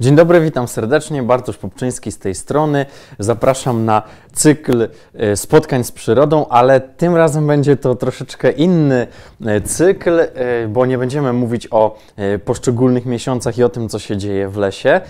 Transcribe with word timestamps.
Dzień 0.00 0.16
dobry, 0.16 0.40
witam 0.40 0.68
serdecznie. 0.68 1.22
Bartosz 1.22 1.56
Popczyński 1.56 2.12
z 2.12 2.18
tej 2.18 2.34
strony. 2.34 2.86
Zapraszam 3.18 3.84
na 3.84 4.02
cykl 4.32 4.88
e, 5.14 5.36
spotkań 5.36 5.84
z 5.84 5.92
przyrodą, 5.92 6.46
ale 6.48 6.80
tym 6.80 7.16
razem 7.16 7.46
będzie 7.46 7.76
to 7.76 7.94
troszeczkę 7.94 8.50
inny 8.50 9.06
e, 9.46 9.60
cykl, 9.60 10.20
e, 10.20 10.28
bo 10.68 10.86
nie 10.86 10.98
będziemy 10.98 11.32
mówić 11.32 11.68
o 11.70 11.98
poszczególnych 12.44 13.06
miesiącach 13.06 13.58
i 13.58 13.62
o 13.62 13.68
tym, 13.68 13.88
co 13.88 13.98
się 13.98 14.16
dzieje 14.16 14.48
w 14.48 14.56
lesie. 14.56 15.00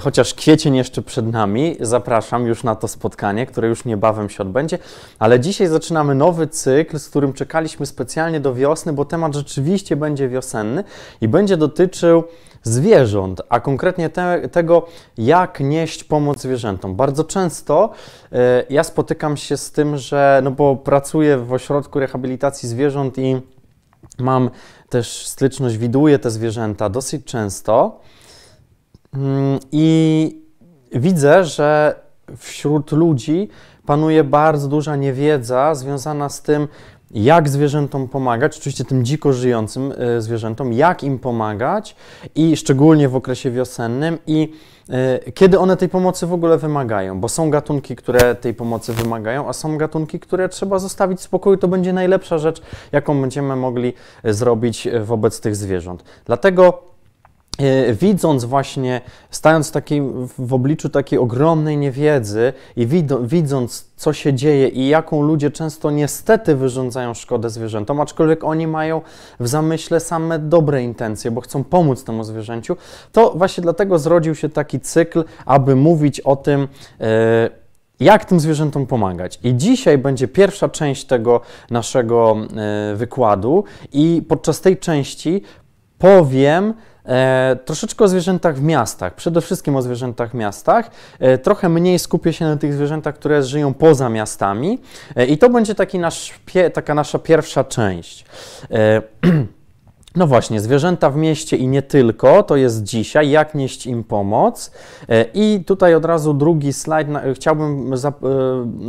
Chociaż 0.00 0.34
kwiecień 0.34 0.76
jeszcze 0.76 1.02
przed 1.02 1.32
nami, 1.32 1.76
zapraszam 1.80 2.46
już 2.46 2.64
na 2.64 2.74
to 2.74 2.88
spotkanie, 2.88 3.46
które 3.46 3.68
już 3.68 3.84
niebawem 3.84 4.30
się 4.30 4.42
odbędzie. 4.42 4.78
Ale 5.18 5.40
dzisiaj 5.40 5.66
zaczynamy 5.66 6.14
nowy 6.14 6.46
cykl, 6.46 6.98
z 6.98 7.08
którym 7.08 7.32
czekaliśmy 7.32 7.86
specjalnie 7.86 8.40
do 8.40 8.54
wiosny, 8.54 8.92
bo 8.92 9.04
temat 9.04 9.34
rzeczywiście 9.34 9.96
będzie 9.96 10.28
wiosenny 10.28 10.84
i 11.20 11.28
będzie 11.28 11.56
dotyczył 11.56 12.24
zwierząt, 12.62 13.42
a 13.48 13.60
konkretnie 13.60 14.10
te, 14.10 14.48
tego, 14.48 14.86
jak 15.18 15.60
nieść 15.60 16.04
pomoc 16.04 16.40
zwierzętom. 16.40 16.96
Bardzo 16.96 17.24
często 17.24 17.90
y, 18.32 18.36
ja 18.70 18.84
spotykam 18.84 19.36
się 19.36 19.56
z 19.56 19.72
tym, 19.72 19.96
że, 19.96 20.40
no 20.44 20.50
bo 20.50 20.76
pracuję 20.76 21.38
w 21.38 21.52
ośrodku 21.52 22.00
rehabilitacji 22.00 22.68
zwierząt 22.68 23.18
i 23.18 23.40
mam 24.18 24.50
też 24.88 25.26
styczność, 25.26 25.76
widuję 25.76 26.18
te 26.18 26.30
zwierzęta 26.30 26.88
dosyć 26.88 27.24
często 27.24 28.00
y, 29.14 29.18
i 29.72 30.42
widzę, 30.92 31.44
że 31.44 32.00
wśród 32.36 32.92
ludzi 32.92 33.48
panuje 33.86 34.24
bardzo 34.24 34.68
duża 34.68 34.96
niewiedza 34.96 35.74
związana 35.74 36.28
z 36.28 36.42
tym, 36.42 36.68
jak 37.12 37.48
zwierzętom 37.48 38.08
pomagać, 38.08 38.58
oczywiście 38.58 38.84
tym 38.84 39.04
dziko 39.04 39.32
żyjącym 39.32 39.92
e, 39.98 40.20
zwierzętom, 40.20 40.72
jak 40.72 41.04
im 41.04 41.18
pomagać 41.18 41.96
i 42.34 42.56
szczególnie 42.56 43.08
w 43.08 43.16
okresie 43.16 43.50
wiosennym 43.50 44.18
i 44.26 44.52
e, 44.88 45.32
kiedy 45.32 45.58
one 45.58 45.76
tej 45.76 45.88
pomocy 45.88 46.26
w 46.26 46.32
ogóle 46.32 46.58
wymagają, 46.58 47.20
bo 47.20 47.28
są 47.28 47.50
gatunki, 47.50 47.96
które 47.96 48.34
tej 48.34 48.54
pomocy 48.54 48.92
wymagają, 48.92 49.48
a 49.48 49.52
są 49.52 49.78
gatunki, 49.78 50.20
które 50.20 50.48
trzeba 50.48 50.78
zostawić 50.78 51.18
w 51.18 51.22
spokoju. 51.22 51.56
To 51.56 51.68
będzie 51.68 51.92
najlepsza 51.92 52.38
rzecz, 52.38 52.62
jaką 52.92 53.20
będziemy 53.20 53.56
mogli 53.56 53.92
e, 54.22 54.34
zrobić 54.34 54.88
wobec 55.04 55.40
tych 55.40 55.56
zwierząt. 55.56 56.04
Dlatego 56.24 56.91
widząc 57.92 58.44
właśnie, 58.44 59.00
stając 59.30 59.72
w 60.38 60.54
obliczu 60.54 60.88
takiej 60.88 61.18
ogromnej 61.18 61.76
niewiedzy 61.76 62.52
i 62.76 62.86
widząc, 63.22 63.92
co 63.96 64.12
się 64.12 64.34
dzieje 64.34 64.68
i 64.68 64.88
jaką 64.88 65.22
ludzie 65.22 65.50
często 65.50 65.90
niestety 65.90 66.56
wyrządzają 66.56 67.14
szkodę 67.14 67.50
zwierzętom, 67.50 68.00
aczkolwiek 68.00 68.44
oni 68.44 68.66
mają 68.66 69.00
w 69.40 69.48
zamyśle 69.48 70.00
same 70.00 70.38
dobre 70.38 70.82
intencje, 70.82 71.30
bo 71.30 71.40
chcą 71.40 71.64
pomóc 71.64 72.04
temu 72.04 72.24
zwierzęciu, 72.24 72.76
to 73.12 73.32
właśnie 73.36 73.62
dlatego 73.62 73.98
zrodził 73.98 74.34
się 74.34 74.48
taki 74.48 74.80
cykl, 74.80 75.24
aby 75.46 75.76
mówić 75.76 76.20
o 76.20 76.36
tym, 76.36 76.68
e, 77.00 77.50
jak 78.00 78.24
tym 78.24 78.40
zwierzętom 78.40 78.86
pomagać. 78.86 79.38
I 79.42 79.56
dzisiaj 79.56 79.98
będzie 79.98 80.28
pierwsza 80.28 80.68
część 80.68 81.04
tego 81.04 81.40
naszego 81.70 82.36
e, 82.36 82.96
wykładu, 82.96 83.64
i 83.92 84.22
podczas 84.28 84.60
tej 84.60 84.76
części 84.76 85.42
powiem, 85.98 86.74
E, 87.06 87.56
troszeczkę 87.64 88.04
o 88.04 88.08
zwierzętach 88.08 88.56
w 88.56 88.62
miastach, 88.62 89.14
przede 89.14 89.40
wszystkim 89.40 89.76
o 89.76 89.82
zwierzętach 89.82 90.30
w 90.30 90.34
miastach. 90.34 90.90
E, 91.18 91.38
trochę 91.38 91.68
mniej 91.68 91.98
skupię 91.98 92.32
się 92.32 92.44
na 92.44 92.56
tych 92.56 92.74
zwierzętach, 92.74 93.14
które 93.14 93.42
żyją 93.42 93.74
poza 93.74 94.08
miastami. 94.08 94.78
E, 95.16 95.26
I 95.26 95.38
to 95.38 95.50
będzie 95.50 95.74
taki 95.74 95.98
nasz, 95.98 96.34
pie, 96.46 96.70
taka 96.70 96.94
nasza 96.94 97.18
pierwsza 97.18 97.64
część. 97.64 98.24
No 100.16 100.26
właśnie, 100.26 100.60
zwierzęta 100.60 101.10
w 101.10 101.16
mieście 101.16 101.56
i 101.56 101.68
nie 101.68 101.82
tylko, 101.82 102.42
to 102.42 102.56
jest 102.56 102.82
dzisiaj, 102.82 103.30
jak 103.30 103.54
nieść 103.54 103.86
im 103.86 104.04
pomoc. 104.04 104.70
E, 105.08 105.24
I 105.34 105.64
tutaj 105.66 105.94
od 105.94 106.04
razu 106.04 106.34
drugi 106.34 106.72
slajd, 106.72 107.08
chciałbym 107.34 107.92
e, 107.92 107.96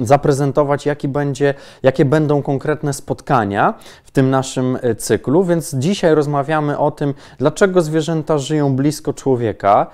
zaprezentować, 0.05 0.85
jaki 0.85 1.07
będzie, 1.07 1.53
jakie 1.83 2.05
będą 2.05 2.41
konkretne 2.41 2.93
spotkania 2.93 3.73
w 4.03 4.11
tym 4.11 4.29
naszym 4.29 4.77
e, 4.81 4.95
cyklu. 4.95 5.43
Więc 5.43 5.75
dzisiaj 5.75 6.15
rozmawiamy 6.15 6.77
o 6.77 6.91
tym, 6.91 7.13
dlaczego 7.37 7.81
zwierzęta 7.81 8.37
żyją 8.37 8.75
blisko 8.75 9.13
człowieka 9.13 9.87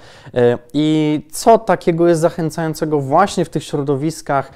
i 0.74 1.22
co 1.32 1.58
takiego 1.58 2.08
jest 2.08 2.22
zachęcającego 2.22 3.00
właśnie 3.00 3.46
w 3.46 3.50
tych 3.50 3.64
środowiskach, 3.64 4.52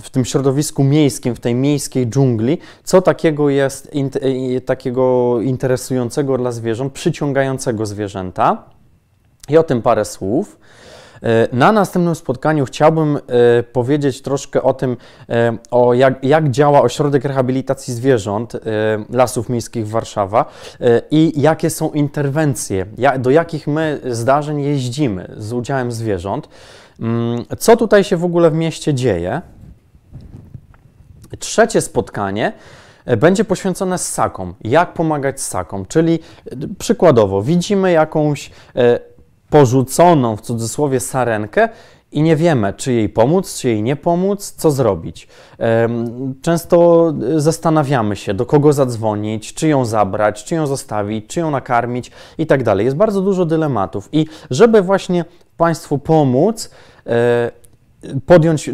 w 0.00 0.10
tym 0.12 0.24
środowisku 0.24 0.84
miejskim, 0.84 1.34
w 1.34 1.40
tej 1.40 1.54
miejskiej 1.54 2.06
dżungli, 2.06 2.58
co 2.84 3.02
takiego 3.02 3.50
jest 3.50 3.94
takiego 4.76 5.40
interesującego 5.40 6.38
dla 6.38 6.52
zwierząt, 6.52 6.92
przyciągającego 6.92 7.86
zwierzęta. 7.86 8.64
I 9.48 9.56
o 9.58 9.62
tym 9.62 9.82
parę 9.82 10.04
słów. 10.04 10.58
E, 11.22 11.48
na 11.52 11.72
następnym 11.72 12.14
spotkaniu 12.14 12.64
chciałbym 12.64 13.16
e, 13.16 13.62
powiedzieć 13.62 14.22
troszkę 14.22 14.62
o 14.62 14.74
tym, 14.74 14.96
e, 15.28 15.56
o 15.70 15.94
jak, 15.94 16.24
jak, 16.24 16.50
działa 16.50 16.82
Ośrodek 16.82 17.24
Rehabilitacji 17.24 17.94
Zwierząt 17.94 18.56
Lasów 19.10 19.48
Miejskich 19.48 19.88
Warszawa 19.88 20.44
i 21.10 21.32
jakie 21.36 21.70
są 21.70 21.90
interwencje, 21.90 22.86
do 23.18 23.30
jakich 23.30 23.66
my 23.66 24.00
zdarzeń 24.10 24.60
jeździmy 24.60 25.34
z 25.36 25.52
udziałem 25.52 25.92
zwierząt. 25.92 26.48
Mm, 27.00 27.44
co 27.58 27.76
tutaj 27.76 28.04
się 28.04 28.16
w 28.16 28.24
ogóle 28.24 28.50
w 28.50 28.54
mieście 28.54 28.94
dzieje? 28.94 29.40
Trzecie 31.38 31.80
spotkanie 31.80 32.52
będzie 33.06 33.44
poświęcone 33.44 33.98
ssakom. 33.98 34.54
Jak 34.64 34.94
pomagać 34.94 35.40
ssakom? 35.40 35.86
Czyli 35.86 36.18
e, 36.46 36.56
przykładowo 36.78 37.42
widzimy 37.42 37.92
jakąś 37.92 38.50
e, 38.76 38.98
porzuconą 39.50 40.36
w 40.36 40.40
cudzysłowie 40.40 41.00
sarenkę 41.00 41.68
i 42.12 42.22
nie 42.22 42.36
wiemy, 42.36 42.72
czy 42.72 42.92
jej 42.92 43.08
pomóc, 43.08 43.58
czy 43.58 43.68
jej 43.68 43.82
nie 43.82 43.96
pomóc, 43.96 44.54
co 44.56 44.70
zrobić. 44.70 45.28
Często 46.42 47.12
zastanawiamy 47.36 48.16
się, 48.16 48.34
do 48.34 48.46
kogo 48.46 48.72
zadzwonić, 48.72 49.54
czy 49.54 49.68
ją 49.68 49.84
zabrać, 49.84 50.44
czy 50.44 50.54
ją 50.54 50.66
zostawić, 50.66 51.26
czy 51.26 51.40
ją 51.40 51.50
nakarmić 51.50 52.10
i 52.38 52.46
tak 52.46 52.62
dalej. 52.62 52.84
Jest 52.84 52.96
bardzo 52.96 53.20
dużo 53.20 53.44
dylematów 53.44 54.08
i 54.12 54.26
żeby 54.50 54.82
właśnie 54.82 55.24
Państwu 55.56 55.98
pomóc, 55.98 56.70
podjąć 58.26 58.70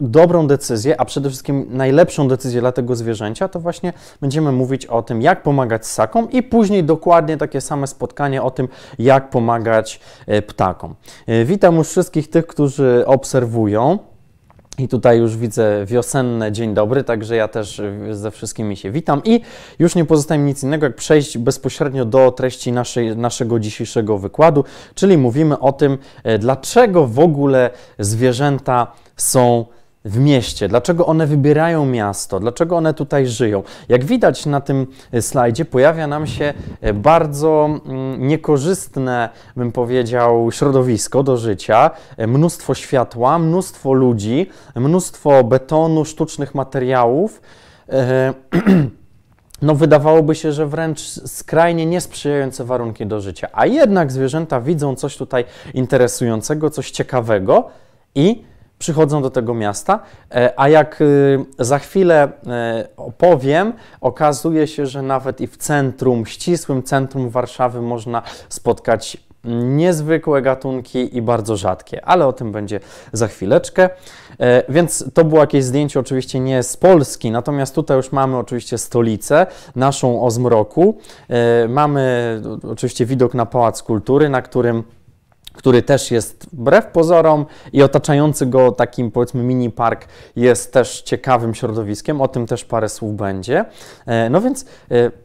dobrą 0.00 0.46
decyzję, 0.46 1.00
a 1.00 1.04
przede 1.04 1.28
wszystkim 1.28 1.66
najlepszą 1.70 2.28
decyzję 2.28 2.60
dla 2.60 2.72
tego 2.72 2.96
zwierzęcia, 2.96 3.48
to 3.48 3.60
właśnie 3.60 3.92
będziemy 4.20 4.52
mówić 4.52 4.86
o 4.86 5.02
tym, 5.02 5.22
jak 5.22 5.42
pomagać 5.42 5.86
ssakom 5.86 6.30
i 6.30 6.42
później 6.42 6.84
dokładnie 6.84 7.36
takie 7.36 7.60
same 7.60 7.86
spotkanie 7.86 8.42
o 8.42 8.50
tym, 8.50 8.68
jak 8.98 9.30
pomagać 9.30 10.00
e, 10.26 10.42
ptakom. 10.42 10.94
E, 11.26 11.44
witam 11.44 11.76
już 11.76 11.88
wszystkich 11.88 12.30
tych, 12.30 12.46
którzy 12.46 13.04
obserwują. 13.06 13.98
I 14.78 14.88
tutaj 14.88 15.18
już 15.18 15.36
widzę 15.36 15.84
wiosenne 15.86 16.52
dzień 16.52 16.74
dobry, 16.74 17.04
także 17.04 17.36
ja 17.36 17.48
też 17.48 17.82
ze 18.10 18.30
wszystkimi 18.30 18.76
się 18.76 18.90
witam 18.90 19.22
i 19.24 19.40
już 19.78 19.94
nie 19.94 20.04
pozostaje 20.04 20.40
mi 20.40 20.46
nic 20.46 20.62
innego, 20.62 20.86
jak 20.86 20.96
przejść 20.96 21.38
bezpośrednio 21.38 22.04
do 22.04 22.30
treści 22.30 22.72
naszej, 22.72 23.16
naszego 23.16 23.60
dzisiejszego 23.60 24.18
wykładu, 24.18 24.64
czyli 24.94 25.18
mówimy 25.18 25.58
o 25.58 25.72
tym, 25.72 25.98
e, 26.24 26.38
dlaczego 26.38 27.06
w 27.06 27.18
ogóle 27.18 27.70
zwierzęta 27.98 28.86
są 29.16 29.66
w 30.04 30.18
mieście, 30.18 30.68
dlaczego 30.68 31.06
one 31.06 31.26
wybierają 31.26 31.86
miasto, 31.86 32.40
dlaczego 32.40 32.76
one 32.76 32.94
tutaj 32.94 33.26
żyją. 33.26 33.62
Jak 33.88 34.04
widać 34.04 34.46
na 34.46 34.60
tym 34.60 34.86
slajdzie, 35.20 35.64
pojawia 35.64 36.06
nam 36.06 36.26
się 36.26 36.54
e, 36.80 36.92
bardzo 36.92 37.80
mm, 37.86 38.28
niekorzystne, 38.28 39.28
bym 39.56 39.72
powiedział, 39.72 40.52
środowisko 40.52 41.22
do 41.22 41.36
życia, 41.36 41.90
e, 42.16 42.26
mnóstwo 42.26 42.74
światła, 42.74 43.38
mnóstwo 43.38 43.92
ludzi, 43.92 44.50
mnóstwo 44.74 45.44
betonu, 45.44 46.04
sztucznych 46.04 46.54
materiałów. 46.54 47.42
E, 47.88 48.34
no, 49.62 49.74
wydawałoby 49.74 50.34
się, 50.34 50.52
że 50.52 50.66
wręcz 50.66 51.00
skrajnie 51.26 51.86
niesprzyjające 51.86 52.64
warunki 52.64 53.06
do 53.06 53.20
życia. 53.20 53.48
A 53.52 53.66
jednak 53.66 54.12
zwierzęta 54.12 54.60
widzą 54.60 54.94
coś 54.94 55.16
tutaj 55.16 55.44
interesującego, 55.74 56.70
coś 56.70 56.90
ciekawego 56.90 57.68
i 58.14 58.53
przychodzą 58.78 59.22
do 59.22 59.30
tego 59.30 59.54
miasta, 59.54 60.00
e, 60.30 60.52
a 60.56 60.68
jak 60.68 61.00
y, 61.00 61.44
za 61.58 61.78
chwilę 61.78 62.28
e, 62.46 62.88
opowiem, 62.96 63.72
okazuje 64.00 64.66
się, 64.66 64.86
że 64.86 65.02
nawet 65.02 65.40
i 65.40 65.46
w 65.46 65.56
centrum, 65.56 66.26
ścisłym 66.26 66.82
centrum 66.82 67.30
Warszawy 67.30 67.82
można 67.82 68.22
spotkać 68.48 69.16
niezwykłe 69.64 70.42
gatunki 70.42 71.16
i 71.16 71.22
bardzo 71.22 71.56
rzadkie, 71.56 72.04
ale 72.04 72.26
o 72.26 72.32
tym 72.32 72.52
będzie 72.52 72.80
za 73.12 73.28
chwileczkę. 73.28 73.90
E, 74.40 74.72
więc 74.72 75.04
to 75.14 75.24
było 75.24 75.40
jakieś 75.40 75.64
zdjęcie 75.64 76.00
oczywiście 76.00 76.40
nie 76.40 76.62
z 76.62 76.76
Polski, 76.76 77.30
natomiast 77.30 77.74
tutaj 77.74 77.96
już 77.96 78.12
mamy 78.12 78.36
oczywiście 78.36 78.78
stolicę, 78.78 79.46
naszą 79.76 80.22
o 80.22 80.30
zmroku. 80.30 80.98
Mamy 81.68 82.42
oczywiście 82.70 83.06
widok 83.06 83.34
na 83.34 83.46
Pałac 83.46 83.82
Kultury, 83.82 84.28
na 84.28 84.42
którym 84.42 84.84
który 85.54 85.82
też 85.82 86.10
jest 86.10 86.46
wbrew 86.52 86.86
pozorom 86.86 87.46
i 87.72 87.82
otaczający 87.82 88.46
go 88.46 88.72
takim 88.72 89.10
powiedzmy 89.10 89.42
mini 89.42 89.70
park 89.70 90.08
jest 90.36 90.72
też 90.72 91.02
ciekawym 91.02 91.54
środowiskiem, 91.54 92.20
o 92.20 92.28
tym 92.28 92.46
też 92.46 92.64
parę 92.64 92.88
słów 92.88 93.16
będzie. 93.16 93.64
E, 94.06 94.30
no 94.30 94.40
więc 94.40 94.66
e, 94.90 95.23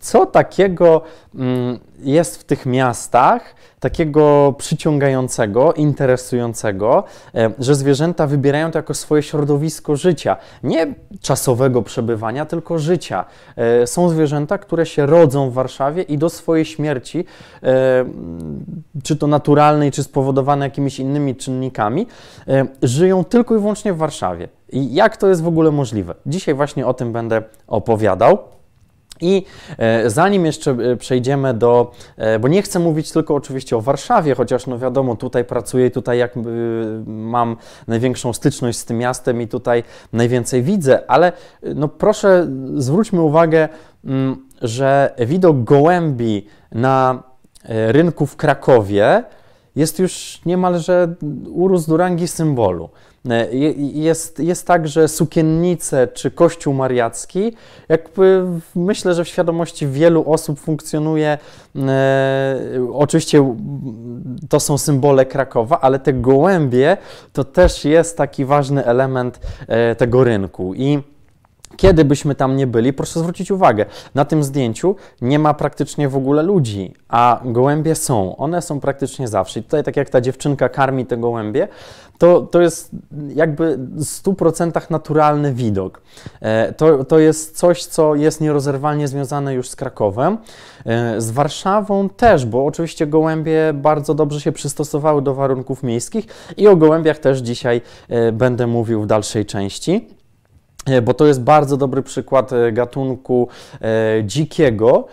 co 0.00 0.26
takiego 0.26 1.02
mm, 1.34 1.78
jest 1.98 2.36
w 2.40 2.44
tych 2.44 2.66
miastach, 2.66 3.54
takiego 3.80 4.54
przyciągającego, 4.58 5.72
interesującego, 5.72 7.04
e, 7.34 7.50
że 7.58 7.74
zwierzęta 7.74 8.26
wybierają 8.26 8.70
to 8.70 8.78
jako 8.78 8.94
swoje 8.94 9.22
środowisko 9.22 9.96
życia. 9.96 10.36
Nie 10.62 10.94
czasowego 11.20 11.82
przebywania, 11.82 12.46
tylko 12.46 12.78
życia. 12.78 13.24
E, 13.56 13.86
są 13.86 14.08
zwierzęta, 14.08 14.58
które 14.58 14.86
się 14.86 15.06
rodzą 15.06 15.50
w 15.50 15.52
Warszawie 15.52 16.02
i 16.02 16.18
do 16.18 16.30
swojej 16.30 16.64
śmierci, 16.64 17.24
e, 17.62 18.04
czy 19.02 19.16
to 19.16 19.26
naturalnej, 19.26 19.92
czy 19.92 20.02
spowodowane 20.02 20.66
jakimiś 20.66 20.98
innymi 20.98 21.36
czynnikami, 21.36 22.06
żyją 22.82 23.24
tylko 23.24 23.56
i 23.56 23.58
wyłącznie 23.58 23.92
w 23.92 23.96
Warszawie. 23.96 24.48
I 24.72 24.94
jak 24.94 25.16
to 25.16 25.28
jest 25.28 25.42
w 25.42 25.48
ogóle 25.48 25.70
możliwe? 25.70 26.14
Dzisiaj 26.26 26.54
właśnie 26.54 26.86
o 26.86 26.94
tym 26.94 27.12
będę 27.12 27.42
opowiadał. 27.66 28.38
I 29.20 29.44
e, 29.78 30.10
zanim 30.10 30.46
jeszcze 30.46 30.70
e, 30.70 30.96
przejdziemy 30.96 31.54
do, 31.54 31.90
e, 32.16 32.38
bo 32.38 32.48
nie 32.48 32.62
chcę 32.62 32.78
mówić 32.78 33.12
tylko 33.12 33.34
oczywiście 33.34 33.76
o 33.76 33.80
Warszawie, 33.80 34.34
chociaż 34.34 34.66
no 34.66 34.78
wiadomo, 34.78 35.16
tutaj 35.16 35.44
pracuję, 35.44 35.90
tutaj 35.90 36.18
jak 36.18 36.32
mam 37.06 37.56
największą 37.86 38.32
styczność 38.32 38.78
z 38.78 38.84
tym 38.84 38.98
miastem 38.98 39.42
i 39.42 39.48
tutaj 39.48 39.82
najwięcej 40.12 40.62
widzę, 40.62 41.10
ale 41.10 41.32
no 41.74 41.88
proszę 41.88 42.48
zwróćmy 42.74 43.22
uwagę, 43.22 43.68
mm, 44.04 44.46
że 44.62 45.14
widok 45.18 45.64
gołębi 45.64 46.46
na 46.72 47.22
rynku 47.68 48.26
w 48.26 48.36
Krakowie 48.36 49.24
jest 49.76 49.98
już 49.98 50.40
niemalże 50.46 51.14
urósł 51.48 51.90
do 51.90 51.96
rangi 51.96 52.28
symbolu. 52.28 52.90
Jest, 53.76 54.38
jest 54.38 54.66
tak, 54.66 54.88
że 54.88 55.08
sukiennice 55.08 56.08
czy 56.08 56.30
Kościół 56.30 56.74
Mariacki, 56.74 57.52
jakby 57.88 58.44
myślę, 58.74 59.14
że 59.14 59.24
w 59.24 59.28
świadomości 59.28 59.86
wielu 59.86 60.30
osób 60.30 60.60
funkcjonuje, 60.60 61.38
e, 61.76 62.58
oczywiście 62.92 63.56
to 64.48 64.60
są 64.60 64.78
symbole 64.78 65.26
Krakowa, 65.26 65.80
ale 65.80 65.98
te 65.98 66.12
gołębie 66.12 66.96
to 67.32 67.44
też 67.44 67.84
jest 67.84 68.16
taki 68.16 68.44
ważny 68.44 68.84
element 68.84 69.40
e, 69.66 69.94
tego 69.94 70.24
rynku. 70.24 70.74
I 70.74 71.02
kiedy 71.78 72.04
byśmy 72.04 72.34
tam 72.34 72.56
nie 72.56 72.66
byli, 72.66 72.92
proszę 72.92 73.20
zwrócić 73.20 73.50
uwagę, 73.50 73.86
na 74.14 74.24
tym 74.24 74.44
zdjęciu 74.44 74.96
nie 75.20 75.38
ma 75.38 75.54
praktycznie 75.54 76.08
w 76.08 76.16
ogóle 76.16 76.42
ludzi, 76.42 76.94
a 77.08 77.40
gołębie 77.44 77.94
są. 77.94 78.36
One 78.36 78.62
są 78.62 78.80
praktycznie 78.80 79.28
zawsze. 79.28 79.60
I 79.60 79.62
tutaj, 79.62 79.84
tak 79.84 79.96
jak 79.96 80.10
ta 80.10 80.20
dziewczynka 80.20 80.68
karmi 80.68 81.06
te 81.06 81.16
gołębie, 81.16 81.68
to, 82.18 82.40
to 82.40 82.60
jest 82.60 82.90
jakby 83.34 83.76
w 83.76 84.00
100% 84.00 84.90
naturalny 84.90 85.52
widok. 85.54 86.00
E, 86.40 86.72
to, 86.72 87.04
to 87.04 87.18
jest 87.18 87.58
coś, 87.58 87.84
co 87.84 88.14
jest 88.14 88.40
nierozerwalnie 88.40 89.08
związane 89.08 89.54
już 89.54 89.68
z 89.68 89.76
Krakowem. 89.76 90.38
E, 90.86 91.20
z 91.20 91.30
Warszawą 91.30 92.08
też, 92.08 92.46
bo 92.46 92.66
oczywiście 92.66 93.06
gołębie 93.06 93.72
bardzo 93.74 94.14
dobrze 94.14 94.40
się 94.40 94.52
przystosowały 94.52 95.22
do 95.22 95.34
warunków 95.34 95.82
miejskich 95.82 96.26
i 96.56 96.68
o 96.68 96.76
gołębiach 96.76 97.18
też 97.18 97.38
dzisiaj 97.38 97.80
e, 98.08 98.32
będę 98.32 98.66
mówił 98.66 99.02
w 99.02 99.06
dalszej 99.06 99.46
części 99.46 100.17
bo 101.02 101.14
to 101.14 101.26
jest 101.26 101.42
bardzo 101.42 101.76
dobry 101.76 102.02
przykład 102.02 102.50
gatunku 102.72 103.48
dzikiego, 104.24 105.06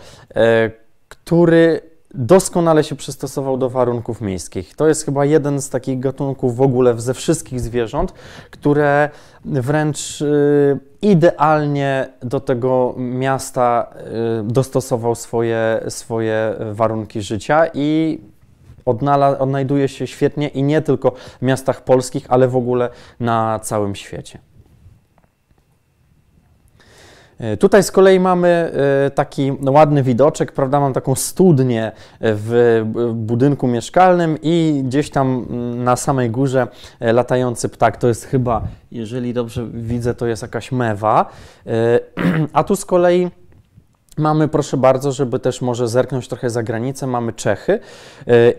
który 1.08 1.80
doskonale 2.14 2.84
się 2.84 2.96
przystosował 2.96 3.56
do 3.56 3.70
warunków 3.70 4.20
miejskich. 4.20 4.76
To 4.76 4.88
jest 4.88 5.04
chyba 5.04 5.24
jeden 5.24 5.60
z 5.60 5.70
takich 5.70 6.00
gatunków 6.00 6.56
w 6.56 6.60
ogóle 6.60 7.00
ze 7.00 7.14
wszystkich 7.14 7.60
zwierząt, 7.60 8.12
które 8.50 9.10
wręcz 9.44 10.24
idealnie 11.02 12.08
do 12.22 12.40
tego 12.40 12.94
miasta 12.96 13.94
dostosował 14.44 15.14
swoje, 15.14 15.80
swoje 15.88 16.54
warunki 16.72 17.22
życia 17.22 17.66
i 17.74 18.20
odnajduje 19.38 19.88
się 19.88 20.06
świetnie 20.06 20.48
i 20.48 20.62
nie 20.62 20.82
tylko 20.82 21.10
w 21.10 21.42
miastach 21.42 21.84
polskich, 21.84 22.26
ale 22.28 22.48
w 22.48 22.56
ogóle 22.56 22.90
na 23.20 23.60
całym 23.62 23.94
świecie. 23.94 24.38
E, 27.38 27.56
tutaj 27.56 27.82
z 27.82 27.90
kolei 27.90 28.20
mamy 28.20 28.72
e, 29.06 29.10
taki 29.10 29.52
ładny 29.66 30.02
widoczek, 30.02 30.52
prawda? 30.52 30.80
Mam 30.80 30.92
taką 30.92 31.14
studnię 31.14 31.92
w 32.20 32.82
budynku 33.14 33.66
mieszkalnym 33.66 34.38
i 34.42 34.82
gdzieś 34.84 35.10
tam 35.10 35.46
mm, 35.50 35.84
na 35.84 35.96
samej 35.96 36.30
górze 36.30 36.66
e, 37.00 37.12
latający 37.12 37.68
ptak. 37.68 37.96
To 37.96 38.08
jest 38.08 38.24
chyba, 38.24 38.62
jeżeli 38.92 39.34
dobrze 39.34 39.66
widzę, 39.74 40.14
to 40.14 40.26
jest 40.26 40.42
jakaś 40.42 40.72
mewa. 40.72 41.26
A 42.52 42.64
tu 42.64 42.76
z 42.76 42.84
kolei 42.84 43.30
Mamy, 44.18 44.48
proszę 44.48 44.76
bardzo, 44.76 45.12
żeby 45.12 45.38
też 45.38 45.62
może 45.62 45.88
zerknąć 45.88 46.28
trochę 46.28 46.50
za 46.50 46.62
granicę, 46.62 47.06
mamy 47.06 47.32
Czechy 47.32 47.80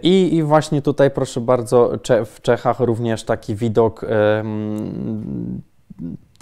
i, 0.03 0.35
i 0.35 0.44
właśnie 0.44 0.81
tutaj, 0.81 1.12
proszę 1.12 1.41
bardzo, 1.41 1.91
w 2.25 2.41
Czechach 2.41 2.80
również 2.80 3.23
taki 3.23 3.56
widok 3.56 4.06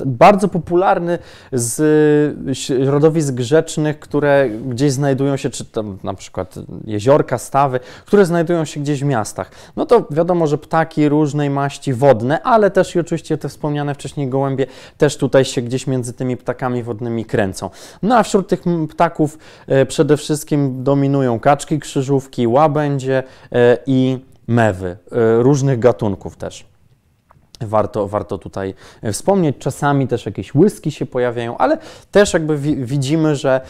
bardzo 0.05 0.47
popularny 0.47 1.19
z 1.51 2.57
środowisk 2.57 3.33
grzecznych, 3.33 3.99
które 3.99 4.49
gdzieś 4.49 4.91
znajdują 4.91 5.37
się, 5.37 5.49
czy 5.49 5.65
tam 5.65 5.97
na 6.03 6.13
przykład 6.13 6.55
jeziorka, 6.85 7.37
stawy, 7.37 7.79
które 8.05 8.25
znajdują 8.25 8.65
się 8.65 8.79
gdzieś 8.79 9.01
w 9.01 9.05
miastach. 9.05 9.51
No 9.75 9.85
to 9.85 10.07
wiadomo, 10.11 10.47
że 10.47 10.57
ptaki 10.57 11.09
różnej 11.09 11.49
maści 11.49 11.93
wodne, 11.93 12.41
ale 12.41 12.71
też 12.71 12.95
i 12.95 12.99
oczywiście 12.99 13.37
te 13.37 13.49
wspomniane 13.49 13.95
wcześniej 13.95 14.27
gołębie 14.27 14.65
też 14.97 15.17
tutaj 15.17 15.45
się 15.45 15.61
gdzieś 15.61 15.87
między 15.87 16.13
tymi 16.13 16.37
ptakami 16.37 16.83
wodnymi 16.83 17.25
kręcą. 17.25 17.69
No 18.03 18.17
a 18.17 18.23
wśród 18.23 18.47
tych 18.47 18.63
ptaków 18.89 19.37
e, 19.67 19.85
przede 19.85 20.17
wszystkim 20.17 20.83
dominują 20.83 21.39
kaczki, 21.39 21.79
krzyżówki, 21.79 22.47
łabędzie 22.47 23.24
e, 23.51 23.77
i 23.85 24.19
mewy, 24.47 24.88
e, 24.88 24.97
różnych 25.43 25.79
gatunków 25.79 26.38
też 26.38 26.75
warto, 27.65 28.07
warto 28.07 28.38
tutaj 28.38 28.74
e, 29.01 29.12
wspomnieć. 29.12 29.55
Czasami 29.60 30.07
też 30.07 30.25
jakieś 30.25 30.55
łyski 30.55 30.91
się 30.91 31.05
pojawiają, 31.05 31.57
ale 31.57 31.77
też 32.12 32.34
jakby 32.34 32.57
widzimy, 32.86 33.36
że 33.36 33.62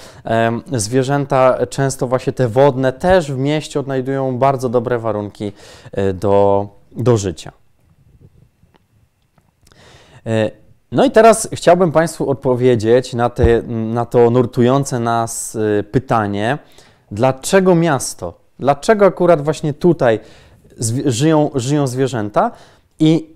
zwierzęta 0.72 1.58
często 1.70 2.08
właśnie 2.08 2.34
te 2.34 2.48
wodne 2.48 2.94
też 2.94 3.32
w 3.32 3.38
mieście 3.38 3.80
odnajdują 3.80 4.38
bardzo 4.38 4.70
dobre 4.70 5.00
warunki 5.00 5.52
e, 5.92 6.14
do, 6.14 6.68
do 6.92 7.18
życia. 7.18 7.52
E, 10.26 10.52
no 10.92 11.06
i 11.06 11.12
teraz 11.12 11.50
chciałbym 11.54 11.92
Państwu 11.92 12.30
odpowiedzieć 12.30 13.14
na, 13.14 13.30
te, 13.30 13.62
na 13.68 14.06
to 14.06 14.30
nurtujące 14.30 15.00
nas 15.00 15.58
pytanie, 15.92 16.58
dlaczego 17.12 17.76
miasto? 17.76 18.46
Dlaczego 18.60 19.06
akurat 19.06 19.42
właśnie 19.42 19.74
tutaj 19.74 20.20
żyją, 21.06 21.52
żyją 21.56 21.88
zwierzęta? 21.88 22.52
I 23.00 23.35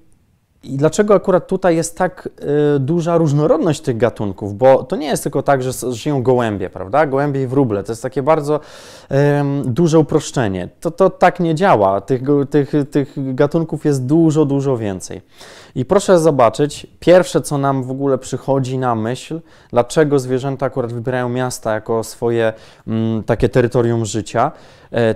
i 0.63 0.77
dlaczego 0.77 1.13
akurat 1.13 1.47
tutaj 1.47 1.75
jest 1.75 1.97
tak 1.97 2.29
y, 2.75 2.79
duża 2.79 3.17
różnorodność 3.17 3.81
tych 3.81 3.97
gatunków? 3.97 4.57
Bo 4.57 4.83
to 4.83 4.95
nie 4.95 5.07
jest 5.07 5.23
tylko 5.23 5.43
tak, 5.43 5.63
że 5.63 5.71
żyją 5.91 6.23
gołębie, 6.23 6.69
prawda? 6.69 7.05
Gołębie 7.05 7.43
i 7.43 7.47
wróble. 7.47 7.83
To 7.83 7.91
jest 7.91 8.03
takie 8.03 8.23
bardzo 8.23 8.59
y, 9.11 9.15
duże 9.65 9.99
uproszczenie. 9.99 10.69
To, 10.79 10.91
to 10.91 11.09
tak 11.09 11.39
nie 11.39 11.55
działa. 11.55 12.01
Tych, 12.01 12.21
tych, 12.49 12.71
tych 12.91 13.35
gatunków 13.35 13.85
jest 13.85 14.05
dużo, 14.05 14.45
dużo 14.45 14.77
więcej. 14.77 15.21
I 15.75 15.85
proszę 15.85 16.19
zobaczyć, 16.19 16.87
pierwsze, 16.99 17.41
co 17.41 17.57
nam 17.57 17.83
w 17.83 17.91
ogóle 17.91 18.17
przychodzi 18.17 18.77
na 18.77 18.95
myśl, 18.95 19.41
dlaczego 19.69 20.19
zwierzęta 20.19 20.65
akurat 20.65 20.93
wybierają 20.93 21.29
miasta 21.29 21.73
jako 21.73 22.03
swoje 22.03 22.53
mm, 22.87 23.23
takie 23.23 23.49
terytorium 23.49 24.05
życia, 24.05 24.51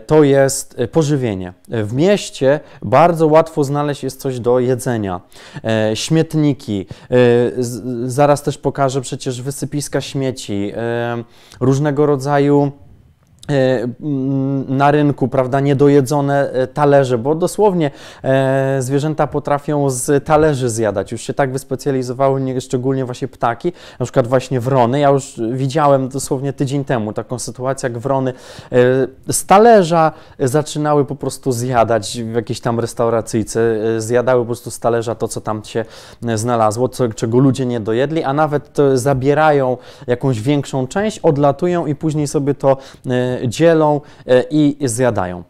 to 0.05 0.23
jest 0.23 0.75
e, 0.77 0.87
pożywienie. 0.87 1.53
W 1.67 1.93
mieście 1.93 2.59
bardzo 2.81 3.27
łatwo 3.27 3.63
znaleźć 3.63 4.03
jest 4.03 4.21
coś 4.21 4.39
do 4.39 4.59
jedzenia. 4.59 5.21
E, 5.63 5.95
śmietniki, 5.95 6.85
zaraz 8.05 8.43
też 8.43 8.57
pokażę 8.57 9.01
przecież 9.01 9.41
wysypiska 9.41 10.01
śmieci, 10.01 10.71
różnego 11.59 12.05
rodzaju 12.05 12.71
E, 12.71 12.82
na 14.67 14.91
rynku, 14.91 15.27
prawda, 15.27 15.59
niedojedzone 15.59 16.51
e, 16.51 16.67
talerze, 16.67 17.17
bo 17.17 17.35
dosłownie 17.35 17.91
e, 18.23 18.77
zwierzęta 18.79 19.27
potrafią 19.27 19.89
z 19.89 20.25
talerzy 20.25 20.69
zjadać. 20.69 21.11
Już 21.11 21.21
się 21.21 21.33
tak 21.33 21.51
wyspecjalizowały, 21.51 22.41
nie, 22.41 22.61
szczególnie 22.61 23.05
właśnie 23.05 23.27
ptaki, 23.27 23.73
na 23.99 24.05
przykład 24.05 24.27
właśnie 24.27 24.59
wrony. 24.59 24.99
Ja 24.99 25.09
już 25.09 25.41
widziałem 25.51 26.09
dosłownie 26.09 26.53
tydzień 26.53 26.85
temu 26.85 27.13
taką 27.13 27.39
sytuację, 27.39 27.89
jak 27.89 27.99
wrony 27.99 28.33
e, 28.71 29.33
z 29.33 29.45
talerza 29.45 30.11
zaczynały 30.39 31.05
po 31.05 31.15
prostu 31.15 31.51
zjadać 31.51 32.21
w 32.21 32.35
jakiejś 32.35 32.59
tam 32.59 32.79
restauracyjce, 32.79 33.61
e, 33.95 34.01
zjadały 34.01 34.41
po 34.41 34.45
prostu 34.45 34.71
z 34.71 34.79
talerza 34.79 35.15
to, 35.15 35.27
co 35.27 35.41
tam 35.41 35.63
się 35.63 35.85
e, 36.25 36.37
znalazło, 36.37 36.89
co, 36.89 37.09
czego 37.09 37.39
ludzie 37.39 37.65
nie 37.65 37.79
dojedli, 37.79 38.23
a 38.23 38.33
nawet 38.33 38.77
zabierają 38.93 39.77
jakąś 40.07 40.41
większą 40.41 40.87
część, 40.87 41.19
odlatują 41.19 41.85
i 41.85 41.95
później 41.95 42.27
sobie 42.27 42.55
to 42.55 42.77
dzielą 43.47 44.01
e, 44.27 44.43
i 44.49 44.77
zjadają. 44.87 45.43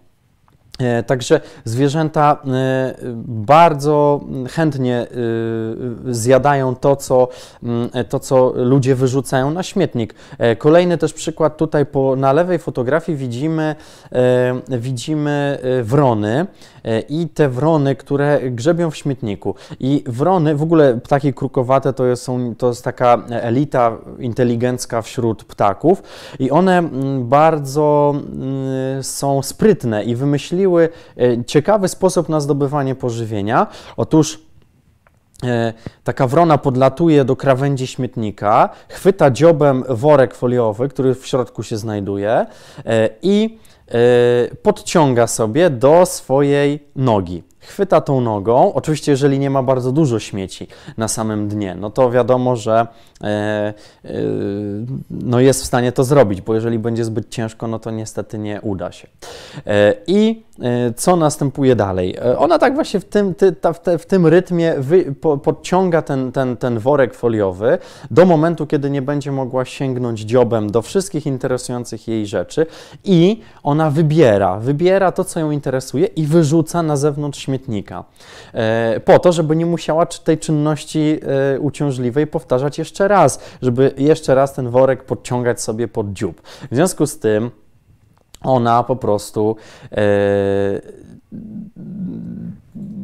E, 0.79 1.03
także 1.03 1.41
zwierzęta 1.65 2.37
e, 2.45 2.93
bardzo 3.25 4.21
chętnie 4.49 4.97
e, 4.97 6.13
zjadają 6.13 6.75
to 6.75 6.95
co, 6.95 7.27
mm, 7.63 7.89
to, 8.09 8.19
co 8.19 8.53
ludzie 8.55 8.95
wyrzucają 8.95 9.51
na 9.51 9.63
śmietnik. 9.63 10.15
Kolejny 10.57 10.97
też 10.97 11.13
przykład 11.13 11.57
tutaj 11.57 11.85
po, 11.85 12.15
na 12.15 12.33
lewej 12.33 12.59
fotografii 12.59 13.17
widzimy, 13.17 13.75
widzimy 14.69 15.59
wrony 15.83 16.47
i 17.09 17.27
te 17.27 17.49
wrony, 17.49 17.95
które 17.95 18.51
grzebią 18.51 18.91
w 18.91 18.97
śmietniku. 18.97 19.55
I 19.79 20.03
wrony, 20.07 20.55
w 20.55 20.63
ogóle 20.63 20.99
ptaki 20.99 21.33
krukowate 21.33 21.93
to 21.93 22.05
jest, 22.05 22.23
są, 22.23 22.55
to 22.55 22.67
jest 22.67 22.83
taka 22.83 23.23
elita 23.29 23.97
inteligencka 24.19 25.01
wśród 25.01 25.43
ptaków 25.43 26.03
i 26.39 26.51
one 26.51 26.77
mm, 26.77 27.29
bardzo 27.29 28.15
mm, 28.15 29.03
są 29.03 29.41
sprytne 29.41 30.03
i 30.03 30.15
wymyśliły 30.15 30.89
E, 31.17 31.45
ciekawy 31.45 31.87
sposób 31.87 32.29
na 32.29 32.39
zdobywanie 32.39 32.95
pożywienia. 32.95 33.67
Otóż 33.97 34.39
e, 35.43 35.73
taka 36.03 36.27
wrona 36.27 36.57
podlatuje 36.57 37.25
do 37.25 37.35
krawędzi 37.35 37.87
śmietnika, 37.87 38.69
chwyta 38.89 39.31
dziobem 39.31 39.83
worek 39.89 40.35
foliowy, 40.35 40.89
który 40.89 41.15
w 41.15 41.27
środku 41.27 41.63
się 41.63 41.77
znajduje 41.77 42.45
e, 42.85 43.09
i 43.21 43.57
podciąga 44.62 45.27
sobie 45.27 45.69
do 45.69 46.05
swojej 46.05 46.79
nogi 46.95 47.43
chwyta 47.63 48.01
tą 48.01 48.22
nogą. 48.22 48.74
Oczywiście, 48.74 49.12
jeżeli 49.12 49.39
nie 49.39 49.50
ma 49.50 49.63
bardzo 49.63 49.91
dużo 49.91 50.20
śmieci 50.20 50.67
na 50.98 51.08
samym 51.08 51.48
dnie, 51.48 51.75
no 51.75 51.89
to 51.89 52.12
wiadomo, 52.12 52.55
że 52.55 52.88
e, 53.24 53.27
e, 54.05 54.12
no 55.10 55.39
jest 55.39 55.62
w 55.62 55.65
stanie 55.65 55.91
to 55.91 56.03
zrobić, 56.03 56.41
bo 56.41 56.55
jeżeli 56.55 56.79
będzie 56.79 57.05
zbyt 57.05 57.29
ciężko, 57.29 57.67
no 57.67 57.79
to 57.79 57.91
niestety 57.91 58.38
nie 58.38 58.62
uda 58.62 58.91
się. 58.91 59.08
E, 59.67 59.93
I 60.08 60.43
co 60.96 61.15
następuje 61.15 61.75
dalej? 61.75 62.15
Ona 62.38 62.60
tak 62.60 62.75
właśnie 62.75 63.00
w 63.00 63.05
tym, 63.05 63.36
ty, 63.36 63.51
ta, 63.51 63.74
w, 63.74 63.79
te, 63.79 63.98
w, 63.98 64.05
tym 64.05 64.27
rytmie 64.27 64.74
wy, 64.77 65.15
po, 65.22 65.38
podciąga 65.38 66.01
ten, 66.01 66.32
ten, 66.32 66.58
ten 66.58 66.79
worek 66.79 67.13
foliowy 67.13 67.77
do 68.12 68.25
momentu, 68.25 68.67
kiedy 68.67 68.89
nie 68.89 69.01
będzie 69.01 69.32
mogła 69.32 69.65
sięgnąć 69.65 70.20
dziobem 70.20 70.72
do 70.72 70.82
wszystkich 70.82 71.25
interesujących 71.25 72.08
jej 72.08 72.27
rzeczy 72.27 72.65
i 73.03 73.41
ona 73.63 73.89
wybiera, 73.89 74.60
wybiera 74.60 75.12
to, 75.12 75.24
co 75.24 75.39
ją 75.39 75.51
interesuje 75.51 76.05
i 76.05 76.25
wyrzuca 76.25 76.84
na 76.84 76.98
zewnątrz 76.98 77.39
śmieci 77.39 77.52
śmietnika, 77.53 78.03
e, 78.53 79.00
po 79.00 79.19
to, 79.19 79.31
żeby 79.31 79.55
nie 79.55 79.65
musiała 79.65 80.05
tej 80.05 80.38
czynności 80.38 81.19
e, 81.55 81.60
uciążliwej 81.60 82.27
powtarzać 82.27 82.77
jeszcze 82.77 83.07
raz, 83.07 83.39
żeby 83.62 83.93
jeszcze 83.98 84.36
raz 84.36 84.53
ten 84.53 84.69
worek 84.69 85.03
podciągać 85.03 85.62
sobie 85.62 85.88
pod 85.88 86.13
dziób. 86.13 86.41
W 86.72 86.75
związku 86.75 87.07
z 87.07 87.19
tym 87.19 87.51
ona 88.41 88.83
po 88.83 88.95
prostu 88.95 89.55
e, 89.91 89.98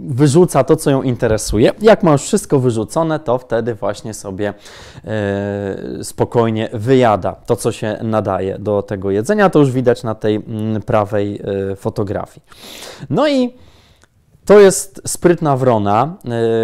wyrzuca 0.07 0.63
to, 0.63 0.75
co 0.75 0.91
ją 0.91 1.01
interesuje. 1.01 1.71
Jak 1.81 2.03
ma 2.03 2.11
już 2.11 2.21
wszystko 2.21 2.59
wyrzucone, 2.59 3.19
to 3.19 3.37
wtedy 3.37 3.75
właśnie 3.75 4.13
sobie 4.13 4.53
spokojnie 6.03 6.69
wyjada 6.73 7.33
to, 7.33 7.55
co 7.55 7.71
się 7.71 7.97
nadaje 8.03 8.59
do 8.59 8.81
tego 8.81 9.11
jedzenia. 9.11 9.49
To 9.49 9.59
już 9.59 9.71
widać 9.71 10.03
na 10.03 10.15
tej 10.15 10.35
mm, 10.35 10.81
prawej 10.81 11.41
fotografii. 11.75 12.45
No 13.09 13.27
i 13.27 13.53
to 14.49 14.59
jest 14.59 15.01
sprytna 15.05 15.57
wrona. 15.57 16.17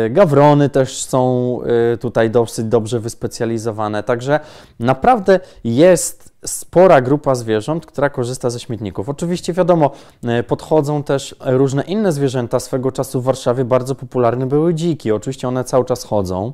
E, 0.06 0.10
gawrony 0.10 0.70
też 0.70 1.04
są 1.04 1.60
e, 1.94 1.98
tutaj 1.98 2.30
dosyć 2.30 2.65
dobrze 2.65 3.00
wyspecjalizowane, 3.00 4.04
także 4.04 4.39
naprawdę 4.80 5.39
jest 5.63 6.34
spora 6.46 7.01
grupa 7.01 7.36
zwierząt, 7.36 7.86
która 7.86 8.10
korzysta 8.10 8.50
ze 8.50 8.60
śmietników. 8.60 9.10
Oczywiście 9.10 9.54
wiadomo, 9.54 9.92
e, 10.24 10.44
podchodzą 10.44 11.04
też 11.04 11.36
różne 11.46 11.84
inne 11.84 12.12
zwierzęta. 12.12 12.60
Swego 12.60 12.92
czasu 12.92 13.22
w 13.22 13.24
Warszawie 13.24 13.65
bardzo 13.65 13.96
popularne 13.96 14.46
były 14.46 14.74
dziki. 14.74 15.12
Oczywiście 15.12 15.48
one 15.48 15.63
cały 15.63 15.86
czas 15.86 16.04
chodzą. 16.04 16.54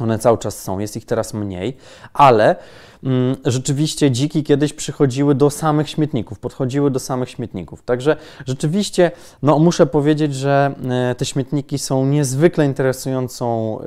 One 0.00 0.18
cały 0.18 0.38
czas 0.38 0.62
są, 0.62 0.78
jest 0.78 0.96
ich 0.96 1.04
teraz 1.04 1.34
mniej, 1.34 1.76
ale 2.12 2.56
mm, 3.04 3.36
rzeczywiście 3.44 4.10
dziki 4.10 4.44
kiedyś 4.44 4.72
przychodziły 4.72 5.34
do 5.34 5.50
samych 5.50 5.88
śmietników, 5.90 6.38
podchodziły 6.38 6.90
do 6.90 6.98
samych 6.98 7.30
śmietników. 7.30 7.82
Także 7.82 8.16
rzeczywiście, 8.46 9.10
no, 9.42 9.58
muszę 9.58 9.86
powiedzieć, 9.86 10.34
że 10.34 10.74
y, 11.12 11.14
te 11.14 11.24
śmietniki 11.24 11.78
są 11.78 12.06
niezwykle 12.06 12.66
interesującą 12.66 13.78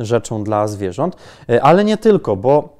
y, 0.00 0.04
rzeczą 0.04 0.44
dla 0.44 0.68
zwierząt, 0.68 1.16
y, 1.50 1.62
ale 1.62 1.84
nie 1.84 1.96
tylko, 1.96 2.36
bo 2.36 2.77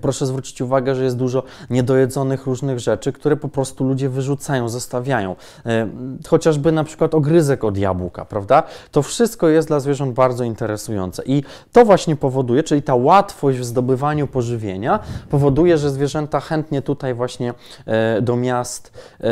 Proszę 0.00 0.26
zwrócić 0.26 0.60
uwagę, 0.60 0.94
że 0.94 1.04
jest 1.04 1.16
dużo 1.16 1.42
niedojedzonych 1.70 2.46
różnych 2.46 2.78
rzeczy, 2.78 3.12
które 3.12 3.36
po 3.36 3.48
prostu 3.48 3.84
ludzie 3.84 4.08
wyrzucają, 4.08 4.68
zostawiają. 4.68 5.36
E, 5.66 5.88
chociażby 6.28 6.72
na 6.72 6.84
przykład 6.84 7.14
ogryzek 7.14 7.64
od 7.64 7.78
jabłka, 7.78 8.24
prawda? 8.24 8.62
To 8.90 9.02
wszystko 9.02 9.48
jest 9.48 9.68
dla 9.68 9.80
zwierząt 9.80 10.14
bardzo 10.14 10.44
interesujące 10.44 11.22
i 11.26 11.42
to 11.72 11.84
właśnie 11.84 12.16
powoduje, 12.16 12.62
czyli 12.62 12.82
ta 12.82 12.94
łatwość 12.94 13.58
w 13.58 13.64
zdobywaniu 13.64 14.26
pożywienia 14.26 15.00
powoduje, 15.30 15.78
że 15.78 15.90
zwierzęta 15.90 16.40
chętnie 16.40 16.82
tutaj 16.82 17.14
właśnie 17.14 17.54
e, 17.86 18.22
do 18.22 18.36
miast 18.36 18.92
e, 19.20 19.30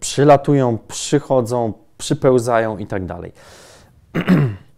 przylatują, 0.00 0.78
przychodzą, 0.88 1.72
przypełzają 1.98 2.78
i 2.78 2.86
tak 2.86 3.06
dalej. 3.06 3.32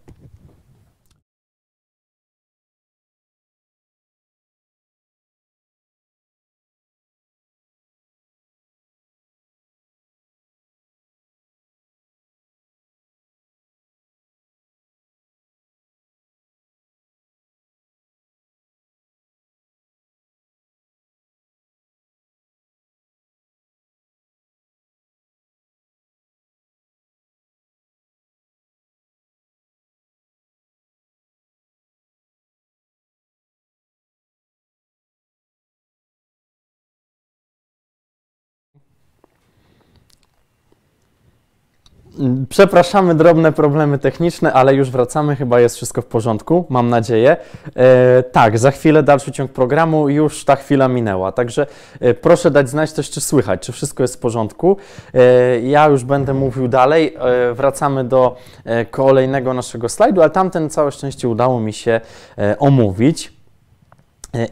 Przepraszamy, 42.49 43.14
drobne 43.14 43.52
problemy 43.52 43.99
techniczne, 43.99 44.52
ale 44.52 44.75
już 44.75 44.90
wracamy, 44.90 45.37
chyba 45.37 45.61
jest 45.61 45.76
wszystko 45.76 46.02
w 46.02 46.06
porządku, 46.06 46.66
mam 46.68 46.88
nadzieję. 46.88 47.37
E, 47.76 48.23
tak, 48.23 48.59
za 48.59 48.71
chwilę 48.71 49.02
dalszy 49.02 49.33
ciąg 49.33 49.52
programu, 49.52 50.09
już 50.09 50.44
ta 50.44 50.56
chwila 50.56 50.88
minęła, 50.88 51.33
także 51.33 51.66
e, 52.00 52.14
proszę 52.14 52.50
dać 52.50 52.68
znać 52.68 52.92
też, 52.92 53.11
czy 53.11 53.21
słychać, 53.21 53.61
czy 53.61 53.73
wszystko 53.73 54.02
jest 54.02 54.14
w 54.14 54.18
porządku. 54.18 54.76
E, 55.14 55.61
ja 55.61 55.87
już 55.87 56.04
będę 56.04 56.35
mówił 56.35 56.68
dalej, 56.68 57.16
e, 57.18 57.54
wracamy 57.54 58.04
do 58.04 58.37
e, 58.64 58.85
kolejnego 58.85 59.54
naszego 59.54 59.88
slajdu, 59.88 60.21
ale 60.21 60.30
tamten 60.30 60.71
całe 60.71 60.92
szczęście 60.92 61.28
udało 61.28 61.61
mi 61.61 61.73
się 61.73 62.00
e, 62.38 62.59
omówić. 62.59 63.35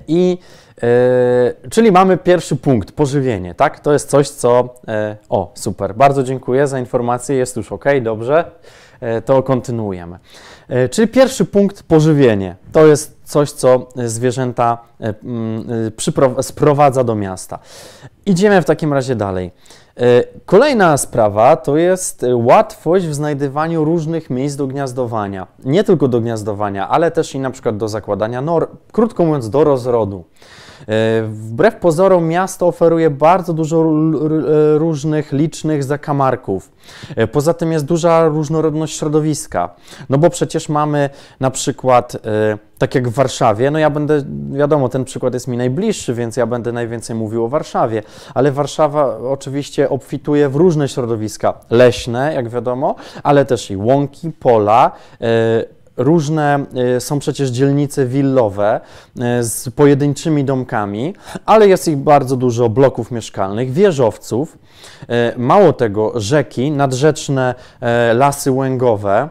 I 0.08 0.38
Yy, 0.82 1.70
czyli 1.70 1.92
mamy 1.92 2.16
pierwszy 2.16 2.56
punkt, 2.56 2.92
pożywienie, 2.92 3.54
tak? 3.54 3.80
To 3.80 3.92
jest 3.92 4.10
coś, 4.10 4.28
co. 4.28 4.74
Yy, 4.88 4.94
o, 5.28 5.52
super, 5.54 5.94
bardzo 5.94 6.22
dziękuję 6.22 6.66
za 6.66 6.78
informację, 6.78 7.36
jest 7.36 7.56
już 7.56 7.72
ok, 7.72 7.84
dobrze. 8.02 8.50
Yy, 9.00 9.22
to 9.22 9.42
kontynuujemy. 9.42 10.18
Czyli 10.90 11.08
pierwszy 11.08 11.44
punkt, 11.44 11.82
pożywienie. 11.82 12.56
To 12.72 12.86
jest 12.86 13.18
coś, 13.24 13.50
co 13.50 13.88
zwierzęta 13.96 14.78
sprowadza 16.40 17.04
do 17.04 17.14
miasta. 17.14 17.58
Idziemy 18.26 18.62
w 18.62 18.64
takim 18.64 18.92
razie 18.92 19.16
dalej. 19.16 19.50
Kolejna 20.46 20.96
sprawa 20.96 21.56
to 21.56 21.76
jest 21.76 22.26
łatwość 22.34 23.06
w 23.06 23.14
znajdywaniu 23.14 23.84
różnych 23.84 24.30
miejsc 24.30 24.56
do 24.56 24.66
gniazdowania. 24.66 25.46
Nie 25.64 25.84
tylko 25.84 26.08
do 26.08 26.20
gniazdowania, 26.20 26.88
ale 26.88 27.10
też 27.10 27.34
i 27.34 27.38
na 27.38 27.50
przykład 27.50 27.76
do 27.76 27.88
zakładania 27.88 28.40
nor, 28.40 28.68
krótko 28.92 29.24
mówiąc 29.24 29.50
do 29.50 29.64
rozrodu. 29.64 30.24
E, 30.88 31.22
wbrew 31.22 31.76
pozorom 31.76 32.28
miasto 32.28 32.66
oferuje 32.66 33.10
bardzo 33.10 33.52
dużo 33.52 33.78
e, 33.78 34.78
różnych, 34.78 35.32
licznych 35.32 35.84
zakamarków. 35.84 36.72
E, 37.16 37.26
poza 37.26 37.54
tym 37.54 37.72
jest 37.72 37.84
duża 37.84 38.28
różnorodność 38.28 38.98
środowiska, 38.98 39.74
no 40.08 40.18
bo 40.18 40.30
przecież 40.30 40.68
mamy 40.68 41.10
na 41.40 41.50
przykład, 41.50 42.16
tak 42.78 42.94
jak 42.94 43.08
w 43.08 43.12
Warszawie, 43.12 43.70
no 43.70 43.78
ja 43.78 43.90
będę, 43.90 44.22
wiadomo, 44.52 44.88
ten 44.88 45.04
przykład 45.04 45.34
jest 45.34 45.48
mi 45.48 45.56
najbliższy, 45.56 46.14
więc 46.14 46.36
ja 46.36 46.46
będę 46.46 46.72
najwięcej 46.72 47.16
mówił 47.16 47.44
o 47.44 47.48
Warszawie, 47.48 48.02
ale 48.34 48.52
Warszawa 48.52 49.18
oczywiście 49.18 49.90
obfituje 49.90 50.48
w 50.48 50.56
różne 50.56 50.88
środowiska 50.88 51.54
leśne, 51.70 52.34
jak 52.34 52.48
wiadomo, 52.48 52.94
ale 53.22 53.44
też 53.44 53.70
i 53.70 53.76
łąki, 53.76 54.30
pola, 54.30 54.90
Różne 56.02 56.66
są 56.98 57.18
przecież 57.18 57.50
dzielnice 57.50 58.06
willowe 58.06 58.80
z 59.40 59.70
pojedynczymi 59.70 60.44
domkami, 60.44 61.14
ale 61.46 61.68
jest 61.68 61.88
ich 61.88 61.96
bardzo 61.96 62.36
dużo 62.36 62.68
bloków 62.68 63.10
mieszkalnych, 63.10 63.72
wieżowców. 63.72 64.58
Mało 65.36 65.72
tego, 65.72 66.20
rzeki, 66.20 66.70
nadrzeczne 66.70 67.54
lasy 68.14 68.52
łęgowe 68.52 69.28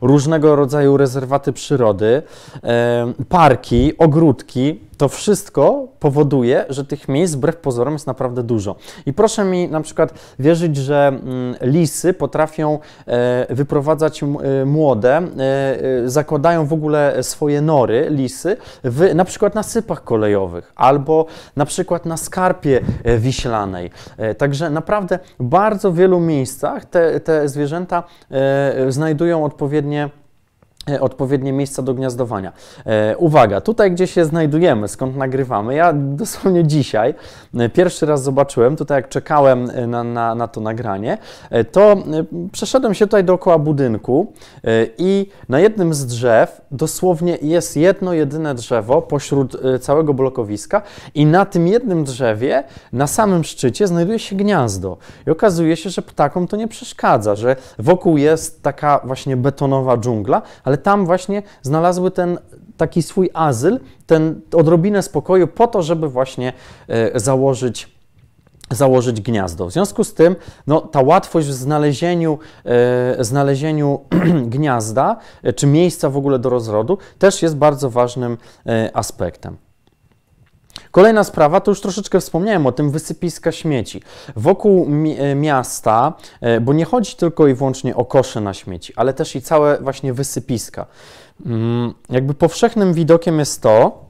różnego 0.00 0.56
rodzaju 0.56 0.96
rezerwaty 0.96 1.52
przyrody, 1.52 2.22
parki, 3.28 3.98
ogródki, 3.98 4.80
to 5.02 5.08
wszystko 5.08 5.88
powoduje, 5.98 6.64
że 6.68 6.84
tych 6.84 7.08
miejsc 7.08 7.34
wbrew 7.34 7.56
pozorom 7.56 7.92
jest 7.92 8.06
naprawdę 8.06 8.42
dużo. 8.42 8.76
I 9.06 9.12
proszę 9.12 9.44
mi 9.44 9.68
na 9.68 9.80
przykład 9.80 10.14
wierzyć, 10.38 10.76
że 10.76 11.08
mm, 11.08 11.54
lisy 11.60 12.14
potrafią 12.14 12.78
e, 13.06 13.54
wyprowadzać 13.54 14.24
młode, 14.66 15.22
zakładają 16.04 16.66
w 16.66 16.72
ogóle 16.72 17.22
swoje 17.22 17.60
nory, 17.60 18.06
lisy, 18.10 18.56
w, 18.84 19.14
na 19.14 19.24
przykład 19.24 19.54
na 19.54 19.62
sypach 19.62 20.04
kolejowych 20.04 20.72
albo 20.76 21.26
na 21.56 21.64
przykład 21.64 22.06
na 22.06 22.16
skarpie 22.16 22.80
wiślanej. 23.18 23.90
Także 24.38 24.70
naprawdę 24.70 25.18
w 25.40 25.44
bardzo 25.44 25.92
wielu 25.92 26.20
miejscach 26.20 26.84
te, 26.84 27.20
te 27.20 27.48
zwierzęta 27.48 28.02
znajdują 28.88 29.44
odpowiednie 29.44 30.02
E, 30.04 30.21
odpowiednie 31.00 31.52
miejsca 31.52 31.82
do 31.82 31.94
gniazdowania. 31.94 32.52
E, 32.86 33.16
uwaga, 33.16 33.60
tutaj 33.60 33.92
gdzie 33.92 34.06
się 34.06 34.24
znajdujemy, 34.24 34.88
skąd 34.88 35.16
nagrywamy, 35.16 35.74
ja 35.74 35.92
dosłownie 35.92 36.64
dzisiaj 36.64 37.14
e, 37.54 37.68
pierwszy 37.68 38.06
raz 38.06 38.22
zobaczyłem, 38.22 38.76
tutaj 38.76 38.98
jak 38.98 39.08
czekałem 39.08 39.70
e, 39.70 39.86
na, 39.86 40.04
na, 40.04 40.34
na 40.34 40.48
to 40.48 40.60
nagranie, 40.60 41.18
e, 41.50 41.64
to 41.64 41.92
e, 41.92 41.96
przeszedłem 42.52 42.94
się 42.94 43.06
tutaj 43.06 43.24
dookoła 43.24 43.58
budynku 43.58 44.32
i 44.98 45.26
na 45.48 45.60
jednym 45.60 45.94
z 45.94 46.06
drzew 46.06 46.60
dosłownie 46.70 47.38
jest 47.42 47.76
jedno 47.76 48.12
jedyne 48.12 48.54
drzewo 48.54 49.02
pośród 49.02 49.56
całego 49.80 50.14
blokowiska 50.14 50.82
i 51.14 51.26
na 51.26 51.44
tym 51.44 51.68
jednym 51.68 52.04
drzewie, 52.04 52.64
na 52.92 53.06
samym 53.06 53.44
szczycie 53.44 53.86
znajduje 53.86 54.18
się 54.18 54.36
gniazdo. 54.36 54.96
I 55.26 55.30
okazuje 55.30 55.76
się, 55.76 55.90
że 55.90 56.02
ptakom 56.02 56.46
to 56.46 56.56
nie 56.56 56.68
przeszkadza, 56.68 57.36
że 57.36 57.56
wokół 57.78 58.16
jest 58.16 58.62
taka 58.62 59.00
właśnie 59.04 59.36
betonowa 59.36 59.96
dżungla, 59.96 60.42
ale 60.64 60.71
tam 60.78 61.06
właśnie 61.06 61.42
znalazły 61.62 62.10
ten 62.10 62.38
taki 62.76 63.02
swój 63.02 63.30
azyl, 63.34 63.80
ten 64.06 64.40
odrobinę 64.52 65.02
spokoju 65.02 65.48
po 65.48 65.66
to, 65.66 65.82
żeby 65.82 66.08
właśnie 66.08 66.52
e, 66.88 67.20
założyć 67.20 67.92
założyć 68.70 69.20
gniazdo. 69.20 69.66
W 69.66 69.72
związku 69.72 70.04
z 70.04 70.14
tym 70.14 70.36
no, 70.66 70.80
ta 70.80 71.00
łatwość 71.00 71.48
w 71.48 71.52
znalezieniu, 71.52 72.38
e, 72.64 73.24
znalezieniu 73.24 74.00
gniazda, 74.54 75.16
e, 75.42 75.52
czy 75.52 75.66
miejsca 75.66 76.10
w 76.10 76.16
ogóle 76.16 76.38
do 76.38 76.50
rozrodu, 76.50 76.98
też 77.18 77.42
jest 77.42 77.56
bardzo 77.56 77.90
ważnym 77.90 78.38
aspektem. 78.94 79.56
Kolejna 80.92 81.24
sprawa, 81.24 81.60
to 81.60 81.70
już 81.70 81.80
troszeczkę 81.80 82.20
wspomniałem 82.20 82.66
o 82.66 82.72
tym, 82.72 82.90
wysypiska 82.90 83.52
śmieci. 83.52 84.02
Wokół 84.36 84.88
mi 84.88 85.16
e, 85.18 85.34
miasta, 85.34 86.12
e, 86.40 86.60
bo 86.60 86.72
nie 86.72 86.84
chodzi 86.84 87.16
tylko 87.16 87.46
i 87.46 87.54
wyłącznie 87.54 87.96
o 87.96 88.04
kosze 88.04 88.40
na 88.40 88.54
śmieci, 88.54 88.92
ale 88.96 89.14
też 89.14 89.36
i 89.36 89.42
całe 89.42 89.78
właśnie 89.80 90.12
wysypiska. 90.12 90.86
Mm, 91.46 91.94
jakby 92.10 92.34
powszechnym 92.34 92.94
widokiem 92.94 93.38
jest 93.38 93.62
to, 93.62 94.04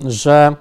że 0.00 0.56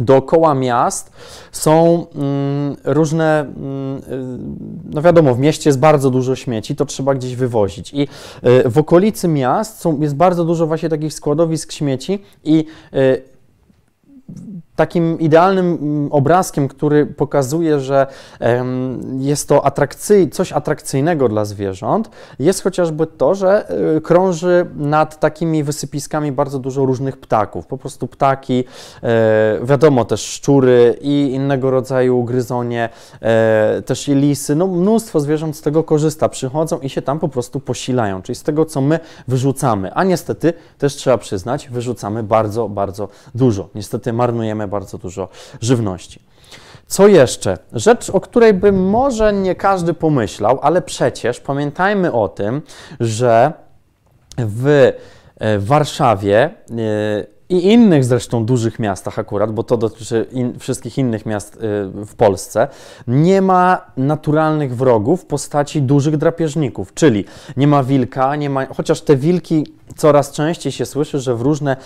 dookoła 0.00 0.54
miast 0.54 1.12
są 1.52 2.06
mm, 2.14 2.76
różne, 2.84 3.40
mm, 3.40 3.96
y, 3.98 4.92
no 4.94 5.02
wiadomo, 5.02 5.34
w 5.34 5.38
mieście 5.38 5.70
jest 5.70 5.78
bardzo 5.78 6.10
dużo 6.10 6.36
śmieci, 6.36 6.76
to 6.76 6.86
trzeba 6.86 7.14
gdzieś 7.14 7.36
wywozić. 7.36 7.92
I 7.94 8.08
w 8.64 8.78
okolicy 8.78 9.28
miast 9.28 9.80
są, 9.80 10.00
jest 10.00 10.16
bardzo 10.16 10.44
dużo 10.44 10.66
właśnie 10.66 10.88
takich 10.88 11.14
składowisk 11.14 11.72
śmieci 11.72 12.22
i 12.44 12.64
takim 14.76 15.20
idealnym 15.20 15.66
mm, 15.66 16.12
obrazkiem, 16.12 16.68
który 16.68 17.06
pokazuje, 17.06 17.80
że 17.80 18.06
jest 19.18 19.48
to 19.48 19.66
atrakcyj, 19.66 20.30
coś 20.30 20.52
atrakcyjnego 20.52 21.28
dla 21.28 21.44
zwierząt, 21.44 22.10
jest 22.38 22.62
chociażby 22.62 23.06
to, 23.06 23.34
że 23.34 23.68
e, 23.96 24.00
krąży 24.00 24.66
nad 24.76 25.20
takimi 25.20 25.64
wysypiskami 25.64 26.32
bardzo 26.32 26.58
dużo 26.58 26.84
różnych 26.84 27.16
ptaków. 27.16 27.66
Po 27.66 27.78
prostu 27.78 28.06
ptaki, 28.06 28.64
e, 29.02 29.58
wiadomo 29.62 30.04
też 30.04 30.20
szczury 30.20 30.98
i 31.00 31.30
innego 31.34 31.70
rodzaju 31.70 32.24
gryzonie, 32.24 32.88
e, 33.20 33.82
też 33.86 34.08
i 34.08 34.14
lisy. 34.14 34.54
No, 34.56 34.66
mnóstwo 34.66 35.20
zwierząt 35.20 35.56
z 35.56 35.60
tego 35.60 35.84
korzysta, 35.84 36.28
przychodzą 36.28 36.78
i 36.78 36.88
się 36.88 37.02
tam 37.02 37.18
po 37.18 37.28
prostu 37.28 37.60
posilają, 37.60 38.22
czyli 38.22 38.36
z 38.36 38.42
tego, 38.42 38.64
co 38.64 38.80
my 38.80 39.00
wyrzucamy. 39.28 39.94
A 39.94 40.04
niestety, 40.04 40.52
też 40.78 40.94
trzeba 40.94 41.18
przyznać, 41.18 41.68
wyrzucamy 41.68 42.22
bardzo, 42.22 42.68
bardzo 42.68 43.08
dużo. 43.34 43.68
Niestety 43.74 44.12
marnujemy 44.12 44.61
bardzo 44.68 44.98
dużo 44.98 45.28
żywności. 45.60 46.20
Co 46.86 47.08
jeszcze? 47.08 47.58
Rzecz, 47.72 48.10
o 48.10 48.20
której 48.20 48.54
by 48.54 48.72
może 48.72 49.32
nie 49.32 49.54
każdy 49.54 49.94
pomyślał, 49.94 50.58
ale 50.62 50.82
przecież 50.82 51.40
pamiętajmy 51.40 52.12
o 52.12 52.28
tym, 52.28 52.62
że 53.00 53.52
w 54.38 54.92
e, 55.38 55.58
Warszawie 55.58 56.44
e, 56.44 56.52
i 57.52 57.72
innych 57.72 58.04
zresztą 58.04 58.44
dużych 58.44 58.78
miastach 58.78 59.18
akurat, 59.18 59.52
bo 59.52 59.62
to 59.62 59.76
dotyczy 59.76 60.26
in, 60.32 60.58
wszystkich 60.58 60.98
innych 60.98 61.26
miast 61.26 61.56
y, 61.56 61.58
w 62.06 62.14
Polsce, 62.16 62.68
nie 63.06 63.42
ma 63.42 63.86
naturalnych 63.96 64.76
wrogów 64.76 65.22
w 65.22 65.26
postaci 65.26 65.82
dużych 65.82 66.16
drapieżników, 66.16 66.94
czyli 66.94 67.24
nie 67.56 67.66
ma 67.66 67.82
wilka, 67.82 68.36
nie 68.36 68.50
ma, 68.50 68.66
chociaż 68.66 69.00
te 69.00 69.16
wilki 69.16 69.66
coraz 69.96 70.32
częściej 70.32 70.72
się 70.72 70.86
słyszy, 70.86 71.20
że 71.20 71.34
w 71.34 71.40
różne 71.40 71.76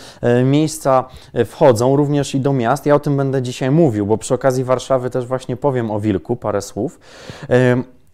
y, 0.40 0.44
miejsca 0.44 1.04
y, 1.38 1.44
wchodzą, 1.44 1.96
również 1.96 2.34
i 2.34 2.40
do 2.40 2.52
miast. 2.52 2.86
Ja 2.86 2.94
o 2.94 3.00
tym 3.00 3.16
będę 3.16 3.42
dzisiaj 3.42 3.70
mówił, 3.70 4.06
bo 4.06 4.18
przy 4.18 4.34
okazji 4.34 4.64
Warszawy 4.64 5.10
też 5.10 5.26
właśnie 5.26 5.56
powiem 5.56 5.90
o 5.90 6.00
wilku 6.00 6.36
parę 6.36 6.62
słów. 6.62 7.00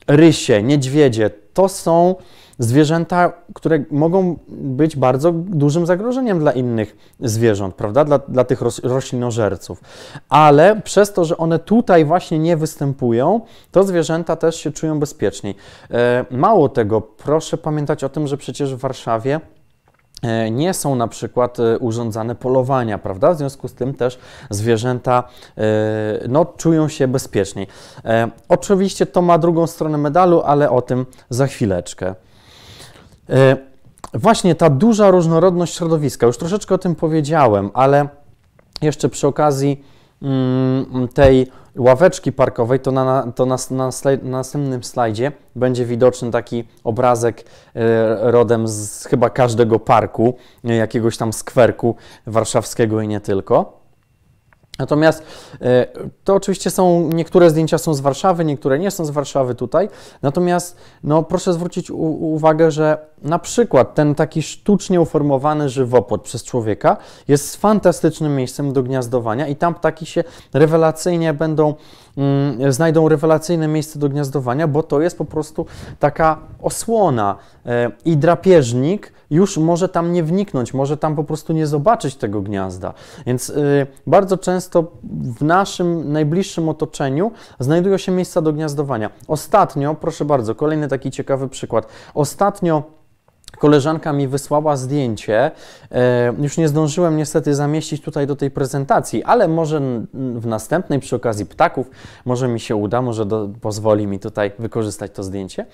Rysie, 0.08 0.62
niedźwiedzie, 0.62 1.30
to 1.54 1.68
są 1.68 2.14
zwierzęta, 2.58 3.32
które 3.54 3.84
mogą 3.90 4.36
być 4.48 4.96
bardzo 4.96 5.32
dużym 5.32 5.86
zagrożeniem 5.86 6.38
dla 6.38 6.52
innych 6.52 6.96
zwierząt, 7.20 7.74
prawda? 7.74 8.04
Dla, 8.04 8.18
dla 8.18 8.44
tych 8.44 8.62
roślinożerców. 8.82 9.80
Ale 10.28 10.80
przez 10.80 11.12
to, 11.12 11.24
że 11.24 11.36
one 11.36 11.58
tutaj 11.58 12.04
właśnie 12.04 12.38
nie 12.38 12.56
występują, 12.56 13.40
to 13.70 13.84
zwierzęta 13.84 14.36
też 14.36 14.56
się 14.56 14.70
czują 14.70 15.00
bezpieczniej. 15.00 15.54
E, 15.90 16.24
mało 16.30 16.68
tego, 16.68 17.00
proszę 17.00 17.58
pamiętać 17.58 18.04
o 18.04 18.08
tym, 18.08 18.26
że 18.26 18.36
przecież 18.36 18.74
w 18.74 18.78
Warszawie 18.78 19.40
e, 20.22 20.50
nie 20.50 20.74
są 20.74 20.94
na 20.94 21.08
przykład 21.08 21.60
e, 21.60 21.78
urządzane 21.78 22.34
polowania, 22.34 22.98
prawda? 22.98 23.34
W 23.34 23.38
związku 23.38 23.68
z 23.68 23.74
tym 23.74 23.94
też 23.94 24.18
zwierzęta 24.50 25.22
no, 26.28 26.44
czują 26.56 26.88
się 26.88 27.08
bezpieczniej. 27.08 27.66
Oczywiście 28.48 29.06
to 29.06 29.22
ma 29.22 29.38
drugą 29.38 29.66
stronę 29.66 29.98
medalu, 29.98 30.42
ale 30.44 30.70
o 30.70 30.82
tym 30.82 31.06
za 31.30 31.46
chwileczkę. 31.46 32.14
E, 33.30 33.56
właśnie 34.14 34.54
ta 34.54 34.70
duża 34.70 35.10
różnorodność 35.10 35.76
środowiska, 35.76 36.26
już 36.26 36.38
troszeczkę 36.38 36.74
o 36.74 36.78
tym 36.78 36.94
powiedziałem, 36.94 37.70
ale 37.74 38.08
jeszcze 38.82 39.08
przy 39.08 39.26
okazji 39.26 39.84
mm, 40.22 41.08
tej 41.14 41.46
ławeczki 41.76 42.32
parkowej, 42.32 42.80
to 42.80 42.92
na, 42.92 43.32
to 43.34 43.46
na, 43.46 43.56
na, 43.70 43.90
na 44.22 44.30
następnym 44.30 44.84
slajdzie 44.84 45.32
będzie 45.56 45.84
widoczny 45.84 46.30
taki 46.30 46.64
obrazek 46.84 47.44
e, 47.74 48.32
rodem 48.32 48.68
z 48.68 49.04
chyba 49.04 49.30
każdego 49.30 49.78
parku, 49.78 50.34
jakiegoś 50.64 51.16
tam 51.16 51.32
skwerku 51.32 51.96
warszawskiego 52.26 53.00
i 53.00 53.08
nie 53.08 53.20
tylko. 53.20 53.81
Natomiast 54.78 55.22
e, 55.60 55.86
to 56.24 56.34
oczywiście 56.34 56.70
są, 56.70 57.08
niektóre 57.12 57.50
zdjęcia 57.50 57.78
są 57.78 57.94
z 57.94 58.00
Warszawy, 58.00 58.44
niektóre 58.44 58.78
nie 58.78 58.90
są 58.90 59.04
z 59.04 59.10
Warszawy 59.10 59.54
tutaj. 59.54 59.88
Natomiast 60.22 60.76
no, 61.04 61.22
proszę 61.22 61.52
zwrócić 61.52 61.90
u, 61.90 61.96
uwagę, 62.34 62.70
że 62.70 62.98
na 63.22 63.38
przykład 63.38 63.94
ten 63.94 64.14
taki 64.14 64.42
sztucznie 64.42 65.00
uformowany 65.00 65.68
żywopłot 65.68 66.22
przez 66.22 66.44
człowieka 66.44 66.96
jest 67.28 67.56
fantastycznym 67.56 68.36
miejscem 68.36 68.72
do 68.72 68.82
gniazdowania 68.82 69.46
i 69.46 69.56
tam 69.56 69.74
ptaki 69.74 70.06
się 70.06 70.24
rewelacyjnie 70.52 71.34
będą, 71.34 71.74
mm, 72.16 72.72
znajdą 72.72 73.08
rewelacyjne 73.08 73.68
miejsce 73.68 73.98
do 73.98 74.08
gniazdowania, 74.08 74.68
bo 74.68 74.82
to 74.82 75.00
jest 75.00 75.18
po 75.18 75.24
prostu 75.24 75.66
taka 75.98 76.38
osłona 76.62 77.36
e, 77.66 77.90
i 78.04 78.16
drapieżnik 78.16 79.12
już 79.32 79.58
może 79.58 79.88
tam 79.88 80.12
nie 80.12 80.22
wniknąć, 80.22 80.74
może 80.74 80.96
tam 80.96 81.16
po 81.16 81.24
prostu 81.24 81.52
nie 81.52 81.66
zobaczyć 81.66 82.16
tego 82.16 82.40
gniazda. 82.40 82.94
Więc 83.26 83.50
y, 83.50 83.86
bardzo 84.06 84.38
często 84.38 84.92
w 85.38 85.44
naszym 85.44 86.12
najbliższym 86.12 86.68
otoczeniu 86.68 87.32
znajdują 87.60 87.96
się 87.96 88.12
miejsca 88.12 88.42
do 88.42 88.52
gniazdowania. 88.52 89.10
Ostatnio, 89.28 89.94
proszę 89.94 90.24
bardzo, 90.24 90.54
kolejny 90.54 90.88
taki 90.88 91.10
ciekawy 91.10 91.48
przykład. 91.48 91.86
Ostatnio 92.14 92.82
Koleżanka 93.58 94.12
mi 94.12 94.28
wysłała 94.28 94.76
zdjęcie. 94.76 95.50
E, 95.90 96.32
już 96.38 96.58
nie 96.58 96.68
zdążyłem 96.68 97.16
niestety 97.16 97.54
zamieścić 97.54 98.02
tutaj 98.02 98.26
do 98.26 98.36
tej 98.36 98.50
prezentacji, 98.50 99.24
ale 99.24 99.48
może 99.48 99.80
w 100.14 100.46
następnej 100.46 101.00
przy 101.00 101.16
okazji 101.16 101.46
ptaków, 101.46 101.90
może 102.24 102.48
mi 102.48 102.60
się 102.60 102.76
uda, 102.76 103.02
może 103.02 103.26
do, 103.26 103.48
pozwoli 103.60 104.06
mi 104.06 104.18
tutaj 104.18 104.52
wykorzystać 104.58 105.12
to 105.14 105.22
zdjęcie. 105.22 105.66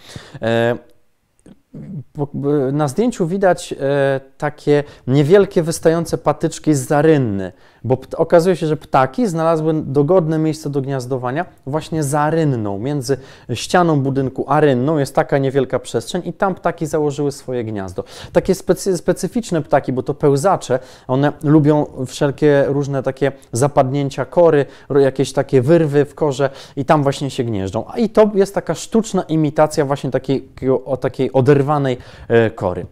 Na 2.73 2.89
zdjęciu 2.89 3.27
widać 3.27 3.73
e, 3.81 4.21
takie 4.39 4.85
niewielkie 5.07 5.63
wystające 5.63 6.19
patyczki 6.19 6.75
z 6.75 6.87
zarynny, 6.87 7.53
bo 7.85 7.99
okazuje 8.17 8.57
się, 8.57 8.67
że 8.67 8.77
ptaki 8.77 9.27
znalazły 9.27 9.75
dogodne 9.75 10.39
miejsce 10.39 10.71
do 10.71 10.81
gniazdowania 10.81 11.47
właśnie 11.67 12.03
za 12.03 12.31
rynną. 12.31 12.79
Między 12.79 13.17
ścianą 13.55 14.01
budynku 14.01 14.45
a 14.49 14.61
rynną 14.61 14.99
jest 14.99 15.15
taka 15.15 15.39
niewielka 15.39 15.79
przestrzeń 15.79 16.23
i 16.25 16.33
tam 16.33 16.55
ptaki 16.55 16.87
założyły 16.87 17.33
swoje 17.33 17.65
gniazdo. 17.65 18.05
Takie 18.33 18.55
specy, 18.55 18.97
specyficzne 18.97 19.63
ptaki, 19.63 19.93
bo 19.93 20.03
to 20.03 20.15
pełzacze, 20.15 20.79
one 21.09 21.33
lubią 21.43 21.87
wszelkie 22.07 22.65
różne 22.69 23.03
takie 23.03 23.33
zapadnięcia 23.53 24.25
kory, 24.25 24.67
jakieś 25.01 25.33
takie 25.33 25.63
wyrwy 25.63 26.05
w 26.05 26.15
korze 26.15 26.51
i 26.77 26.85
tam 26.85 27.03
właśnie 27.03 27.31
się 27.31 27.45
gnieżdżą. 27.45 27.85
A 27.89 27.99
i 27.99 28.09
to 28.09 28.31
jest 28.35 28.55
taka 28.55 28.75
sztuczna 28.75 29.23
imitacja 29.23 29.85
właśnie 29.85 30.11
takiej, 30.11 30.49
o 30.85 30.97
takiej 30.97 31.33
oderwanej 31.33 31.99
e, 32.29 32.51
kory. 32.51 32.87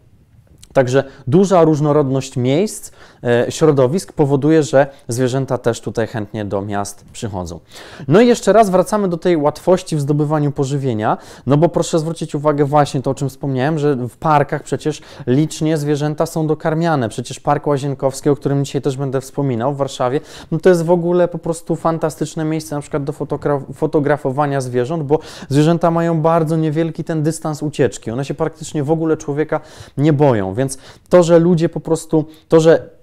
Także 0.76 1.04
duża 1.26 1.64
różnorodność 1.64 2.36
miejsc, 2.36 2.90
e, 3.24 3.46
środowisk 3.48 4.12
powoduje, 4.12 4.62
że 4.62 4.86
zwierzęta 5.08 5.58
też 5.58 5.80
tutaj 5.80 6.06
chętnie 6.06 6.44
do 6.44 6.62
miast 6.62 7.04
przychodzą. 7.12 7.60
No 8.08 8.20
i 8.20 8.26
jeszcze 8.26 8.52
raz 8.52 8.70
wracamy 8.70 9.08
do 9.08 9.16
tej 9.16 9.36
łatwości 9.36 9.96
w 9.96 10.00
zdobywaniu 10.00 10.52
pożywienia, 10.52 11.18
no 11.46 11.56
bo 11.56 11.68
proszę 11.68 11.98
zwrócić 11.98 12.34
uwagę 12.34 12.64
właśnie 12.64 13.02
to, 13.02 13.10
o 13.10 13.14
czym 13.14 13.28
wspomniałem, 13.28 13.78
że 13.78 13.96
w 13.96 14.16
parkach 14.16 14.62
przecież 14.62 15.02
licznie 15.26 15.76
zwierzęta 15.76 16.26
są 16.26 16.46
dokarmiane. 16.46 17.08
Przecież 17.08 17.40
Park 17.40 17.66
Łazienkowski, 17.66 18.30
o 18.30 18.36
którym 18.36 18.64
dzisiaj 18.64 18.82
też 18.82 18.96
będę 18.96 19.20
wspominał 19.20 19.74
w 19.74 19.76
Warszawie, 19.76 20.20
no 20.50 20.58
to 20.58 20.68
jest 20.68 20.84
w 20.84 20.90
ogóle 20.90 21.28
po 21.28 21.38
prostu 21.38 21.76
fantastyczne 21.76 22.44
miejsce 22.44 22.74
na 22.74 22.80
przykład 22.80 23.04
do 23.04 23.12
fotograf 23.12 23.62
fotografowania 23.74 24.60
zwierząt, 24.60 25.02
bo 25.02 25.18
zwierzęta 25.48 25.90
mają 25.90 26.20
bardzo 26.20 26.56
niewielki 26.56 27.04
ten 27.04 27.22
dystans 27.22 27.62
ucieczki. 27.62 28.10
One 28.10 28.24
się 28.24 28.34
praktycznie 28.34 28.84
w 28.84 28.90
ogóle 28.90 29.16
człowieka 29.16 29.60
nie 29.96 30.12
boją, 30.12 30.54
więc 30.54 30.65
więc 30.66 30.78
to, 31.08 31.22
że 31.22 31.38
ludzie 31.38 31.68
po 31.68 31.80
prostu, 31.80 32.24
to, 32.48 32.60
że 32.60 32.96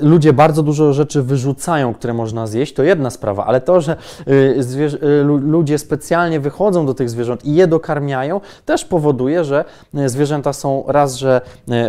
ludzie 0.00 0.32
bardzo 0.32 0.62
dużo 0.62 0.92
rzeczy 0.92 1.22
wyrzucają, 1.22 1.94
które 1.94 2.14
można 2.14 2.46
zjeść, 2.46 2.74
to 2.74 2.82
jedna 2.82 3.10
sprawa, 3.10 3.46
ale 3.46 3.60
to, 3.60 3.80
że 3.80 3.96
y, 4.28 4.32
y, 5.02 5.24
ludzie 5.24 5.78
specjalnie 5.78 6.40
wychodzą 6.40 6.86
do 6.86 6.94
tych 6.94 7.10
zwierząt 7.10 7.44
i 7.44 7.54
je 7.54 7.66
dokarmiają, 7.66 8.40
też 8.64 8.84
powoduje, 8.84 9.44
że 9.44 9.64
y, 9.94 10.08
zwierzęta 10.08 10.52
są 10.52 10.84
raz, 10.86 11.14
że 11.16 11.40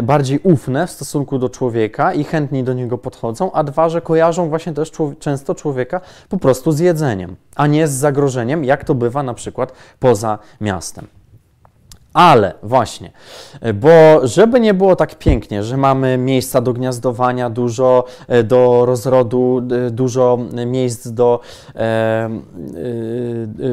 bardziej 0.04 0.40
ufne 0.44 0.88
w 0.88 0.92
stosunku 0.92 1.40
do 1.40 1.50
człowieka 1.50 2.14
i 2.14 2.24
chętniej 2.24 2.64
do 2.64 2.74
niego 2.74 2.98
podchodzą, 2.98 3.52
a 3.52 3.64
dwa, 3.64 3.90
że 3.90 4.02
kojarzą 4.02 4.50
właśnie 4.50 4.74
też 4.74 4.92
często 5.20 5.56
człowieka 5.56 6.02
po 6.30 6.38
prostu 6.38 6.72
z 6.72 6.80
jedzeniem, 6.80 7.36
a 7.56 7.68
nie 7.68 7.88
z 7.88 7.92
zagrożeniem, 7.92 8.64
jak 8.64 8.84
to 8.84 8.96
bywa 8.96 9.24
na 9.24 9.34
przykład 9.34 9.74
poza 10.00 10.40
miastem. 10.62 11.19
Ale 12.20 12.54
właśnie, 12.64 13.12
bo 13.74 14.28
żeby 14.28 14.60
nie 14.60 14.74
było 14.74 14.96
tak 14.96 15.16
pięknie, 15.16 15.64
że 15.64 15.78
mamy 15.78 16.18
miejsca 16.18 16.62
do 16.62 16.74
gniazdowania, 16.74 17.50
dużo 17.50 18.06
e, 18.28 18.44
do 18.44 18.86
rozrodu, 18.86 19.62
e, 19.88 19.92
dużo 19.92 20.40
miejsc 20.66 21.08
do 21.08 21.40
e, 21.76 21.80
e, 21.80 22.30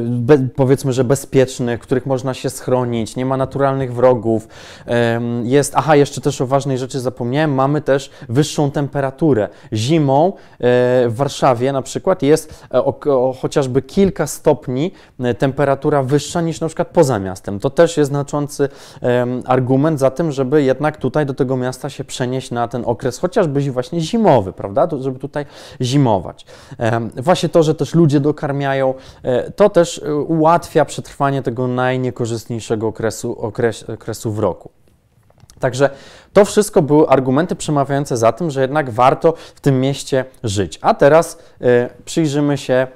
be, 0.01 0.37
powiedzmy, 0.55 0.93
że 0.93 1.03
bezpiecznych, 1.03 1.79
których 1.79 2.05
można 2.05 2.33
się 2.33 2.49
schronić, 2.49 3.15
nie 3.15 3.25
ma 3.25 3.37
naturalnych 3.37 3.93
wrogów. 3.93 4.47
E, 4.87 5.21
jest, 5.43 5.73
aha, 5.75 5.95
jeszcze 5.95 6.21
też 6.21 6.41
o 6.41 6.47
ważnej 6.47 6.77
rzeczy 6.77 6.99
zapomniałem, 6.99 7.53
mamy 7.53 7.81
też 7.81 8.11
wyższą 8.29 8.71
temperaturę. 8.71 9.49
Zimą 9.73 10.27
e, 10.27 10.33
w 11.09 11.13
Warszawie 11.15 11.71
na 11.71 11.81
przykład 11.81 12.21
jest 12.21 12.65
o, 12.71 12.99
o 13.05 13.33
chociażby 13.41 13.81
kilka 13.81 14.27
stopni 14.27 14.91
temperatura 15.37 16.03
wyższa 16.03 16.41
niż 16.41 16.61
na 16.61 16.67
przykład 16.67 16.87
poza 16.87 17.19
miastem. 17.19 17.59
To 17.59 17.69
też 17.69 17.97
jest 17.97 18.09
znaczące 18.09 18.36
znaczący 18.37 18.69
argument 19.45 19.99
za 19.99 20.11
tym, 20.11 20.31
żeby 20.31 20.63
jednak 20.63 20.97
tutaj 20.97 21.25
do 21.25 21.33
tego 21.33 21.57
miasta 21.57 21.89
się 21.89 22.03
przenieść 22.03 22.51
na 22.51 22.67
ten 22.67 22.83
okres 22.85 23.19
chociażby 23.19 23.71
właśnie 23.71 24.01
zimowy, 24.01 24.53
prawda, 24.53 24.87
żeby 24.99 25.19
tutaj 25.19 25.45
zimować. 25.81 26.45
Właśnie 27.15 27.49
to, 27.49 27.63
że 27.63 27.75
też 27.75 27.95
ludzie 27.95 28.19
dokarmiają, 28.19 28.93
e, 29.23 29.51
to 29.51 29.69
też 29.69 30.01
e, 30.03 30.15
ułatwia 30.15 30.85
przetrwanie 30.85 31.41
tego 31.41 31.67
najniekorzystniejszego 31.67 32.87
okresu, 32.87 33.41
okres, 33.41 33.89
okresu 33.89 34.31
w 34.31 34.39
roku. 34.39 34.69
Także 35.59 35.89
to 36.33 36.45
wszystko 36.45 36.81
były 36.81 37.07
argumenty 37.07 37.55
przemawiające 37.55 38.17
za 38.17 38.31
tym, 38.31 38.51
że 38.51 38.61
jednak 38.61 38.89
warto 38.89 39.33
w 39.55 39.61
tym 39.61 39.79
mieście 39.79 40.25
żyć. 40.43 40.79
A 40.81 40.93
teraz 40.93 41.37
y, 41.61 41.89
przyjrzymy 42.05 42.57
się 42.57 42.87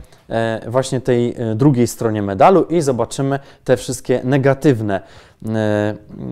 właśnie 0.68 1.02
tej 1.02 1.36
drugiej 1.56 1.88
stronie 1.88 2.22
medalu 2.22 2.64
i 2.64 2.82
zobaczymy 2.82 3.40
te 3.64 3.78
wszystkie 3.78 4.22
negatywne 4.24 5.02
E, 5.02 5.31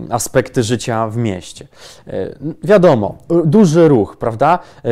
aspekty 0.10 0.64
życia 0.64 1.08
w 1.08 1.18
mieście. 1.18 1.68
E, 2.08 2.36
wiadomo, 2.64 3.18
duży 3.46 3.88
ruch, 3.88 4.18
prawda? 4.18 4.60
E, 4.86 4.90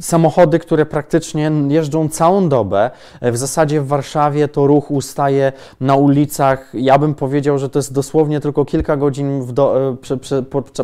samochody, 0.00 0.58
które 0.58 0.86
praktycznie 0.86 1.52
jeżdżą 1.68 2.08
całą 2.08 2.48
dobę. 2.48 2.90
W 3.22 3.36
zasadzie 3.36 3.80
w 3.80 3.86
Warszawie 3.86 4.48
to 4.48 4.66
ruch 4.66 4.90
ustaje 4.90 5.52
na 5.80 5.96
ulicach. 5.96 6.70
Ja 6.74 6.98
bym 6.98 7.14
powiedział, 7.14 7.58
że 7.58 7.68
to 7.68 7.78
jest 7.78 7.92
dosłownie 7.92 8.40
tylko 8.40 8.64
kilka 8.64 8.96
godzin 8.96 9.54
do, 9.54 9.96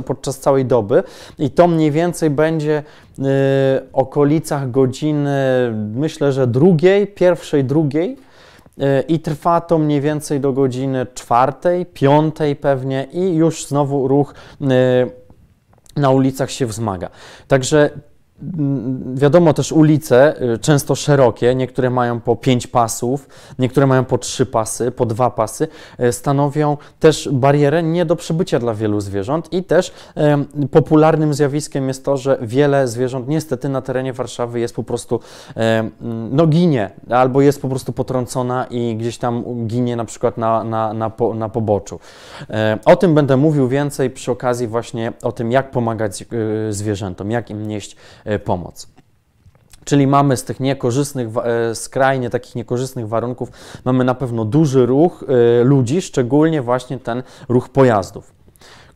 podczas 0.07 0.39
całej 0.39 0.65
doby 0.65 1.03
i 1.39 1.51
to 1.51 1.69
mniej 1.69 1.91
więcej 1.91 2.31
będzie 2.31 2.83
w 3.19 3.81
okolicach 3.93 4.71
godziny, 4.71 5.31
myślę, 5.95 6.33
że 6.33 6.47
drugiej, 6.47 7.07
pierwszej, 7.07 7.65
drugiej 7.65 8.17
E, 8.17 8.34
i 9.09 9.21
trwa 9.21 9.61
to 9.61 9.79
mniej 9.79 10.01
więcej 10.01 10.41
do 10.41 10.53
godziny 10.53 11.07
czwartej, 11.15 11.87
piątej 11.87 12.57
pewnie 12.57 13.07
i 13.13 13.35
już 13.35 13.67
znowu 13.67 14.09
ruch 14.09 14.35
e, 14.61 14.67
na 15.97 16.11
ulicach 16.11 16.51
się 16.51 16.67
wzmaga. 16.67 17.11
Także 17.49 17.91
Wiadomo 19.15 19.55
też 19.55 19.73
ulice, 19.73 20.41
e, 20.41 20.59
często 20.59 20.95
szerokie, 20.95 21.55
niektóre 21.55 21.91
mają 21.91 22.21
po 22.21 22.37
pięć 22.37 22.67
pasów, 22.67 23.29
niektóre 23.59 23.87
mają 23.87 24.05
po 24.05 24.19
trzy 24.19 24.47
pasy, 24.47 24.91
po 24.91 25.07
dwa 25.07 25.31
pasy, 25.31 25.69
stanowią 26.11 26.77
też 27.01 27.29
barierę 27.33 27.83
nie 27.83 28.05
do 28.05 28.17
przebycia 28.17 28.59
dla 28.59 28.75
wielu 28.75 29.01
zwierząt 29.01 29.53
i 29.53 29.65
też 29.65 29.93
popularnym 30.71 31.35
zjawiskiem 31.35 31.89
jest 31.89 32.05
to, 32.05 32.17
że 32.17 32.39
wiele 32.43 32.89
zwierząt 32.89 33.29
niestety 33.29 33.69
na 33.69 33.83
terenie 33.83 34.13
Warszawy 34.13 34.61
jest 34.61 34.77
po 34.77 34.83
prostu, 34.83 35.21
no 36.31 36.47
ginie, 36.47 36.91
albo 37.11 37.41
jest 37.41 37.63
po 37.63 37.69
prostu 37.69 37.93
potrącona 37.93 38.67
i 38.71 38.97
gdzieś 38.97 39.19
tam 39.19 39.45
ginie 39.67 39.97
na 39.97 40.05
przykład 40.05 40.39
na, 40.39 40.65
na, 40.65 40.93
na, 40.93 41.11
po, 41.11 41.35
na 41.35 41.49
poboczu. 41.49 42.01
E, 42.51 42.79
o 42.85 42.97
tym 42.97 43.15
będę 43.15 43.37
mówił 43.37 43.69
więcej 43.69 44.11
przy 44.11 44.33
okazji 44.33 44.67
właśnie 44.67 45.13
o 45.23 45.33
tym, 45.33 45.53
jak 45.53 45.71
pomagać 45.71 46.23
e, 46.23 46.27
zwierzętom, 46.73 47.31
jak 47.31 47.51
im 47.51 47.69
nieść 47.69 47.97
pomoc. 48.45 48.89
Czyli 49.85 50.07
mamy 50.07 50.37
z 50.37 50.45
tych 50.45 50.61
niekorzystnych, 50.61 51.29
skrajnie 51.75 52.31
takich 52.31 52.55
niekorzystnych 52.55 53.09
warunków, 53.09 53.49
mamy 53.85 54.05
na 54.05 54.15
pewno 54.15 54.45
duży 54.45 54.87
ruch 54.87 55.25
ludzi, 55.65 56.03
szczególnie 56.03 56.63
właśnie 56.63 56.99
ten 56.99 57.23
ruch 57.49 57.69
pojazdów. 57.69 58.35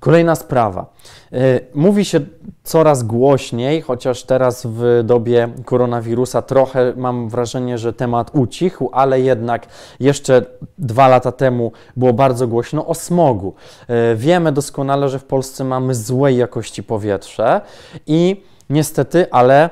Kolejna 0.01 0.35
sprawa. 0.35 0.87
E, 1.33 1.61
mówi 1.75 2.05
się 2.05 2.21
coraz 2.65 3.03
głośniej, 3.03 3.83
chociaż 3.83 4.23
teraz 4.23 4.67
w 4.67 5.01
dobie 5.05 5.49
koronawirusa 5.65 6.43
trochę 6.43 6.93
mam 6.97 7.29
wrażenie, 7.29 7.79
że 7.79 7.93
temat 7.93 8.31
ucichł, 8.35 8.91
ale 8.93 9.21
jednak 9.21 9.67
jeszcze 10.01 10.45
dwa 10.79 11.09
lata 11.09 11.33
temu 11.33 11.73
było 11.97 12.13
bardzo 12.13 12.49
głośno 12.49 12.87
o 12.87 12.95
smogu. 12.95 13.55
E, 13.89 14.17
wiemy 14.17 14.53
doskonale, 14.53 15.09
że 15.09 15.19
w 15.19 15.25
Polsce 15.25 15.65
mamy 15.65 15.95
złej 15.95 16.37
jakości 16.37 16.83
powietrze 16.83 17.61
i 18.07 18.43
niestety, 18.71 19.27
ale 19.31 19.71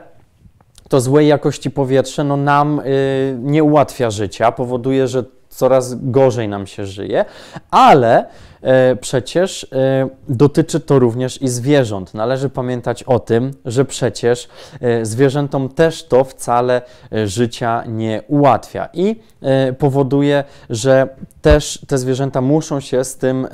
to 0.88 1.00
złej 1.00 1.28
jakości 1.28 1.70
powietrze 1.70 2.24
no, 2.24 2.36
nam 2.36 2.80
y, 2.80 3.38
nie 3.40 3.64
ułatwia 3.64 4.10
życia, 4.10 4.52
powoduje, 4.52 5.08
że 5.08 5.24
coraz 5.56 6.10
gorzej 6.10 6.48
nam 6.48 6.66
się 6.66 6.86
żyje, 6.86 7.24
ale 7.70 8.26
e, 8.62 8.96
przecież 8.96 9.66
e, 9.72 10.08
dotyczy 10.28 10.80
to 10.80 10.98
również 10.98 11.42
i 11.42 11.48
zwierząt. 11.48 12.14
Należy 12.14 12.48
pamiętać 12.48 13.02
o 13.02 13.18
tym, 13.18 13.50
że 13.64 13.84
przecież 13.84 14.48
e, 14.80 15.06
zwierzętom 15.06 15.68
też 15.68 16.04
to 16.04 16.24
wcale 16.24 16.82
e, 17.12 17.26
życia 17.26 17.84
nie 17.86 18.22
ułatwia 18.28 18.88
i 18.92 19.16
e, 19.42 19.72
powoduje, 19.72 20.44
że 20.70 21.08
też 21.42 21.78
te 21.88 21.98
zwierzęta 21.98 22.40
muszą 22.40 22.80
się 22.80 23.04
z 23.04 23.16
tym 23.16 23.46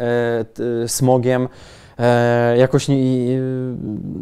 smogiem 0.87 1.49
jakoś 2.57 2.89
nie, 2.89 2.97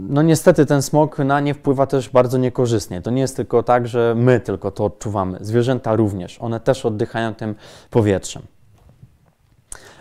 no 0.08 0.22
niestety 0.22 0.66
ten 0.66 0.82
smog 0.82 1.18
na 1.18 1.40
nie 1.40 1.54
wpływa 1.54 1.86
też 1.86 2.08
bardzo 2.08 2.38
niekorzystnie. 2.38 3.02
To 3.02 3.10
nie 3.10 3.20
jest 3.20 3.36
tylko 3.36 3.62
tak, 3.62 3.88
że 3.88 4.14
my 4.16 4.40
tylko 4.40 4.70
to 4.70 4.84
odczuwamy. 4.84 5.38
Zwierzęta 5.40 5.96
również. 5.96 6.38
One 6.40 6.60
też 6.60 6.86
oddychają 6.86 7.34
tym 7.34 7.54
powietrzem. 7.90 8.42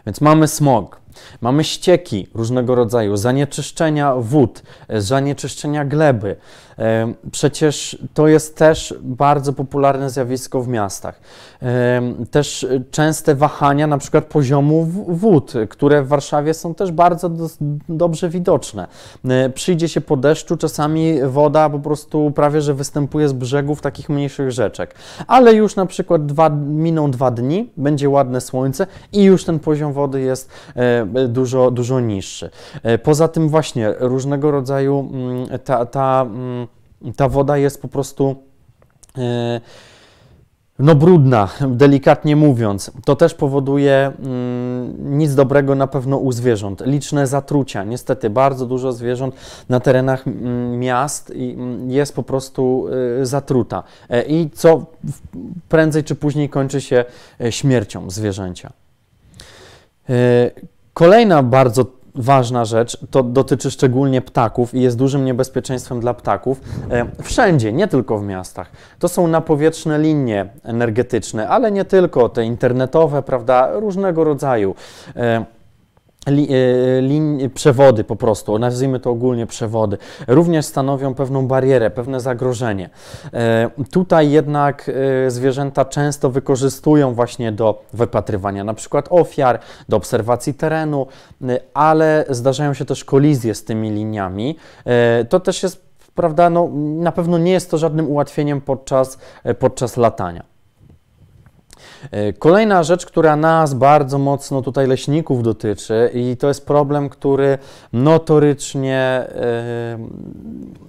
Więc 0.05 0.21
mamy 0.21 0.47
smog. 0.47 0.99
Mamy 1.41 1.63
ścieki 1.63 2.27
różnego 2.33 2.75
rodzaju, 2.75 3.17
zanieczyszczenia 3.17 4.15
wód, 4.15 4.63
zanieczyszczenia 4.89 5.85
gleby. 5.85 6.35
Przecież 7.31 7.97
to 8.13 8.27
jest 8.27 8.57
też 8.57 8.93
bardzo 9.01 9.53
popularne 9.53 10.09
zjawisko 10.09 10.61
w 10.61 10.67
miastach. 10.67 11.21
Też 12.31 12.67
częste 12.91 13.35
wahania 13.35 13.87
na 13.87 13.97
przykład 13.97 14.25
poziomu 14.25 14.85
wód, 15.07 15.53
które 15.69 16.03
w 16.03 16.07
Warszawie 16.07 16.53
są 16.53 16.75
też 16.75 16.91
bardzo 16.91 17.29
do, 17.29 17.47
dobrze 17.89 18.29
widoczne. 18.29 18.87
Przyjdzie 19.53 19.87
się 19.87 20.01
po 20.01 20.17
deszczu, 20.17 20.57
czasami 20.57 21.21
woda 21.23 21.69
po 21.69 21.79
prostu 21.79 22.31
prawie, 22.31 22.61
że 22.61 22.73
występuje 22.73 23.29
z 23.29 23.33
brzegów 23.33 23.81
takich 23.81 24.09
mniejszych 24.09 24.51
rzeczek. 24.51 24.95
Ale 25.27 25.53
już 25.53 25.75
na 25.75 25.85
przykład 25.85 26.25
dwa, 26.25 26.49
miną 26.49 27.11
dwa 27.11 27.31
dni, 27.31 27.69
będzie 27.77 28.09
ładne 28.09 28.41
słońce 28.41 28.87
i 29.13 29.23
już 29.23 29.43
ten 29.43 29.59
poziom 29.59 29.93
wody 29.93 30.21
jest 30.21 30.49
e, 30.75 30.98
dużo, 31.05 31.71
dużo 31.71 31.99
niższy. 31.99 32.49
E, 32.83 32.97
poza 32.97 33.27
tym 33.27 33.49
właśnie 33.49 33.93
różnego 33.99 34.51
rodzaju 34.51 35.09
mm, 35.13 35.59
ta, 35.59 35.85
ta 35.85 36.21
mm, 36.21 36.67
ta 37.15 37.29
woda 37.29 37.57
jest 37.57 37.81
po 37.81 37.87
prostu 37.87 38.35
e, 39.17 39.61
no 40.79 40.95
brudna, 40.95 41.49
delikatnie 41.67 42.35
mówiąc. 42.35 42.91
To 43.05 43.15
też 43.15 43.33
powoduje 43.33 44.11
mm, 44.19 45.17
nic 45.17 45.35
dobrego 45.35 45.75
na 45.75 45.87
pewno 45.87 46.17
u 46.17 46.31
zwierząt. 46.31 46.83
Liczne 46.85 47.27
zatrucia. 47.27 47.83
Niestety 47.83 48.29
bardzo 48.29 48.65
dużo 48.65 48.91
zwierząt 48.91 49.35
na 49.69 49.79
terenach 49.79 50.23
miast 50.77 51.33
jest 51.87 52.15
po 52.15 52.23
prostu 52.23 52.85
zatruta. 53.21 53.83
E, 54.09 54.23
I 54.23 54.49
co 54.49 54.85
prędzej 55.69 56.03
czy 56.03 56.15
później 56.15 56.49
kończy 56.49 56.81
się 56.81 57.05
e, 57.41 57.51
śmiercią 57.51 58.09
zwierzęcia. 58.09 58.71
Kolejna 60.93 61.43
bardzo 61.43 61.85
ważna 62.15 62.65
rzecz, 62.65 62.97
to 63.11 63.23
dotyczy 63.23 63.71
szczególnie 63.71 64.21
ptaków 64.21 64.73
i 64.73 64.81
jest 64.81 64.97
dużym 64.97 65.25
niebezpieczeństwem 65.25 65.99
dla 65.99 66.13
ptaków. 66.13 66.61
E, 66.91 67.05
wszędzie, 67.23 67.73
nie 67.73 67.87
tylko 67.87 68.19
w 68.19 68.23
miastach. 68.23 68.71
To 68.99 69.07
są 69.07 69.27
napowietrzne 69.27 69.99
linie 69.99 70.49
energetyczne, 70.63 71.49
ale 71.49 71.71
nie 71.71 71.85
tylko, 71.85 72.29
te 72.29 72.45
internetowe, 72.45 73.23
prawda, 73.23 73.71
różnego 73.71 74.23
rodzaju. 74.23 74.75
E, 76.25 76.31
li, 76.31 76.47
e, 76.51 77.01
lin, 77.01 77.49
przewody 77.53 78.03
po 78.03 78.15
prostu, 78.15 78.59
nazwijmy 78.59 78.99
to 78.99 79.11
ogólnie 79.11 79.47
przewody, 79.47 79.97
również 80.27 80.65
stanowią 80.65 81.13
pewną 81.13 81.47
barierę, 81.47 81.89
pewne 81.89 82.19
zagrożenie. 82.19 82.89
E, 83.33 83.69
tutaj 83.91 84.31
jednak 84.31 84.91
e, 85.25 85.31
zwierzęta 85.31 85.85
często 85.85 86.29
wykorzystują 86.29 87.13
właśnie 87.13 87.51
do 87.51 87.81
wypatrywania 87.93 88.63
na 88.63 88.73
przykład 88.73 89.07
ofiar, 89.09 89.59
do 89.89 89.97
obserwacji 89.97 90.53
terenu, 90.53 91.07
ale 91.73 92.25
zdarzają 92.29 92.73
się 92.73 92.85
też 92.85 93.05
kolizje 93.05 93.55
z 93.55 93.63
tymi 93.63 93.91
liniami. 93.91 94.57
To 95.29 95.39
też 95.39 95.63
jest, 95.63 95.81
prawda, 96.15 96.49
no, 96.49 96.69
na 96.75 97.11
pewno 97.11 97.37
nie 97.37 97.51
jest 97.51 97.71
to 97.71 97.77
żadnym 97.77 98.09
ułatwieniem 98.09 98.61
podczas, 98.61 99.17
podczas 99.59 99.97
latania. 99.97 100.43
E, 102.11 102.33
kolejna 102.33 102.83
rzecz, 102.83 103.05
która 103.05 103.35
nas 103.35 103.73
bardzo 103.73 104.17
mocno 104.17 104.61
tutaj 104.61 104.87
leśników 104.87 105.43
dotyczy 105.43 106.11
i 106.13 106.37
to 106.37 106.47
jest 106.47 106.65
problem, 106.65 107.09
który 107.09 107.57
notorycznie 107.93 108.97
e, 108.97 109.99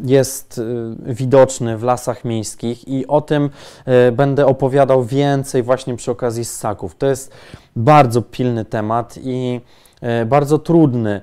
jest 0.04 0.60
e, 1.08 1.14
widoczny 1.14 1.78
w 1.78 1.82
lasach 1.82 2.24
miejskich 2.24 2.88
i 2.88 3.06
o 3.06 3.20
tym 3.20 3.50
będę 4.12 4.46
opowiadał 4.46 5.04
więcej 5.04 5.62
właśnie 5.62 5.96
przy 5.96 6.10
okazji 6.10 6.44
ssaków. 6.44 6.94
To 6.94 7.06
jest 7.06 7.32
bardzo 7.76 8.22
pilny 8.22 8.64
temat 8.64 9.18
i 9.22 9.60
bardzo 10.26 10.58
trudny. 10.58 11.20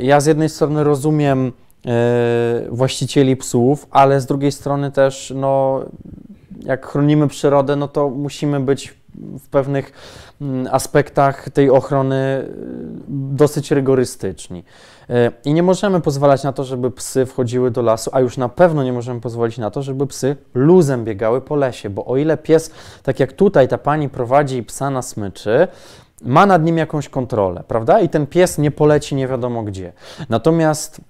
Ja 0.00 0.20
z 0.20 0.26
jednej 0.26 0.48
strony 0.48 0.84
rozumiem 0.84 1.52
właścicieli 2.70 3.36
psów, 3.36 3.86
ale 3.90 4.20
z 4.20 4.26
drugiej 4.26 4.52
strony 4.52 4.92
też 4.92 5.32
no, 5.36 5.80
jak 6.64 6.86
chronimy 6.86 7.28
przyrodę, 7.28 7.76
no 7.76 7.88
to 7.88 8.10
musimy 8.10 8.60
być 8.60 8.94
w 9.38 9.48
pewnych 9.48 9.92
mm, 10.40 10.68
aspektach 10.70 11.50
tej 11.50 11.70
ochrony 11.70 12.16
y, 12.16 12.44
dosyć 13.08 13.70
rygorystyczni. 13.70 14.64
Y, 15.10 15.14
I 15.44 15.54
nie 15.54 15.62
możemy 15.62 16.00
pozwalać 16.00 16.42
na 16.42 16.52
to, 16.52 16.64
żeby 16.64 16.90
psy 16.90 17.26
wchodziły 17.26 17.70
do 17.70 17.82
lasu, 17.82 18.10
a 18.12 18.20
już 18.20 18.36
na 18.36 18.48
pewno 18.48 18.84
nie 18.84 18.92
możemy 18.92 19.20
pozwolić 19.20 19.58
na 19.58 19.70
to, 19.70 19.82
żeby 19.82 20.06
psy 20.06 20.36
luzem 20.54 21.04
biegały 21.04 21.40
po 21.40 21.56
lesie, 21.56 21.90
bo 21.90 22.04
o 22.04 22.16
ile 22.16 22.36
pies, 22.36 22.70
tak 23.02 23.20
jak 23.20 23.32
tutaj 23.32 23.68
ta 23.68 23.78
pani 23.78 24.08
prowadzi 24.08 24.62
psa 24.62 24.90
na 24.90 25.02
smyczy, 25.02 25.68
ma 26.22 26.46
nad 26.46 26.64
nim 26.64 26.78
jakąś 26.78 27.08
kontrolę, 27.08 27.64
prawda? 27.68 28.00
I 28.00 28.08
ten 28.08 28.26
pies 28.26 28.58
nie 28.58 28.70
poleci 28.70 29.14
nie 29.14 29.28
wiadomo 29.28 29.62
gdzie. 29.62 29.92
Natomiast 30.28 31.00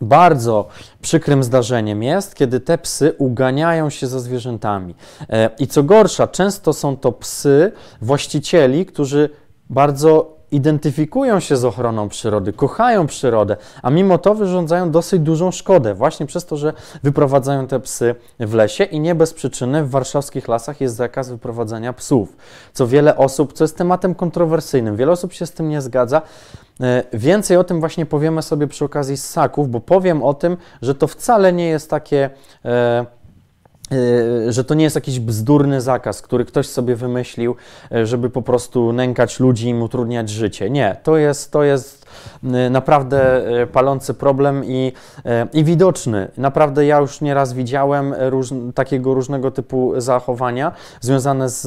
bardzo 0.00 0.68
przykrym 1.00 1.42
zdarzeniem 1.44 2.02
jest, 2.02 2.34
kiedy 2.34 2.60
te 2.60 2.78
psy 2.78 3.14
uganiają 3.18 3.90
się 3.90 4.06
za 4.06 4.20
zwierzętami. 4.20 4.94
E, 5.28 5.50
I 5.58 5.66
co 5.66 5.82
gorsza, 5.82 6.26
często 6.26 6.72
są 6.72 6.96
to 6.96 7.12
psy 7.12 7.72
właścicieli, 8.00 8.86
którzy 8.86 9.30
bardzo 9.70 10.36
identyfikują 10.54 11.40
się 11.40 11.56
z 11.56 11.64
ochroną 11.64 12.08
przyrody, 12.08 12.52
kochają 12.52 13.06
przyrodę, 13.06 13.56
a 13.82 13.90
mimo 13.90 14.18
to 14.18 14.34
wyrządzają 14.34 14.90
dosyć 14.90 15.20
dużą 15.20 15.50
szkodę, 15.50 15.94
właśnie 15.94 16.26
przez 16.26 16.46
to, 16.46 16.56
że 16.56 16.72
wyprowadzają 17.02 17.66
te 17.66 17.80
psy 17.80 18.14
w 18.40 18.54
lesie 18.54 18.84
i 18.84 19.00
nie 19.00 19.14
bez 19.14 19.34
przyczyny 19.34 19.84
w 19.84 19.90
warszawskich 19.90 20.48
lasach 20.48 20.80
jest 20.80 20.96
zakaz 20.96 21.30
wyprowadzania 21.30 21.92
psów. 21.92 22.36
Co 22.72 22.86
wiele 22.86 23.16
osób, 23.16 23.52
co 23.52 23.64
jest 23.64 23.76
tematem 23.76 24.14
kontrowersyjnym, 24.14 24.96
wiele 24.96 25.12
osób 25.12 25.32
się 25.32 25.46
z 25.46 25.52
tym 25.52 25.68
nie 25.68 25.80
zgadza, 25.80 26.22
E, 26.80 27.04
więcej 27.12 27.56
o 27.56 27.64
tym 27.64 27.80
właśnie 27.80 28.06
powiemy 28.06 28.42
sobie 28.42 28.66
przy 28.66 28.84
okazji 28.84 29.16
ssaków, 29.16 29.70
bo 29.70 29.80
powiem 29.80 30.22
o 30.22 30.34
tym, 30.34 30.56
że 30.82 30.94
to 30.94 31.06
wcale 31.06 31.52
nie 31.52 31.68
jest 31.68 31.90
takie 31.90 32.30
e, 32.64 33.06
że 34.48 34.64
to 34.64 34.74
nie 34.74 34.84
jest 34.84 34.96
jakiś 34.96 35.20
bzdurny 35.20 35.80
zakaz, 35.80 36.22
który 36.22 36.44
ktoś 36.44 36.66
sobie 36.66 36.96
wymyślił, 36.96 37.56
żeby 38.04 38.30
po 38.30 38.42
prostu 38.42 38.92
nękać 38.92 39.40
ludzi 39.40 39.66
i 39.66 39.70
im 39.70 39.82
utrudniać 39.82 40.30
życie. 40.30 40.70
Nie, 40.70 40.96
to 41.02 41.16
jest, 41.16 41.50
to 41.50 41.62
jest 41.62 42.04
Y, 42.44 42.70
naprawdę 42.70 43.48
y, 43.62 43.66
palący 43.66 44.14
problem 44.14 44.64
i, 44.64 44.92
y, 45.18 45.30
i 45.52 45.64
widoczny. 45.64 46.28
Naprawdę 46.36 46.86
ja 46.86 46.98
już 46.98 47.20
nieraz 47.20 47.52
widziałem 47.52 48.14
róż, 48.18 48.48
takiego 48.74 49.14
różnego 49.14 49.50
typu 49.50 49.92
zachowania 49.96 50.72
związane 51.00 51.48
z 51.48 51.66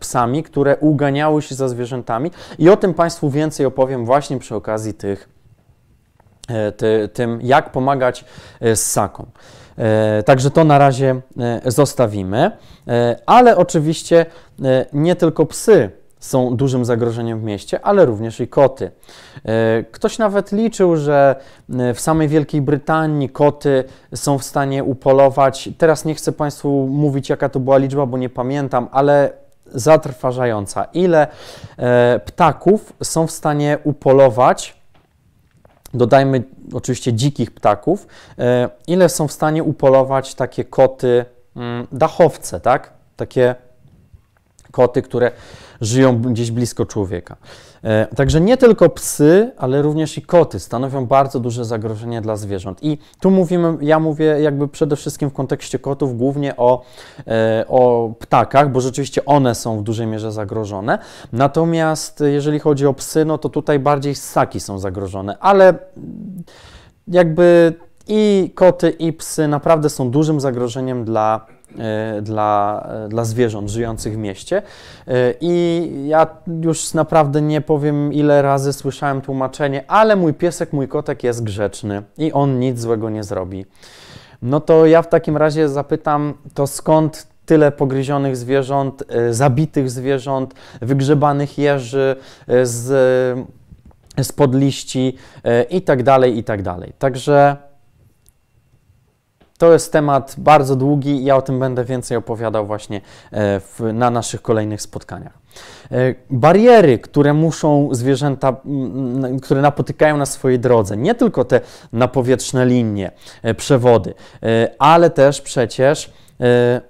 psami, 0.00 0.42
które 0.42 0.76
uganiały 0.76 1.42
się 1.42 1.54
za 1.54 1.68
zwierzętami 1.68 2.30
i 2.58 2.70
o 2.70 2.76
tym 2.76 2.94
Państwu 2.94 3.30
więcej 3.30 3.66
opowiem 3.66 4.06
właśnie 4.06 4.38
przy 4.38 4.54
okazji 4.54 4.94
tych, 4.94 5.28
ty, 6.76 7.08
tym, 7.12 7.38
jak 7.42 7.72
pomagać 7.72 8.24
ssakom. 8.74 9.26
Także 10.24 10.50
to 10.50 10.64
na 10.64 10.78
razie 10.78 11.20
zostawimy, 11.64 12.50
ale 13.26 13.56
oczywiście 13.56 14.26
nie 14.92 15.16
tylko 15.16 15.46
psy 15.46 15.90
są 16.24 16.56
dużym 16.56 16.84
zagrożeniem 16.84 17.40
w 17.40 17.42
mieście, 17.42 17.80
ale 17.80 18.04
również 18.04 18.40
i 18.40 18.48
koty. 18.48 18.90
E, 19.44 19.84
ktoś 19.92 20.18
nawet 20.18 20.52
liczył, 20.52 20.96
że 20.96 21.36
e, 21.78 21.94
w 21.94 22.00
samej 22.00 22.28
Wielkiej 22.28 22.62
Brytanii 22.62 23.28
koty 23.28 23.84
są 24.14 24.38
w 24.38 24.44
stanie 24.44 24.84
upolować. 24.84 25.68
Teraz 25.78 26.04
nie 26.04 26.14
chcę 26.14 26.32
Państwu 26.32 26.86
mówić, 26.90 27.28
jaka 27.28 27.48
to 27.48 27.60
była 27.60 27.78
liczba, 27.78 28.06
bo 28.06 28.18
nie 28.18 28.28
pamiętam, 28.28 28.88
ale 28.92 29.32
zatrważająca. 29.66 30.84
Ile 30.84 31.26
e, 31.78 32.20
ptaków 32.24 32.92
są 33.02 33.26
w 33.26 33.30
stanie 33.30 33.78
upolować, 33.84 34.83
dodajmy 35.94 36.42
oczywiście 36.72 37.12
dzikich 37.12 37.50
ptaków, 37.50 38.06
ile 38.86 39.08
są 39.08 39.28
w 39.28 39.32
stanie 39.32 39.64
upolować 39.64 40.34
takie 40.34 40.64
koty 40.64 41.24
mm, 41.56 41.86
dachowce, 41.92 42.60
tak? 42.60 42.92
Takie 43.16 43.54
koty, 44.70 45.02
które 45.02 45.30
żyją 45.80 46.22
gdzieś 46.22 46.50
blisko 46.50 46.86
człowieka. 46.86 47.36
E, 47.82 48.06
także 48.16 48.40
nie 48.40 48.56
tylko 48.56 48.88
psy, 48.88 49.52
ale 49.56 49.82
również 49.82 50.18
i 50.18 50.22
koty 50.22 50.60
stanowią 50.60 51.06
bardzo 51.06 51.40
duże 51.40 51.64
zagrożenie 51.64 52.20
dla 52.20 52.36
zwierząt. 52.36 52.78
I 52.82 52.98
tu 53.20 53.30
mówimy, 53.30 53.76
ja 53.80 53.98
mówię 53.98 54.24
jakby 54.24 54.68
przede 54.68 54.96
wszystkim 54.96 55.30
w 55.30 55.32
kontekście 55.32 55.78
kotów 55.78 56.18
głównie 56.18 56.56
o, 56.56 56.82
e, 57.26 57.64
o 57.68 58.10
ptakach, 58.18 58.72
bo 58.72 58.80
rzeczywiście 58.80 59.24
one 59.24 59.54
są 59.54 59.78
w 59.78 59.82
dużej 59.82 60.06
mierze 60.06 60.32
zagrożone. 60.32 60.98
Natomiast 61.32 62.22
jeżeli 62.26 62.58
chodzi 62.58 62.86
o 62.86 62.94
psy, 62.94 63.24
no 63.24 63.38
to 63.38 63.48
tutaj 63.48 63.78
bardziej 63.78 64.14
ssaki 64.14 64.60
są 64.60 64.78
zagrożone, 64.78 65.38
ale 65.38 65.74
jakby 67.08 67.74
i 68.08 68.52
koty, 68.54 68.90
i 68.90 69.12
psy 69.12 69.48
naprawdę 69.48 69.90
są 69.90 70.10
dużym 70.10 70.40
zagrożeniem 70.40 71.04
dla 71.04 71.46
dla, 72.22 72.80
e, 73.04 73.08
dla 73.08 73.24
zwierząt 73.24 73.70
żyjących 73.70 74.14
w 74.14 74.16
mieście. 74.16 74.62
E, 75.08 75.34
I 75.40 75.90
ja 76.06 76.26
już 76.62 76.94
naprawdę 76.94 77.42
nie 77.42 77.60
powiem, 77.60 78.12
ile 78.12 78.42
razy 78.42 78.72
słyszałem 78.72 79.20
tłumaczenie, 79.20 79.84
ale 79.88 80.16
mój 80.16 80.34
piesek, 80.34 80.72
mój 80.72 80.88
kotek 80.88 81.24
jest 81.24 81.44
grzeczny 81.44 82.02
i 82.18 82.32
on 82.32 82.58
nic 82.58 82.80
złego 82.80 83.10
nie 83.10 83.24
zrobi. 83.24 83.66
No 84.42 84.60
to 84.60 84.86
ja 84.86 85.02
w 85.02 85.08
takim 85.08 85.36
razie 85.36 85.68
zapytam, 85.68 86.34
to 86.54 86.66
skąd 86.66 87.26
tyle 87.46 87.72
pogryzionych 87.72 88.36
zwierząt, 88.36 89.04
zabitych 89.30 89.90
zwierząt, 89.90 90.54
wygrzebanych 90.82 91.58
jeży, 91.58 92.16
z 92.62 93.48
spod 94.22 94.54
liści 94.54 95.16
i 95.70 95.82
tak 95.82 96.02
dalej, 96.02 96.38
i 96.38 96.44
tak 96.44 96.62
dalej. 96.62 96.92
Także 96.98 97.56
to 99.64 99.72
jest 99.72 99.92
temat 99.92 100.34
bardzo 100.38 100.76
długi 100.76 101.24
ja 101.24 101.36
o 101.36 101.42
tym 101.42 101.60
będę 101.60 101.84
więcej 101.84 102.16
opowiadał 102.16 102.66
właśnie 102.66 103.00
w, 103.32 103.90
na 103.92 104.10
naszych 104.10 104.42
kolejnych 104.42 104.82
spotkaniach. 104.82 105.38
Bariery, 106.30 106.98
które 106.98 107.34
muszą 107.34 107.88
zwierzęta, 107.92 108.56
które 109.42 109.60
napotykają 109.60 110.16
na 110.16 110.26
swojej 110.26 110.58
drodze, 110.58 110.96
nie 110.96 111.14
tylko 111.14 111.44
te 111.44 111.60
napowietrzne 111.92 112.66
linie, 112.66 113.10
przewody, 113.56 114.14
ale 114.78 115.10
też 115.10 115.40
przecież 115.40 116.12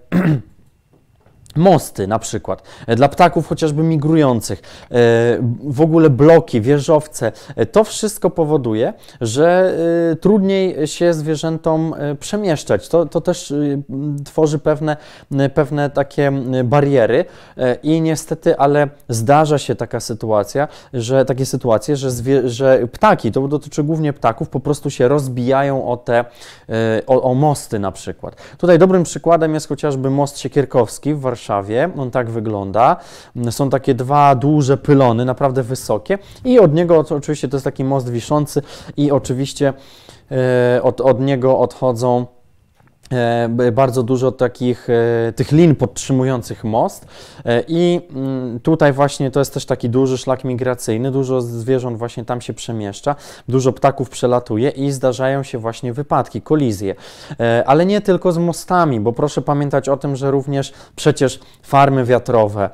Mosty 1.56 2.06
na 2.06 2.18
przykład, 2.18 2.62
e, 2.86 2.96
dla 2.96 3.08
ptaków 3.08 3.48
chociażby 3.48 3.82
migrujących, 3.82 4.58
e, 4.60 4.64
w 5.64 5.80
ogóle 5.80 6.10
bloki, 6.10 6.60
wieżowce. 6.60 7.32
E, 7.56 7.66
to 7.66 7.84
wszystko 7.84 8.30
powoduje, 8.30 8.92
że 9.20 9.74
trudniej 10.20 10.86
się 10.86 11.14
zwierzętom 11.14 11.94
przemieszczać. 12.20 12.88
To, 12.88 13.06
to 13.06 13.20
też 13.20 13.54
tworzy 14.24 14.58
pewne, 14.58 14.96
pewne 15.54 15.90
takie 15.90 16.32
bariery 16.64 17.24
i 17.82 18.00
niestety, 18.00 18.58
ale 18.58 18.88
zdarza 19.08 19.58
się 19.58 19.74
taka 19.74 20.00
sytuacja, 20.00 20.68
że 20.92 21.24
takie 21.24 21.46
sytuacje, 21.46 21.96
że, 21.96 22.10
zwie, 22.10 22.48
że 22.48 22.88
ptaki, 22.92 23.32
to 23.32 23.48
dotyczy 23.48 23.82
głównie 23.82 24.12
ptaków, 24.12 24.48
po 24.48 24.60
prostu 24.60 24.90
się 24.90 25.08
rozbijają 25.08 25.88
o 25.88 25.96
te, 25.96 26.24
o, 27.06 27.22
o 27.22 27.34
mosty 27.34 27.78
na 27.78 27.92
przykład. 27.92 28.36
Tutaj 28.58 28.78
dobrym 28.78 29.02
przykładem 29.02 29.54
jest 29.54 29.68
chociażby 29.68 30.10
most 30.10 30.38
Siekierkowski 30.38 31.14
w 31.14 31.20
Warszawie, 31.20 31.43
Warszawie. 31.44 31.90
On 31.98 32.10
tak 32.10 32.30
wygląda. 32.30 32.96
Są 33.50 33.70
takie 33.70 33.94
dwa 33.94 34.34
duże 34.34 34.76
pylony, 34.76 35.24
naprawdę 35.24 35.62
wysokie 35.62 36.18
i 36.44 36.58
od 36.58 36.74
niego 36.74 37.04
oczywiście 37.10 37.48
to 37.48 37.56
jest 37.56 37.64
taki 37.64 37.84
most 37.84 38.10
wiszący 38.10 38.62
i 38.96 39.10
oczywiście 39.10 39.72
e, 40.30 40.82
od, 40.82 41.00
od 41.00 41.20
niego 41.20 41.58
odchodzą 41.58 42.26
bardzo 43.72 44.02
dużo 44.02 44.32
takich 44.32 44.88
e, 44.90 45.32
tych 45.32 45.52
lin 45.52 45.76
podtrzymujących 45.76 46.64
most. 46.64 47.06
E, 47.44 47.62
i 47.68 48.00
mm, 48.10 48.60
tutaj 48.60 48.92
właśnie 48.92 49.30
to 49.30 49.40
jest 49.40 49.54
też 49.54 49.66
taki 49.66 49.90
duży 49.90 50.18
szlak 50.18 50.44
migracyjny, 50.44 51.10
dużo 51.10 51.40
zwierząt 51.40 51.98
właśnie 51.98 52.24
tam 52.24 52.40
się 52.40 52.52
przemieszcza, 52.52 53.16
dużo 53.48 53.72
ptaków 53.72 54.10
przelatuje 54.10 54.70
i 54.70 54.90
zdarzają 54.90 55.42
się 55.42 55.58
właśnie 55.58 55.92
wypadki, 55.92 56.42
kolizje, 56.42 56.94
ale 57.66 57.86
nie 57.86 58.00
tylko 58.00 58.32
z 58.32 58.38
mostami, 58.38 59.00
bo 59.00 59.12
proszę 59.12 59.42
pamiętać 59.42 59.88
o 59.88 59.96
tym, 59.96 60.16
że 60.16 60.30
również 60.30 60.72
przecież 60.96 61.40
farmy 61.62 62.04
wiatrowe, 62.04 62.70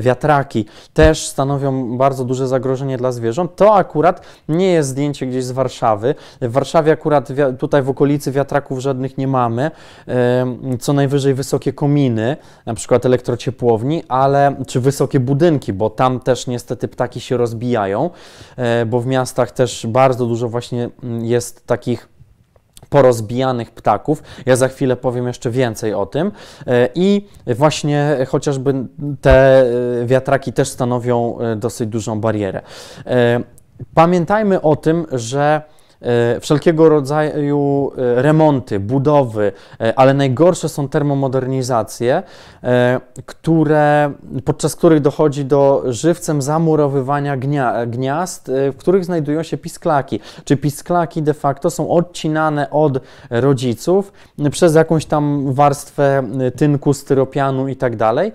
wiatraki 0.00 0.64
też 0.94 1.26
stanowią 1.26 1.98
bardzo 1.98 2.24
duże 2.24 2.48
zagrożenie 2.48 2.96
dla 2.96 3.12
zwierząt. 3.12 3.56
To 3.56 3.74
akurat 3.74 4.26
nie 4.48 4.72
jest 4.72 4.88
zdjęcie 4.88 5.26
gdzieś 5.26 5.44
z 5.44 5.50
Warszawy. 5.50 6.14
W 6.40 6.52
Warszawie 6.52 6.92
akurat 6.92 7.28
tutaj 7.58 7.82
w 7.82 7.90
okolicy 7.90 8.32
wiatraków 8.32 8.78
żadnych 8.78 9.18
nie 9.18 9.28
mamy, 9.28 9.67
co 10.80 10.92
najwyżej 10.92 11.34
wysokie 11.34 11.72
kominy, 11.72 12.36
na 12.66 12.74
przykład 12.74 13.06
elektrociepłowni, 13.06 14.02
ale 14.08 14.54
czy 14.66 14.80
wysokie 14.80 15.20
budynki, 15.20 15.72
bo 15.72 15.90
tam 15.90 16.20
też 16.20 16.46
niestety 16.46 16.88
ptaki 16.88 17.20
się 17.20 17.36
rozbijają, 17.36 18.10
e, 18.56 18.86
bo 18.86 19.00
w 19.00 19.06
miastach 19.06 19.50
też 19.50 19.86
bardzo 19.86 20.26
dużo 20.26 20.48
właśnie 20.48 20.90
mm, 21.02 21.24
jest 21.24 21.66
takich 21.66 22.08
porozbijanych 22.88 23.70
ptaków. 23.70 24.22
Ja 24.46 24.56
za 24.56 24.68
chwilę 24.68 24.96
powiem 24.96 25.26
jeszcze 25.26 25.50
więcej 25.50 25.94
o 25.94 26.06
tym. 26.06 26.32
E, 26.66 26.88
I 26.94 27.26
właśnie 27.46 28.26
chociażby 28.28 28.74
te 29.20 29.60
e, 29.60 30.06
wiatraki 30.06 30.52
też 30.52 30.68
stanowią 30.68 31.38
dosyć 31.56 31.88
dużą 31.88 32.20
barierę. 32.20 32.62
Pamiętajmy 33.94 34.60
o 34.60 34.76
tym, 34.76 35.06
że 35.12 35.62
wszelkiego 36.40 36.88
rodzaju 36.88 37.92
e, 37.96 38.22
remonty, 38.22 38.80
budowy, 38.80 39.52
e, 39.80 39.98
ale 39.98 40.14
najgorsze 40.14 40.68
są 40.68 40.88
termomodernizacje, 40.88 42.22
które, 43.26 44.12
podczas 44.44 44.76
których 44.76 45.00
dochodzi 45.00 45.44
do 45.44 45.82
żywcem 45.86 46.42
zamurowywania 46.42 47.36
gniazd, 47.86 48.50
w 48.72 48.76
których 48.76 49.04
znajdują 49.04 49.42
się 49.42 49.56
pisklaki. 49.56 50.20
Czy 50.44 50.56
pisklaki 50.56 51.22
de 51.22 51.34
facto 51.34 51.70
są 51.70 51.90
odcinane 51.90 52.70
od 52.70 53.00
rodziców 53.30 54.12
przez 54.50 54.74
jakąś 54.74 55.06
tam 55.06 55.52
warstwę 55.52 56.22
tynku, 56.56 56.94
styropianu 56.94 57.68
i 57.68 57.76
tak 57.76 57.96
dalej. 57.96 58.32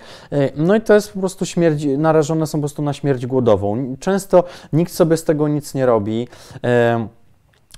No 0.55 0.75
i 0.75 0.81
to 0.81 0.93
jest 0.93 1.13
po 1.13 1.19
prostu 1.19 1.45
śmierć, 1.45 1.85
narażone 1.97 2.47
są 2.47 2.57
po 2.57 2.61
prostu 2.61 2.81
na 2.81 2.93
śmierć 2.93 3.25
głodową. 3.25 3.95
Często 3.99 4.43
nikt 4.73 4.93
sobie 4.93 5.17
z 5.17 5.23
tego 5.23 5.47
nic 5.47 5.73
nie 5.73 5.85
robi. 5.85 6.27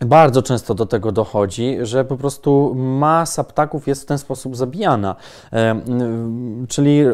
Bardzo 0.02 0.42
często 0.42 0.76
do 0.76 0.86
tego 0.86 1.12
dochodzi, 1.12 1.78
że 1.82 2.06
po 2.06 2.18
prostu 2.18 2.76
masa 2.76 3.44
ptaków 3.44 3.88
jest 3.88 4.02
w 4.02 4.06
ten 4.06 4.18
sposób 4.18 4.56
zabijana. 4.56 5.16
E, 5.54 5.82
czyli 6.68 7.00
e, 7.00 7.14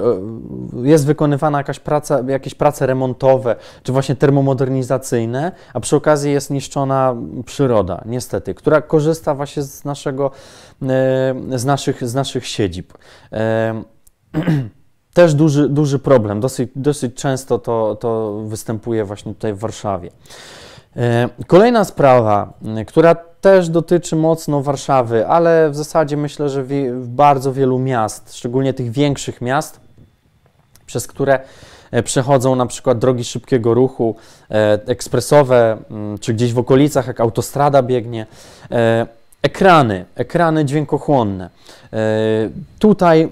jest 0.83 1.05
wykonywana 1.05 1.57
jakaś 1.57 1.79
praca, 1.79 2.23
jakieś 2.27 2.55
prace 2.55 2.85
remontowe, 2.85 3.55
czy 3.83 3.91
właśnie 3.91 4.15
termomodernizacyjne, 4.15 5.51
a 5.73 5.79
przy 5.79 5.95
okazji 5.95 6.31
jest 6.31 6.49
niszczona 6.49 7.15
przyroda, 7.45 8.01
niestety, 8.05 8.53
która 8.53 8.81
korzysta 8.81 9.35
właśnie 9.35 9.63
z, 9.63 9.85
naszego, 9.85 10.31
e, 10.81 10.87
z, 11.55 11.65
naszych, 11.65 12.07
z 12.09 12.13
naszych 12.13 12.47
siedzib. 12.47 12.93
Też 15.13 15.33
duży, 15.33 15.69
duży 15.69 15.99
problem, 15.99 16.39
dosyć, 16.39 16.69
dosyć 16.75 17.15
często 17.15 17.59
to, 17.59 17.95
to 17.95 18.39
występuje 18.45 19.05
właśnie 19.05 19.33
tutaj 19.33 19.53
w 19.53 19.59
Warszawie. 19.59 20.11
E, 20.97 21.29
kolejna 21.47 21.85
sprawa, 21.85 22.53
która 22.87 23.15
też 23.15 23.69
dotyczy 23.69 24.15
mocno 24.15 24.61
Warszawy, 24.61 25.27
ale 25.27 25.69
w 25.69 25.75
zasadzie 25.75 26.17
myślę, 26.17 26.49
że 26.49 26.63
w 26.63 27.07
bardzo 27.07 27.53
wielu 27.53 27.79
miast, 27.79 28.35
szczególnie 28.35 28.73
tych 28.73 28.91
większych 28.91 29.41
miast, 29.41 29.79
przez 30.85 31.07
które 31.07 31.39
e, 31.91 32.03
przechodzą 32.03 32.55
na 32.55 32.65
przykład 32.65 32.99
drogi 32.99 33.23
szybkiego 33.23 33.73
ruchu, 33.73 34.15
e, 34.49 34.79
ekspresowe, 34.85 35.77
czy 36.19 36.33
gdzieś 36.33 36.53
w 36.53 36.59
okolicach, 36.59 37.07
jak 37.07 37.19
autostrada 37.19 37.83
biegnie. 37.83 38.25
Ekrany, 39.41 40.05
ekrany 40.15 40.65
dźwiękochłonne. 40.65 41.49
Tutaj 42.79 43.29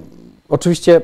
oczywiście 0.50 1.02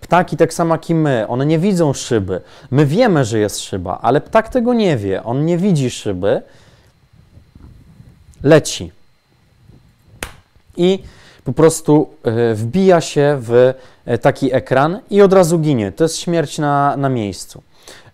Ptaki 0.00 0.36
tak 0.36 0.54
samo 0.54 0.74
jak 0.74 0.90
i 0.90 0.94
my, 0.94 1.26
one 1.28 1.46
nie 1.46 1.58
widzą 1.58 1.92
szyby. 1.92 2.40
My 2.70 2.86
wiemy, 2.86 3.24
że 3.24 3.38
jest 3.38 3.60
szyba, 3.60 3.98
ale 4.02 4.20
ptak 4.20 4.48
tego 4.48 4.74
nie 4.74 4.96
wie. 4.96 5.24
On 5.24 5.44
nie 5.44 5.58
widzi 5.58 5.90
szyby, 5.90 6.42
leci. 8.42 8.92
I 10.76 11.02
po 11.44 11.52
prostu 11.52 12.08
e, 12.22 12.54
wbija 12.54 13.00
się 13.00 13.38
w 13.40 13.74
e, 14.06 14.18
taki 14.18 14.54
ekran 14.54 15.00
i 15.10 15.22
od 15.22 15.32
razu 15.32 15.58
ginie. 15.58 15.92
To 15.92 16.04
jest 16.04 16.16
śmierć 16.16 16.58
na, 16.58 16.96
na 16.96 17.08
miejscu. 17.08 17.62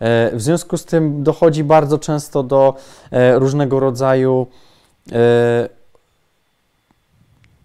E, 0.00 0.30
w 0.36 0.42
związku 0.42 0.76
z 0.76 0.84
tym 0.84 1.22
dochodzi 1.22 1.64
bardzo 1.64 1.98
często 1.98 2.42
do 2.42 2.74
różnego 3.34 3.80
rodzaju 3.80 4.46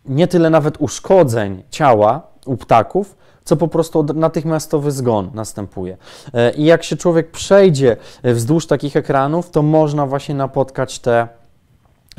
nie 0.06 0.28
tyle 0.28 0.50
nawet 0.50 0.76
uszkodzeń 0.80 1.64
ciała 1.72 2.22
u 2.46 2.58
ptaków, 2.58 3.16
co 3.50 3.58
po 3.58 3.68
prostu 3.68 4.04
natychmiastowy 4.04 4.92
zgon 4.92 5.32
następuje. 5.34 5.98
E, 6.34 6.52
I 6.52 6.66
jak 6.66 6.84
się 6.84 6.98
człowiek 6.98 7.32
przejdzie 7.32 7.98
e, 8.24 8.34
wzdłuż 8.34 8.68
takich 8.68 8.96
ekranów, 8.96 9.50
to 9.50 9.62
można 9.62 10.06
właśnie 10.06 10.36
napotkać 10.36 11.00
te, 11.00 11.28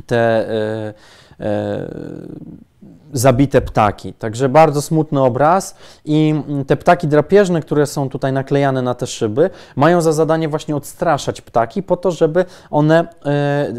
te 0.06 0.46
yy, 0.86 0.94
zabite 3.12 3.60
ptaki. 3.60 4.12
Także 4.12 4.48
bardzo 4.48 4.82
smutny 4.82 5.22
obraz 5.22 5.76
i 6.04 6.34
te 6.66 6.76
ptaki 6.76 7.08
drapieżne, 7.08 7.60
które 7.60 7.86
są 7.86 8.08
tutaj 8.08 8.32
naklejane 8.32 8.82
na 8.82 8.94
te 8.94 9.06
szyby, 9.06 9.50
mają 9.76 10.00
za 10.00 10.12
zadanie 10.12 10.48
właśnie 10.48 10.76
odstraszać 10.76 11.40
ptaki 11.40 11.82
po 11.82 11.96
to, 11.96 12.10
żeby 12.10 12.44
one 12.70 13.00
e, 13.00 13.06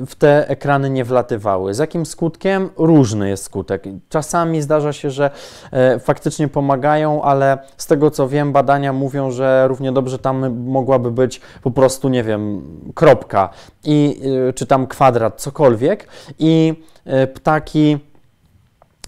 w 0.07 0.15
te 0.17 0.49
ekrany 0.49 0.89
nie 0.89 1.05
wlatywały. 1.05 1.73
Z 1.73 1.77
jakim 1.77 2.05
skutkiem? 2.05 2.69
Różny 2.77 3.29
jest 3.29 3.43
skutek. 3.43 3.83
Czasami 4.09 4.61
zdarza 4.61 4.93
się, 4.93 5.11
że 5.11 5.31
e, 5.71 5.99
faktycznie 5.99 6.47
pomagają, 6.47 7.23
ale 7.23 7.57
z 7.77 7.87
tego 7.87 8.11
co 8.11 8.27
wiem, 8.27 8.51
badania 8.51 8.93
mówią, 8.93 9.31
że 9.31 9.67
równie 9.67 9.91
dobrze 9.91 10.19
tam 10.19 10.63
mogłaby 10.63 11.11
być 11.11 11.41
po 11.63 11.71
prostu, 11.71 12.09
nie 12.09 12.23
wiem, 12.23 12.61
kropka 12.95 13.49
i 13.83 14.21
e, 14.49 14.53
czy 14.53 14.65
tam 14.65 14.87
kwadrat, 14.87 15.41
cokolwiek 15.41 16.07
i 16.39 16.83
ptaki 17.33 17.99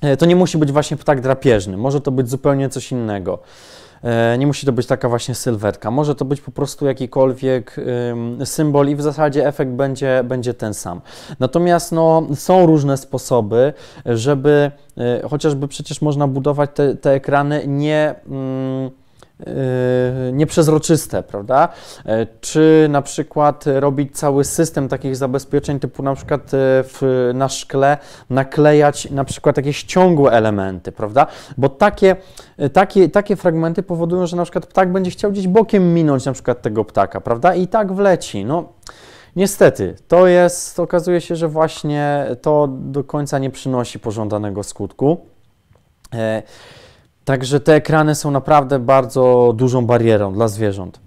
E, 0.04 0.18
to 0.18 0.26
nie 0.26 0.36
musi 0.36 0.58
być 0.58 0.72
właśnie 0.72 0.98
ptak 0.98 1.22
drapieżny, 1.22 1.78
może 1.78 2.02
to 2.02 2.12
być 2.12 2.30
zupełnie 2.30 2.70
coś 2.70 2.92
innego. 2.92 3.40
E, 4.04 4.38
nie 4.38 4.48
musi 4.48 4.66
to 4.66 4.72
być 4.72 4.88
taka 4.88 5.10
właśnie 5.10 5.36
sylwetka. 5.36 5.92
Może 5.92 6.16
to 6.16 6.26
być 6.26 6.42
po 6.42 6.52
prostu 6.52 6.86
jakikolwiek 6.86 7.76
symbol 8.46 8.90
i 8.90 8.96
w 8.96 9.02
zasadzie 9.02 9.48
efekt 9.48 9.72
będzie, 9.72 10.24
będzie 10.24 10.54
ten 10.54 10.74
sam. 10.74 11.02
Natomiast 11.40 11.92
no, 11.92 12.28
są 12.36 12.66
różne 12.66 12.98
sposoby, 12.98 13.74
żeby 14.06 14.72
e, 14.98 15.28
chociażby 15.30 15.68
przecież 15.68 16.02
można 16.02 16.28
budować 16.28 16.70
te, 16.74 16.96
te 16.96 17.12
ekrany 17.12 17.64
nie. 17.68 18.16
Mm, 18.28 18.92
nieprzezroczyste, 20.34 21.24
prawda? 21.24 21.70
Czy 22.42 22.88
na 22.90 23.02
przykład 23.02 23.64
robić 23.66 24.18
cały 24.18 24.44
system 24.44 24.88
takich 24.88 25.16
zabezpieczeń, 25.16 25.80
typu 25.80 26.04
na 26.04 26.16
przykład 26.16 26.52
w, 26.54 27.32
na 27.34 27.50
szkle 27.50 27.98
naklejać 28.30 29.12
na 29.12 29.24
przykład 29.24 29.58
jakieś 29.58 29.84
ciągłe 29.84 30.32
elementy, 30.32 30.92
prawda? 30.92 31.28
Bo 31.58 31.70
takie, 31.70 32.16
takie, 32.74 33.10
takie 33.10 33.36
fragmenty 33.36 33.84
powodują, 33.84 34.28
że 34.28 34.38
na 34.38 34.44
przykład 34.44 34.66
ptak 34.66 34.92
będzie 34.92 35.12
chciał 35.12 35.32
gdzieś 35.32 35.48
bokiem 35.48 35.94
minąć 35.94 36.26
na 36.26 36.34
przykład 36.34 36.62
tego 36.62 36.86
ptaka, 36.86 37.22
prawda? 37.22 37.56
I 37.56 37.68
tak 37.68 37.94
wleci. 37.94 38.46
No, 38.46 38.70
Niestety, 39.36 39.96
to 40.08 40.28
jest, 40.28 40.80
okazuje 40.80 41.22
się, 41.22 41.36
że 41.36 41.48
właśnie 41.48 42.26
to 42.42 42.68
do 42.72 43.04
końca 43.04 43.40
nie 43.40 43.50
przynosi 43.50 44.00
pożądanego 44.00 44.64
skutku. 44.64 45.26
Także 47.26 47.60
te 47.60 47.76
ekrany 47.76 48.16
są 48.16 48.32
naprawdę 48.32 48.80
bardzo 48.80 49.54
dużą 49.56 49.86
barierą 49.86 50.34
dla 50.34 50.48
zwierząt. 50.48 51.00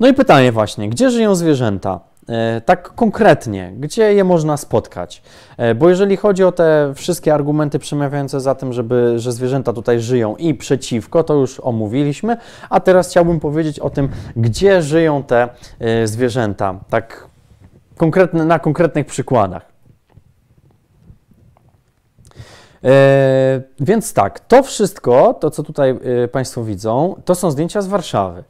No 0.00 0.08
i 0.08 0.14
pytanie 0.14 0.52
właśnie, 0.52 0.88
gdzie 0.88 1.10
żyją 1.10 1.34
zwierzęta? 1.34 2.00
E, 2.28 2.60
tak 2.60 2.94
konkretnie, 2.94 3.72
gdzie 3.76 4.14
je 4.14 4.24
można 4.24 4.56
spotkać? 4.56 5.22
E, 5.56 5.74
bo 5.74 5.88
jeżeli 5.88 6.16
chodzi 6.16 6.44
o 6.44 6.52
te 6.52 6.92
wszystkie 6.94 7.34
argumenty 7.34 7.78
przemawiające 7.78 8.40
za 8.40 8.54
tym, 8.54 8.72
żeby, 8.72 9.18
że 9.18 9.32
zwierzęta 9.32 9.72
tutaj 9.72 10.00
żyją 10.00 10.36
i 10.36 10.54
przeciwko, 10.54 11.24
to 11.24 11.34
już 11.34 11.60
omówiliśmy, 11.60 12.36
a 12.70 12.80
teraz 12.80 13.10
chciałbym 13.10 13.40
powiedzieć 13.40 13.80
o 13.80 13.90
tym, 13.90 14.08
gdzie 14.36 14.82
żyją 14.82 15.22
te 15.22 15.48
e, 15.80 16.06
zwierzęta, 16.06 16.74
tak 16.90 17.26
konkretne, 17.96 18.44
na 18.44 18.58
konkretnych 18.58 19.06
przykładach. 19.06 19.62
E, 19.62 19.66
więc 23.80 24.14
tak, 24.14 24.40
to 24.40 24.62
wszystko, 24.62 25.34
to 25.34 25.50
co 25.50 25.62
tutaj 25.62 25.90
e, 26.24 26.28
Państwo 26.28 26.64
widzą, 26.64 27.14
to 27.24 27.34
są 27.34 27.50
zdjęcia 27.50 27.82
z 27.82 27.86
Warszawy. 27.86 28.44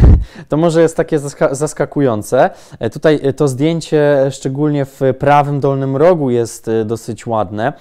To 0.48 0.56
może 0.56 0.82
jest 0.82 0.96
takie 0.96 1.18
zaskakujące. 1.50 2.50
E, 2.78 2.90
tutaj 2.90 3.20
to 3.36 3.48
zdjęcie, 3.48 4.30
szczególnie 4.30 4.84
w 4.84 5.00
prawym 5.18 5.60
dolnym 5.60 5.96
rogu, 5.96 6.30
jest 6.30 6.70
dosyć 6.84 7.26
ładne. 7.26 7.72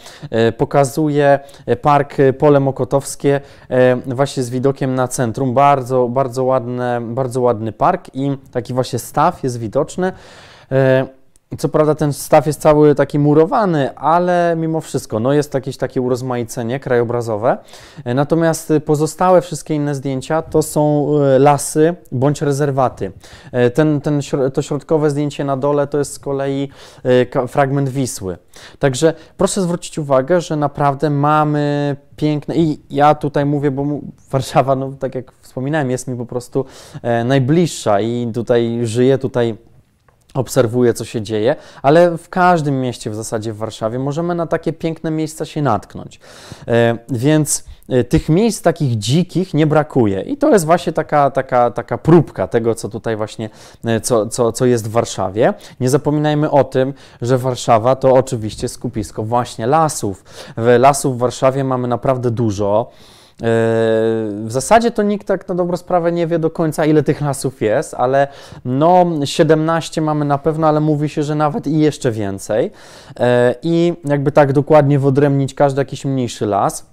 Pokazuje 0.57 1.39
park 1.81 2.17
Pole 2.37 2.59
Mokotowskie 2.59 3.41
właśnie 4.05 4.43
z 4.43 4.49
widokiem 4.49 4.95
na 4.95 5.07
centrum. 5.07 5.53
Bardzo, 5.53 6.09
bardzo, 6.09 6.43
ładne, 6.43 7.01
bardzo 7.01 7.41
ładny 7.41 7.71
park 7.71 8.09
i 8.13 8.37
taki 8.51 8.73
właśnie 8.73 8.99
staw 8.99 9.43
jest 9.43 9.59
widoczny. 9.59 10.13
Co 11.57 11.69
prawda 11.69 11.95
ten 11.95 12.13
staw 12.13 12.47
jest 12.47 12.61
cały 12.61 12.95
taki 12.95 13.19
murowany, 13.19 13.95
ale 13.95 14.55
mimo 14.57 14.81
wszystko 14.81 15.19
no 15.19 15.33
jest 15.33 15.53
jakieś 15.53 15.77
takie 15.77 16.01
urozmaicenie 16.01 16.79
krajobrazowe. 16.79 17.57
Natomiast 18.05 18.73
pozostałe 18.85 19.41
wszystkie 19.41 19.75
inne 19.75 19.95
zdjęcia 19.95 20.41
to 20.41 20.61
są 20.61 21.07
e, 21.19 21.39
lasy 21.39 21.95
bądź 22.11 22.41
rezerwaty. 22.41 23.11
E, 23.51 23.69
ten, 23.69 24.01
ten, 24.01 24.21
to 24.53 24.61
środkowe 24.61 25.09
zdjęcie 25.09 25.43
na 25.43 25.57
dole 25.57 25.87
to 25.87 25.97
jest 25.97 26.13
z 26.13 26.19
kolei 26.19 26.69
e, 27.33 27.47
fragment 27.47 27.89
Wisły. 27.89 28.37
Także 28.79 29.13
proszę 29.37 29.61
zwrócić 29.61 29.97
uwagę, 29.97 30.41
że 30.41 30.55
naprawdę 30.55 31.09
mamy 31.09 31.95
piękne 32.15 32.55
i 32.55 32.79
ja 32.89 33.15
tutaj 33.15 33.45
mówię, 33.45 33.71
bo 33.71 33.85
Warszawa, 34.31 34.75
no 34.75 34.91
tak 34.99 35.15
jak 35.15 35.31
wspominałem, 35.41 35.91
jest 35.91 36.07
mi 36.07 36.17
po 36.17 36.25
prostu 36.25 36.65
najbliższa 37.25 38.01
i 38.01 38.31
tutaj 38.33 38.79
żyję, 38.83 39.17
tutaj 39.17 39.57
obserwuję, 40.33 40.93
co 40.93 41.05
się 41.05 41.21
dzieje, 41.21 41.55
ale 41.81 42.17
w 42.17 42.29
każdym 42.29 42.81
mieście 42.81 43.09
w 43.09 43.15
zasadzie 43.15 43.53
w 43.53 43.57
Warszawie 43.57 43.99
możemy 43.99 44.35
na 44.35 44.47
takie 44.47 44.73
piękne 44.73 45.11
miejsca 45.11 45.45
się 45.45 45.61
natknąć. 45.61 46.19
E, 46.67 46.97
więc 47.09 47.65
e, 47.89 48.03
tych 48.03 48.29
miejsc 48.29 48.61
takich 48.61 48.97
dzikich 48.97 49.53
nie 49.53 49.67
brakuje. 49.67 50.21
I 50.21 50.37
to 50.37 50.49
jest 50.49 50.65
właśnie 50.65 50.93
taka, 50.93 51.31
taka, 51.31 51.71
taka 51.71 51.97
próbka 51.97 52.47
tego, 52.47 52.75
co 52.75 52.89
tutaj 52.89 53.15
właśnie, 53.15 53.49
e, 53.85 54.01
co, 54.01 54.27
co, 54.27 54.51
co 54.51 54.65
jest 54.65 54.87
w 54.87 54.91
Warszawie. 54.91 55.53
Nie 55.79 55.89
zapominajmy 55.89 56.51
o 56.51 56.63
tym, 56.63 56.93
że 57.21 57.37
Warszawa 57.37 57.95
to 57.95 58.13
oczywiście 58.13 58.69
skupisko 58.69 59.23
właśnie 59.23 59.67
lasów. 59.67 60.23
Lasów 60.79 61.15
w 61.15 61.19
Warszawie 61.19 61.63
mamy 61.63 61.87
naprawdę 61.87 62.31
dużo. 62.31 62.91
W 63.43 64.47
zasadzie 64.47 64.91
to 64.91 65.03
nikt 65.03 65.27
tak 65.27 65.47
na 65.47 65.55
dobrą 65.55 65.77
sprawę 65.77 66.11
nie 66.11 66.27
wie 66.27 66.39
do 66.39 66.49
końca, 66.49 66.85
ile 66.85 67.03
tych 67.03 67.21
lasów 67.21 67.61
jest, 67.61 67.93
ale 67.93 68.27
no 68.65 69.05
17 69.23 70.01
mamy 70.01 70.25
na 70.25 70.37
pewno, 70.37 70.67
ale 70.67 70.79
mówi 70.79 71.09
się, 71.09 71.23
że 71.23 71.35
nawet 71.35 71.67
i 71.67 71.79
jeszcze 71.79 72.11
więcej. 72.11 72.71
E, 73.19 73.55
I 73.63 73.93
jakby 74.05 74.31
tak 74.31 74.53
dokładnie 74.53 74.99
wyodrębnić 74.99 75.53
każdy 75.53 75.81
jakiś 75.81 76.05
mniejszy 76.05 76.45
las, 76.45 76.92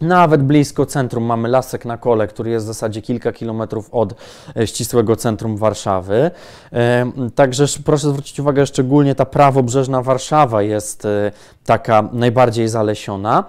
nawet 0.00 0.42
blisko 0.42 0.86
centrum 0.86 1.24
mamy 1.24 1.48
Lasek 1.48 1.84
na 1.84 1.98
Kole, 1.98 2.26
który 2.26 2.50
jest 2.50 2.64
w 2.64 2.68
zasadzie 2.68 3.02
kilka 3.02 3.32
kilometrów 3.32 3.88
od 3.92 4.14
e, 4.56 4.66
ścisłego 4.66 5.16
centrum 5.16 5.56
Warszawy. 5.56 6.30
E, 6.72 7.12
także 7.34 7.64
proszę 7.84 8.08
zwrócić 8.08 8.40
uwagę, 8.40 8.66
szczególnie 8.66 9.14
ta 9.14 9.24
prawobrzeżna 9.24 10.02
Warszawa 10.02 10.62
jest 10.62 11.04
e, 11.04 11.32
taka 11.64 12.08
najbardziej 12.12 12.68
zalesiona, 12.68 13.44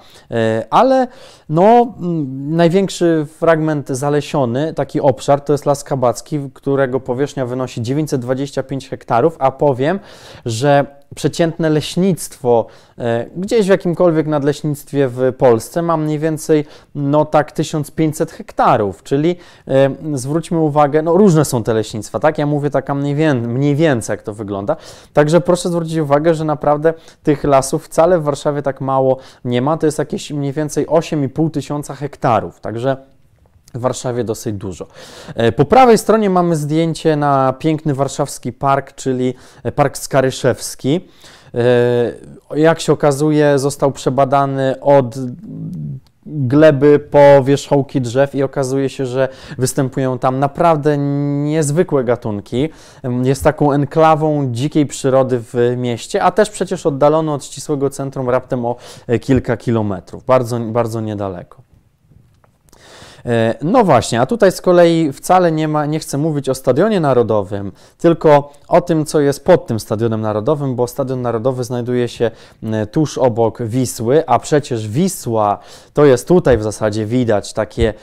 ale 0.69 1.07
no, 1.49 1.93
największy 2.49 3.27
fragment 3.39 3.89
zalesiony, 3.89 4.73
taki 4.73 5.01
obszar, 5.01 5.41
to 5.41 5.53
jest 5.53 5.65
Las 5.65 5.83
Kabacki, 5.83 6.39
którego 6.53 6.99
powierzchnia 6.99 7.45
wynosi 7.45 7.81
925 7.81 8.89
hektarów, 8.89 9.35
a 9.39 9.51
powiem, 9.51 9.99
że 10.45 10.85
przeciętne 11.15 11.69
leśnictwo 11.69 12.67
e, 12.97 13.25
gdzieś 13.35 13.65
w 13.65 13.69
jakimkolwiek 13.69 14.27
nadleśnictwie 14.27 15.07
w 15.07 15.33
Polsce 15.37 15.81
ma 15.81 15.97
mniej 15.97 16.19
więcej 16.19 16.65
no 16.95 17.25
tak 17.25 17.51
1500 17.51 18.31
hektarów, 18.31 19.03
czyli 19.03 19.35
e, 19.67 19.89
zwróćmy 20.13 20.59
uwagę, 20.59 21.01
no 21.01 21.17
różne 21.17 21.45
są 21.45 21.63
te 21.63 21.73
leśnictwa, 21.73 22.19
tak? 22.19 22.37
Ja 22.37 22.45
mówię 22.45 22.69
taka 22.69 22.93
mniej, 22.95 23.35
mniej 23.35 23.75
więcej 23.75 24.13
jak 24.13 24.23
to 24.23 24.33
wygląda. 24.33 24.75
Także 25.13 25.41
proszę 25.41 25.69
zwrócić 25.69 25.97
uwagę, 25.97 26.33
że 26.33 26.45
naprawdę 26.45 26.93
tych 27.23 27.43
lasów 27.43 27.85
wcale 27.85 28.19
w 28.19 28.23
Warszawie 28.23 28.61
tak 28.61 28.81
mało 28.81 29.17
nie 29.45 29.61
ma, 29.61 29.77
to 29.77 29.85
jest 29.85 29.99
jakieś 29.99 30.31
mniej 30.31 30.53
więcej 30.53 30.87
8,5 30.87 31.51
tysiąca 31.51 31.95
hektarów. 31.95 32.59
Także 32.59 33.12
w 33.73 33.79
Warszawie 33.79 34.23
dosyć 34.23 34.55
dużo. 34.55 34.87
E, 35.35 35.51
po 35.51 35.65
prawej 35.65 35.97
stronie 35.97 36.29
mamy 36.29 36.55
zdjęcie 36.55 37.15
na 37.15 37.53
piękny 37.59 37.93
warszawski 37.93 38.53
park, 38.53 38.95
czyli 38.95 39.33
Park 39.75 39.97
Skaryszewski. 39.97 41.07
E, 41.53 42.57
jak 42.57 42.79
się 42.79 42.93
okazuje, 42.93 43.59
został 43.59 43.91
przebadany 43.91 44.79
od 44.81 45.15
gleby 46.25 46.99
po 46.99 47.43
wierzchołki 47.43 48.01
drzew 48.01 48.35
i 48.35 48.43
okazuje 48.43 48.89
się, 48.89 49.05
że 49.05 49.27
występują 49.57 50.19
tam 50.19 50.39
naprawdę 50.39 50.97
niezwykłe 51.43 52.03
gatunki. 52.03 52.69
Jest 53.23 53.43
taką 53.43 53.71
enklawą 53.71 54.51
dzikiej 54.51 54.85
przyrody 54.85 55.39
w 55.39 55.53
mieście, 55.77 56.23
a 56.23 56.31
też 56.31 56.49
przecież 56.49 56.85
oddalony 56.85 57.31
od 57.31 57.45
ścisłego 57.45 57.89
centrum 57.89 58.29
raptem 58.29 58.65
o 58.65 58.75
kilka 59.21 59.57
kilometrów, 59.57 60.25
bardzo, 60.25 60.59
bardzo 60.59 61.01
niedaleko. 61.01 61.72
E, 63.25 63.55
no 63.61 63.83
właśnie, 63.83 64.21
a 64.21 64.25
tutaj 64.25 64.51
z 64.51 64.61
kolei 64.61 65.13
wcale 65.13 65.51
nie, 65.51 65.67
ma, 65.67 65.85
nie 65.85 65.99
chcę 65.99 66.17
mówić 66.17 66.49
o 66.49 66.55
Stadionie 66.55 66.99
Narodowym, 66.99 67.71
tylko 67.97 68.51
o 68.67 68.81
tym, 68.81 69.05
co 69.05 69.19
jest 69.19 69.45
pod 69.45 69.67
tym 69.67 69.79
Stadionem 69.79 70.21
Narodowym, 70.21 70.75
bo 70.75 70.87
Stadion 70.87 71.21
Narodowy 71.21 71.63
znajduje 71.63 72.07
się 72.07 72.31
tuż 72.91 73.17
obok 73.17 73.61
Wisły, 73.61 74.23
a 74.27 74.39
przecież 74.39 74.87
Wisła 74.87 75.59
to 75.93 76.05
jest 76.05 76.27
tutaj 76.27 76.57
w 76.57 76.63
zasadzie 76.63 77.05
widać 77.05 77.53
takie, 77.53 77.93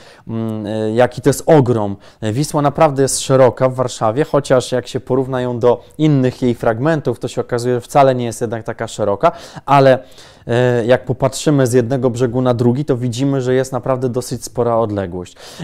e, 0.65 0.91
jaki 0.91 1.21
to 1.21 1.29
jest 1.29 1.43
ogrom. 1.45 1.95
Wisła 2.21 2.61
naprawdę 2.61 3.01
jest 3.01 3.19
szeroka 3.19 3.69
w 3.69 3.75
Warszawie, 3.75 4.23
chociaż 4.23 4.71
jak 4.71 4.87
się 4.87 4.99
porównają 4.99 5.59
do 5.59 5.83
innych 5.97 6.41
jej 6.41 6.55
fragmentów, 6.55 7.19
to 7.19 7.27
się 7.27 7.41
okazuje, 7.41 7.75
że 7.75 7.81
wcale 7.81 8.15
nie 8.15 8.25
jest 8.25 8.41
jednak 8.41 8.63
taka 8.63 8.87
szeroka, 8.87 9.31
ale 9.65 9.99
E, 10.47 10.85
jak 10.85 11.05
popatrzymy 11.05 11.67
z 11.67 11.73
jednego 11.73 12.09
brzegu 12.09 12.41
na 12.41 12.53
drugi, 12.53 12.85
to 12.85 12.97
widzimy, 12.97 13.41
że 13.41 13.53
jest 13.53 13.71
naprawdę 13.71 14.09
dosyć 14.09 14.45
spora 14.45 14.77
odległość. 14.77 15.10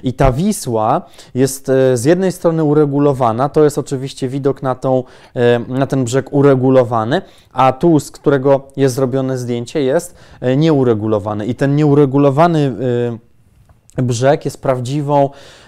I 0.03 0.13
ta 0.13 0.31
Wisła 0.31 1.01
jest 1.35 1.69
e, 1.69 1.97
z 1.97 2.05
jednej 2.05 2.31
strony 2.31 2.63
uregulowana, 2.63 3.49
to 3.49 3.63
jest 3.63 3.77
oczywiście 3.77 4.27
widok 4.27 4.63
na, 4.63 4.75
tą, 4.75 5.03
e, 5.35 5.59
na 5.59 5.87
ten 5.87 6.03
brzeg 6.03 6.33
uregulowany, 6.33 7.21
a 7.53 7.73
tu, 7.73 7.99
z 7.99 8.11
którego 8.11 8.67
jest 8.75 8.95
zrobione 8.95 9.37
zdjęcie, 9.37 9.81
jest 9.81 10.15
nieuregulowany. 10.57 11.45
I 11.45 11.55
ten 11.55 11.75
nieuregulowany 11.75 12.73
brzeg 14.03 14.45
jest 14.45 14.61
prawdziwą 14.61 15.29
e, 15.29 15.66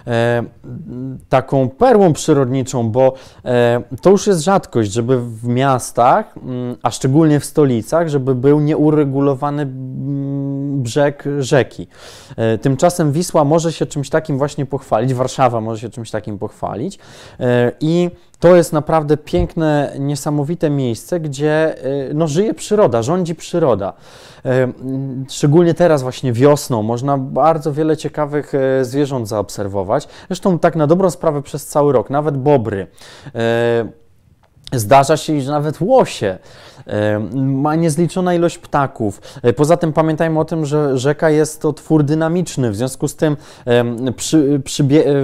taką 1.30 1.70
perłą 1.70 2.14
przyrodniczą, 2.14 2.90
bo 2.92 3.14
e, 3.46 3.82
to 4.02 4.10
już 4.10 4.28
jest 4.28 4.42
rzadkość, 4.42 4.92
żeby 4.92 5.22
w 5.22 5.48
miastach, 5.48 6.38
mm, 6.38 6.76
a 6.84 6.92
szczególnie 6.92 7.40
w 7.40 7.46
stolicach, 7.46 8.10
żeby 8.10 8.36
był 8.36 8.60
nieuregulowany 8.60 9.62
mm, 9.62 10.84
brzeg 10.84 11.24
rzeki. 11.40 11.88
E, 12.36 12.58
tymczasem 12.58 13.12
Wisła 13.12 13.44
może 13.44 13.74
się 13.74 13.86
czymś 13.86 14.10
takim 14.10 14.38
właśnie 14.38 14.66
pochwalić, 14.66 15.14
Warszawa 15.14 15.62
może 15.62 15.82
się 15.82 15.90
czymś 15.90 16.12
takim 16.12 16.40
pochwalić 16.40 17.00
e, 17.40 17.72
i 17.80 18.10
to 18.40 18.56
jest 18.56 18.74
naprawdę 18.74 19.18
piękne, 19.18 19.96
niesamowite 20.00 20.70
miejsce, 20.70 21.20
gdzie 21.20 21.76
no, 22.14 22.28
żyje 22.28 22.54
przyroda, 22.54 23.04
rządzi 23.04 23.36
przyroda. 23.36 23.94
Szczególnie 25.30 25.74
teraz, 25.74 26.02
właśnie 26.02 26.34
wiosną, 26.34 26.84
można 26.84 27.18
bardzo 27.18 27.74
wiele 27.74 27.98
ciekawych 27.98 28.54
zwierząt 28.82 29.28
zaobserwować. 29.28 29.89
Zresztą 30.28 30.60
tak 30.60 30.76
na 30.76 30.88
dobrą 30.88 31.10
sprawę 31.10 31.42
przez 31.42 31.66
cały 31.68 31.94
rok, 31.94 32.10
nawet 32.10 32.38
bobry. 32.38 32.88
Zdarza 34.74 35.18
się, 35.18 35.42
że 35.42 35.52
nawet 35.52 35.82
łosie 35.82 36.38
ma 37.36 37.76
niezliczona 37.76 38.34
ilość 38.34 38.58
ptaków. 38.58 39.22
E, 39.44 39.54
poza 39.54 39.78
tym 39.78 39.94
pamiętajmy 39.94 40.40
o 40.40 40.46
tym, 40.46 40.66
że 40.66 40.98
rzeka 40.98 41.30
jest 41.30 41.62
to 41.62 41.74
twór 41.74 42.04
dynamiczny, 42.04 42.72
w 42.72 42.76
związku 42.76 43.08
z 43.08 43.16
tym 43.16 43.38
przy, 44.16 44.62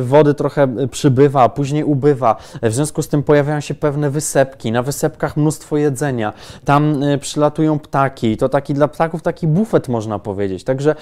wody 0.01 0.33
trochę 0.33 0.87
przybywa, 0.91 1.49
później 1.49 1.83
ubywa. 1.83 2.35
E, 2.61 2.69
w 2.69 2.73
związku 2.75 3.01
z 3.01 3.07
tym 3.07 3.23
pojawiają 3.23 3.59
się 3.59 3.73
pewne 3.73 4.09
wysepki. 4.09 4.71
Na 4.71 4.83
wysepkach 4.83 5.37
mnóstwo 5.37 5.77
jedzenia. 5.77 6.33
Tam 6.65 7.03
e, 7.03 7.17
przylatują 7.17 7.79
ptaki. 7.79 8.37
To 8.37 8.49
taki 8.49 8.73
dla 8.73 8.87
ptaków 8.87 9.21
taki 9.21 9.47
bufet 9.47 9.87
można 9.87 10.19
powiedzieć. 10.19 10.63
Także 10.63 10.95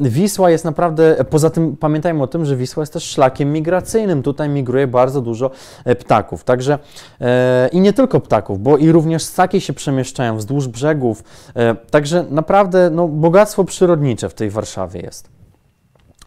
Wisła 0.00 0.50
jest 0.50 0.64
naprawdę, 0.64 1.24
poza 1.30 1.50
tym 1.50 1.76
pamiętajmy 1.76 2.22
o 2.22 2.26
tym, 2.26 2.44
że 2.44 2.56
Wisła 2.56 2.82
jest 2.82 2.92
też 2.92 3.04
szlakiem 3.04 3.52
migracyjnym. 3.52 4.22
Tutaj 4.22 4.48
migruje 4.48 4.86
bardzo 4.86 5.20
dużo 5.20 5.50
ptaków. 5.98 6.44
Także 6.44 6.78
i 7.72 7.80
nie 7.80 7.92
tylko 7.92 8.20
ptaków, 8.20 8.62
bo 8.62 8.76
i 8.76 8.92
również 8.92 9.22
ssaki 9.22 9.60
się 9.60 9.71
przemieszczają 9.74 10.36
wzdłuż 10.36 10.68
brzegów. 10.68 11.24
E, 11.54 11.74
także 11.74 12.24
naprawdę 12.30 12.90
no, 12.90 13.08
bogactwo 13.08 13.64
przyrodnicze 13.64 14.28
w 14.28 14.34
tej 14.34 14.50
Warszawie 14.50 15.00
jest. 15.00 15.28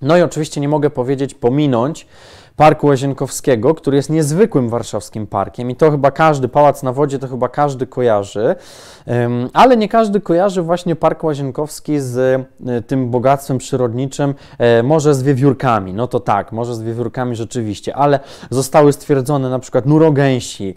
No 0.02 0.18
i 0.18 0.22
oczywiście 0.22 0.62
nie 0.62 0.70
mogę 0.70 0.90
powiedzieć, 0.90 1.34
pominąć 1.34 2.08
Parku 2.56 2.88
Łazienkowskiego, 2.88 3.76
który 3.76 3.98
jest 3.98 4.10
niezwykłym 4.10 4.70
warszawskim 4.70 5.28
parkiem 5.28 5.72
i 5.72 5.76
to 5.76 5.92
chyba 5.92 6.12
każdy, 6.12 6.48
Pałac 6.48 6.84
na 6.84 6.94
Wodzie 6.94 7.20
to 7.20 7.28
chyba 7.28 7.50
każdy 7.50 7.88
kojarzy, 7.88 8.56
ale 9.54 9.78
nie 9.78 9.90
każdy 9.90 10.22
kojarzy 10.22 10.62
właśnie 10.62 10.96
Park 10.96 11.24
Łazienkowski 11.24 12.00
z 12.00 12.18
e, 12.18 12.82
tym 12.82 13.10
bogactwem 13.10 13.58
przyrodniczym, 13.58 14.34
e, 14.58 14.84
może 14.84 15.16
z 15.16 15.24
wiewiórkami, 15.24 15.94
no 15.94 16.08
to 16.08 16.20
tak, 16.20 16.52
może 16.52 16.76
z 16.76 16.82
wiewiórkami 16.82 17.36
rzeczywiście, 17.36 17.96
ale 17.96 18.20
zostały 18.50 18.94
stwierdzone 18.94 19.50
na 19.50 19.60
przykład 19.60 19.86
nurogęsi, 19.86 20.76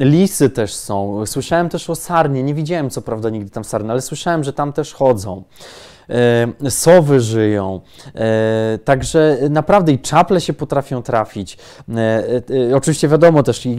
lisy 0.00 0.50
też 0.50 0.74
są, 0.74 1.26
słyszałem 1.26 1.68
też 1.68 1.90
o 1.90 1.94
sarnie, 1.94 2.42
nie 2.42 2.54
widziałem 2.54 2.90
co 2.90 3.02
prawda 3.02 3.30
nigdy 3.30 3.50
tam 3.50 3.64
sarny, 3.64 3.92
ale 3.92 4.00
słyszałem, 4.00 4.44
że 4.44 4.52
tam 4.52 4.72
też 4.72 4.94
chodzą. 4.94 5.42
E, 6.10 6.70
sowy 6.70 7.20
żyją, 7.20 7.80
e, 8.14 8.78
także 8.84 9.38
naprawdę 9.50 9.92
i 9.92 9.98
czaple 9.98 10.40
się 10.40 10.52
potrafią 10.52 11.02
trafić. 11.02 11.58
E, 12.70 12.76
oczywiście 12.76 13.08
wiadomo 13.08 13.42
też 13.42 13.66
i 13.66 13.78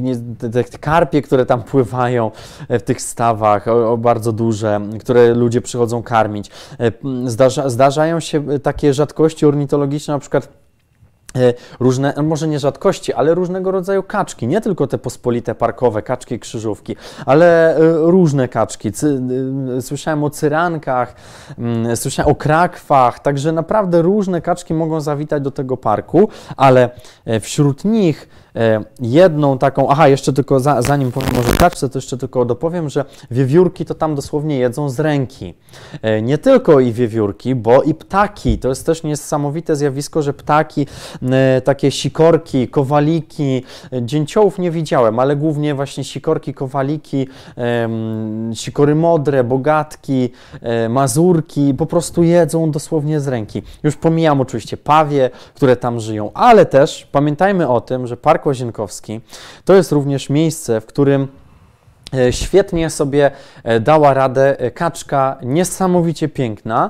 te 0.51 0.63
karpie, 0.63 1.21
które 1.21 1.45
tam 1.45 1.63
pływają 1.63 2.32
w 2.69 2.82
tych 2.82 3.01
stawach, 3.01 3.67
o, 3.67 3.97
bardzo 3.97 4.32
duże, 4.32 4.82
które 4.99 5.34
ludzie 5.34 5.61
przychodzą 5.61 6.03
karmić. 6.03 6.51
Zdarza, 7.26 7.69
zdarzają 7.69 8.19
się 8.19 8.59
takie 8.59 8.93
rzadkości 8.93 9.45
ornitologiczne, 9.45 10.13
na 10.13 10.19
przykład 10.19 10.64
różne, 11.79 12.13
może 12.23 12.47
nie 12.47 12.59
rzadkości, 12.59 13.13
ale 13.13 13.36
różnego 13.36 13.71
rodzaju 13.71 14.03
kaczki, 14.03 14.47
nie 14.47 14.61
tylko 14.61 14.88
te 14.88 14.97
pospolite 14.97 15.55
parkowe, 15.55 16.01
kaczki 16.01 16.39
krzyżówki, 16.39 16.95
ale 17.25 17.75
e, 17.75 17.79
różne 17.97 18.47
kaczki. 18.47 18.91
E, 19.77 19.81
słyszałem 19.81 20.23
o 20.23 20.29
cyrankach, 20.29 21.15
mm, 21.57 21.97
słyszałem 21.97 22.31
o 22.31 22.36
krakwach, 22.36 23.19
także 23.19 23.51
naprawdę 23.51 24.01
różne 24.01 24.41
kaczki 24.41 24.73
mogą 24.73 25.01
zawitać 25.01 25.43
do 25.43 25.51
tego 25.51 25.77
parku, 25.77 26.29
ale 26.57 26.89
wśród 27.39 27.86
nich 27.86 28.27
E, 28.27 28.44
jedną 29.01 29.58
taką, 29.58 29.89
aha, 29.89 30.08
jeszcze 30.08 30.34
tylko 30.34 30.60
za, 30.60 30.82
zanim 30.82 31.12
powiem 31.12 31.30
może 31.36 31.51
kaczce, 31.53 31.89
to 31.89 31.97
jeszcze 31.97 32.18
tylko 32.18 32.45
dopowiem, 32.45 32.89
że 32.89 33.06
wiewiórki 33.32 33.86
to 33.86 33.95
tam 33.95 34.16
dosłownie 34.16 34.58
jedzą 34.58 34.89
z 34.89 34.99
ręki. 34.99 35.53
E, 36.01 36.22
nie 36.22 36.38
tylko 36.38 36.80
i 36.80 36.91
wiewiórki, 36.91 37.56
bo 37.56 37.84
i 37.84 37.93
ptaki. 37.93 38.58
To 38.58 38.70
jest 38.70 38.86
też 38.86 39.03
niesamowite 39.03 39.76
zjawisko, 39.76 40.22
że 40.22 40.34
ptaki, 40.34 40.88
e, 41.32 41.62
takie 41.62 41.91
sikorki, 41.91 42.68
kowaliki, 42.68 43.64
dzięciołów 44.01 44.60
nie 44.60 44.72
widziałem, 44.72 45.20
ale 45.20 45.36
głównie 45.36 45.76
właśnie 45.76 46.03
sikorki, 46.03 46.53
kowaliki, 46.53 47.28
sikory 48.53 48.95
modre, 48.95 49.43
bogatki, 49.43 50.30
mazurki, 50.89 51.74
po 51.74 51.86
prostu 51.86 52.24
jedzą 52.24 52.72
dosłownie 52.72 53.20
z 53.20 53.28
ręki. 53.28 53.62
Już 53.84 53.95
pomijam 53.95 54.41
oczywiście 54.41 54.78
pawie, 54.78 55.30
które 55.56 55.76
tam 55.76 55.99
żyją, 55.99 56.32
ale 56.34 56.66
też 56.66 57.08
pamiętajmy 57.12 57.68
o 57.68 57.82
tym, 57.82 58.08
że 58.08 58.18
park 58.18 58.44
Łazienkowski 58.45 59.21
to 59.65 59.73
jest 59.73 59.91
również 59.91 60.29
miejsce, 60.29 60.81
w 60.81 60.85
którym 60.85 61.27
Świetnie 62.32 62.89
sobie 62.89 63.32
e, 63.64 63.80
dała 63.80 64.14
radę 64.14 64.60
e, 64.60 64.72
kaczka, 64.72 65.38
niesamowicie 65.43 66.28
piękna. 66.28 66.89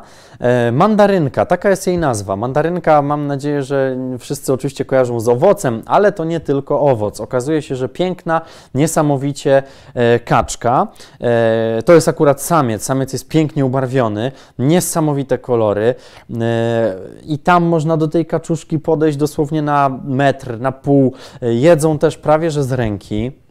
Mandarynka, 0.72 1.46
taka 1.46 1.70
jest 1.70 1.88
jej 1.88 1.98
nazwa. 1.98 2.36
Mandarynka, 2.36 3.02
mam 3.02 3.28
nadzieję, 3.28 3.64
że 3.64 3.98
wszyscy 4.20 4.54
oczywiście 4.54 4.86
kojarzą 4.86 5.20
z 5.20 5.28
owocem, 5.28 5.82
ale 5.86 6.12
to 6.12 6.24
nie 6.24 6.40
tylko 6.40 6.82
owoc. 6.82 7.22
Okazuje 7.22 7.62
się, 7.62 7.76
że 7.76 7.90
piękna, 7.90 8.42
niesamowicie 8.74 9.64
kaczka. 10.26 10.88
To 11.86 11.94
jest 11.94 12.08
akurat 12.08 12.42
samiec. 12.42 12.84
Samiec 12.84 13.14
jest 13.14 13.28
pięknie 13.28 13.66
ubarwiony, 13.66 14.32
niesamowite 14.60 15.38
kolory. 15.38 15.96
I 17.26 17.40
tam 17.40 17.64
można 17.64 17.98
do 17.98 18.08
tej 18.08 18.26
kaczuszki 18.26 18.80
podejść 18.80 19.18
dosłownie 19.18 19.62
na 19.62 20.00
metr, 20.04 20.60
na 20.60 20.72
pół. 20.72 21.14
Jedzą 21.42 22.00
też 22.00 22.18
prawie 22.18 22.52
że 22.52 22.64
z 22.64 22.72
ręki. 22.72 23.45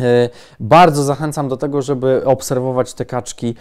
E, 0.00 0.30
bardzo 0.60 1.02
zachęcam 1.02 1.48
do 1.48 1.56
tego, 1.56 1.82
żeby 1.82 2.24
obserwować 2.24 2.94
te 2.94 3.04
kaczki 3.04 3.54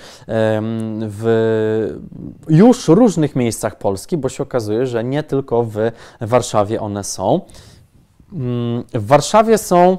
w 1.07 1.95
już 2.49 2.87
różnych 2.87 3.35
miejscach 3.35 3.77
Polski, 3.77 4.17
bo 4.17 4.29
się 4.29 4.43
okazuje, 4.43 4.87
że 4.87 5.03
nie 5.03 5.23
tylko 5.23 5.63
w 5.63 5.75
Warszawie 6.21 6.81
one 6.81 7.03
są. 7.03 7.41
Mm, 8.33 8.83
w 8.93 9.07
Warszawie 9.07 9.57
są 9.57 9.97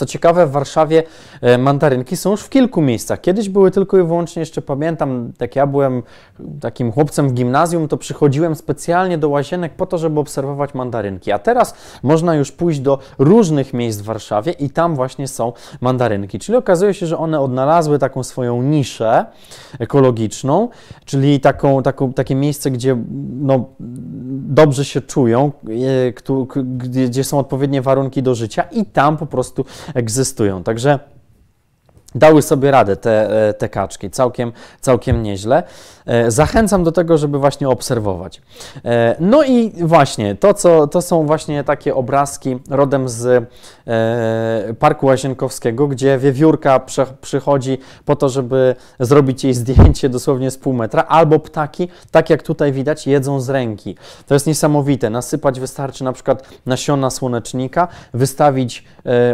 co 0.00 0.06
ciekawe, 0.06 0.46
w 0.46 0.50
Warszawie 0.50 1.02
mandarynki 1.58 2.16
są 2.16 2.30
już 2.30 2.42
w 2.42 2.48
kilku 2.48 2.82
miejscach. 2.82 3.20
Kiedyś 3.20 3.48
były 3.48 3.70
tylko 3.70 3.98
i 3.98 4.02
wyłącznie, 4.02 4.40
jeszcze 4.40 4.62
pamiętam, 4.62 5.32
jak 5.40 5.56
ja 5.56 5.66
byłem 5.66 6.02
takim 6.60 6.92
chłopcem 6.92 7.28
w 7.28 7.32
gimnazjum, 7.32 7.88
to 7.88 7.96
przychodziłem 7.96 8.54
specjalnie 8.54 9.18
do 9.18 9.28
łazienek 9.28 9.74
po 9.74 9.86
to, 9.86 9.98
żeby 9.98 10.20
obserwować 10.20 10.74
mandarynki. 10.74 11.32
A 11.32 11.38
teraz 11.38 11.74
można 12.02 12.34
już 12.34 12.52
pójść 12.52 12.80
do 12.80 12.98
różnych 13.18 13.74
miejsc 13.74 14.00
w 14.00 14.04
Warszawie 14.04 14.52
i 14.52 14.70
tam 14.70 14.96
właśnie 14.96 15.28
są 15.28 15.52
mandarynki. 15.80 16.38
Czyli 16.38 16.58
okazuje 16.58 16.94
się, 16.94 17.06
że 17.06 17.18
one 17.18 17.40
odnalazły 17.40 17.98
taką 17.98 18.22
swoją 18.22 18.62
niszę 18.62 19.26
ekologiczną, 19.78 20.68
czyli 21.04 21.40
taką, 21.40 21.82
taką, 21.82 22.12
takie 22.12 22.34
miejsce, 22.34 22.70
gdzie 22.70 22.96
no, 23.40 23.64
dobrze 24.30 24.84
się 24.84 25.00
czują, 25.00 25.52
e, 25.68 27.08
gdzie 27.08 27.24
są 27.24 27.38
odpowiednie 27.38 27.82
warunki 27.82 28.22
do 28.22 28.34
życia 28.34 28.62
i 28.62 28.84
tam 28.84 29.16
po 29.16 29.26
prostu 29.26 29.64
egzystują. 29.94 30.62
Także 30.62 30.98
dały 32.14 32.42
sobie 32.42 32.70
radę 32.70 32.96
te, 32.96 33.48
e, 33.48 33.54
te 33.54 33.68
kaczki, 33.68 34.10
całkiem, 34.10 34.52
całkiem 34.80 35.22
nieźle. 35.22 35.62
E, 36.06 36.30
zachęcam 36.30 36.84
do 36.84 36.92
tego, 36.92 37.18
żeby 37.18 37.38
właśnie 37.38 37.68
obserwować. 37.68 38.42
E, 38.84 39.16
no 39.20 39.44
i 39.44 39.72
właśnie, 39.82 40.34
to, 40.34 40.54
co, 40.54 40.86
to 40.86 41.02
są 41.02 41.26
właśnie 41.26 41.64
takie 41.64 41.94
obrazki 41.94 42.58
rodem 42.70 43.08
z 43.08 43.50
Parku 44.78 45.06
Łazienkowskiego, 45.06 45.88
gdzie 45.88 46.18
wiewiórka 46.18 46.80
przychodzi 47.20 47.78
po 48.04 48.16
to, 48.16 48.28
żeby 48.28 48.74
zrobić 49.00 49.44
jej 49.44 49.54
zdjęcie 49.54 50.08
dosłownie 50.08 50.50
z 50.50 50.58
pół 50.58 50.72
metra, 50.72 51.02
albo 51.02 51.38
ptaki, 51.38 51.88
tak 52.10 52.30
jak 52.30 52.42
tutaj 52.42 52.72
widać, 52.72 53.06
jedzą 53.06 53.40
z 53.40 53.50
ręki. 53.50 53.96
To 54.26 54.34
jest 54.34 54.46
niesamowite. 54.46 55.10
Nasypać 55.10 55.60
wystarczy 55.60 56.04
na 56.04 56.12
przykład 56.12 56.48
nasiona 56.66 57.10
słonecznika, 57.10 57.88
wystawić 58.14 58.84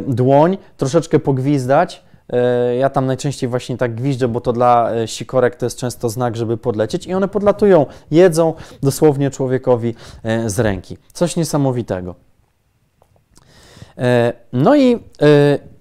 dłoń, 0.07 0.59
troszeczkę 0.77 1.18
pogwizdać, 1.18 2.05
ja 2.79 2.91
tam 2.91 3.07
najczęściej 3.07 3.51
właśnie 3.51 3.77
tak 3.77 3.95
gwiżdżę, 3.95 4.29
bo 4.29 4.41
to 4.41 4.53
dla 4.53 4.93
e, 4.93 5.09
sikorek 5.09 5.57
to 5.57 5.66
jest 5.66 5.79
często 5.79 6.09
znak, 6.09 6.37
żeby 6.37 6.57
podlecieć 6.57 7.07
i 7.07 7.14
one 7.14 7.29
podlatują, 7.29 7.87
jedzą 8.11 8.55
dosłownie 8.83 9.31
człowiekowi 9.31 9.95
e, 10.22 10.51
z 10.51 10.59
ręki. 10.59 10.99
Coś 11.12 11.37
niesamowitego. 11.37 12.14
No 14.53 14.77
i 14.77 14.99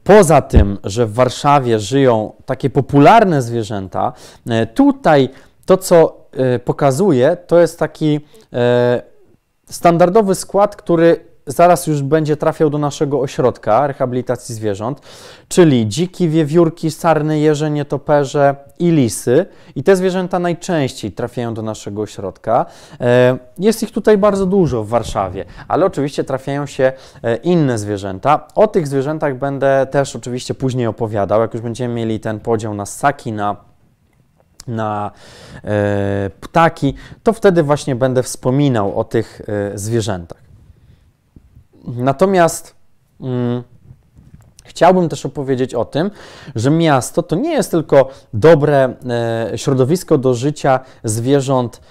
poza 0.03 0.41
tym, 0.41 0.77
że 0.83 1.05
w 1.05 1.13
Warszawie 1.13 1.79
żyją 1.79 2.33
takie 2.45 2.69
popularne 2.69 3.41
zwierzęta, 3.41 4.13
tutaj 4.73 5.29
to, 5.65 5.77
co 5.77 6.27
pokazuje, 6.65 7.37
to 7.47 7.59
jest 7.59 7.79
taki 7.79 8.19
standardowy 9.69 10.35
skład, 10.35 10.75
który 10.75 11.25
zaraz 11.47 11.87
już 11.87 12.01
będzie 12.01 12.37
trafiał 12.37 12.69
do 12.69 12.77
naszego 12.77 13.19
ośrodka 13.19 13.87
rehabilitacji 13.87 14.55
zwierząt, 14.55 15.01
czyli 15.47 15.87
dziki, 15.87 16.29
wiewiórki, 16.29 16.91
sarny, 16.91 17.39
jeże, 17.39 17.71
nietoperze 17.71 18.55
i 18.79 18.91
lisy. 18.91 19.45
I 19.75 19.83
te 19.83 19.95
zwierzęta 19.95 20.39
najczęściej 20.39 21.11
trafiają 21.11 21.53
do 21.53 21.61
naszego 21.61 22.01
ośrodka. 22.01 22.65
E, 23.01 23.37
jest 23.59 23.83
ich 23.83 23.91
tutaj 23.91 24.17
bardzo 24.17 24.45
dużo 24.45 24.83
w 24.83 24.89
Warszawie, 24.89 25.45
ale 25.67 25.85
oczywiście 25.85 26.23
trafiają 26.23 26.65
się 26.65 26.93
e, 27.23 27.35
inne 27.35 27.77
zwierzęta. 27.77 28.47
O 28.55 28.67
tych 28.67 28.87
zwierzętach 28.87 29.37
będę 29.37 29.87
też 29.91 30.15
oczywiście 30.15 30.53
później 30.53 30.87
opowiadał, 30.87 31.41
jak 31.41 31.53
już 31.53 31.63
będziemy 31.63 31.93
mieli 31.93 32.19
ten 32.19 32.39
podział 32.39 32.73
na 32.73 32.85
ssaki, 32.85 33.31
na 33.31 33.55
na 34.67 35.11
e, 35.63 36.29
ptaki, 36.41 36.93
to 37.23 37.33
wtedy 37.33 37.63
właśnie 37.63 37.95
będę 37.95 38.23
wspominał 38.23 38.99
o 38.99 39.03
tych 39.03 39.41
zwierzętach. 39.75 40.44
Natomiast 41.87 42.75
mm, 43.21 43.63
chciałbym 44.65 45.09
też 45.09 45.25
opowiedzieć 45.25 45.73
o 45.73 45.85
tym, 45.85 46.11
że 46.55 46.71
miasto 46.71 47.23
to 47.23 47.35
nie 47.35 47.51
jest 47.51 47.71
tylko 47.71 48.09
dobre 48.33 48.93
e, 49.51 49.57
środowisko 49.57 50.17
do 50.17 50.33
życia 50.33 50.79
zwierząt 51.03 51.81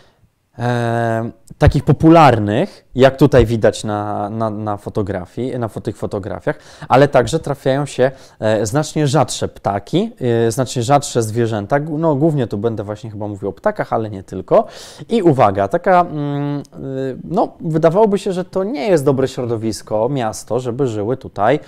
e, 0.58 1.30
takich 1.58 1.84
popularnych, 1.84 2.84
jak 2.94 3.16
tutaj 3.16 3.46
widać 3.46 3.84
na, 3.84 4.30
na, 4.30 4.50
na 4.50 4.76
fotografii, 4.76 5.58
na 5.58 5.68
tych 5.68 5.96
fotografiach, 5.96 6.58
ale 6.88 7.08
także 7.08 7.40
trafiają 7.40 7.86
się 7.86 8.10
e, 8.40 8.66
znacznie 8.66 9.06
rzadsze 9.06 9.48
ptaki, 9.48 10.12
e, 10.46 10.50
znacznie 10.50 10.82
rzadsze 10.82 11.22
zwierzęta. 11.22 11.78
No, 11.78 12.14
głównie 12.14 12.46
tu 12.46 12.58
będę 12.58 12.84
właśnie 12.84 13.10
chyba 13.10 13.28
mówił 13.28 13.48
o 13.48 13.52
ptakach, 13.52 13.92
ale 13.92 14.10
nie 14.10 14.22
tylko. 14.22 14.66
I 15.08 15.22
uwaga, 15.22 15.68
taka, 15.68 16.00
mm, 16.00 16.58
e, 16.58 16.80
no, 17.24 17.56
wydawałoby 17.60 18.18
się, 18.18 18.32
że 18.32 18.44
to 18.44 18.64
nie 18.64 18.88
jest 18.88 19.04
dobre 19.04 19.28
środowisko, 19.28 20.08
miasto, 20.08 20.60
żeby 20.60 20.86
żyły 20.86 21.16
tutaj 21.16 21.60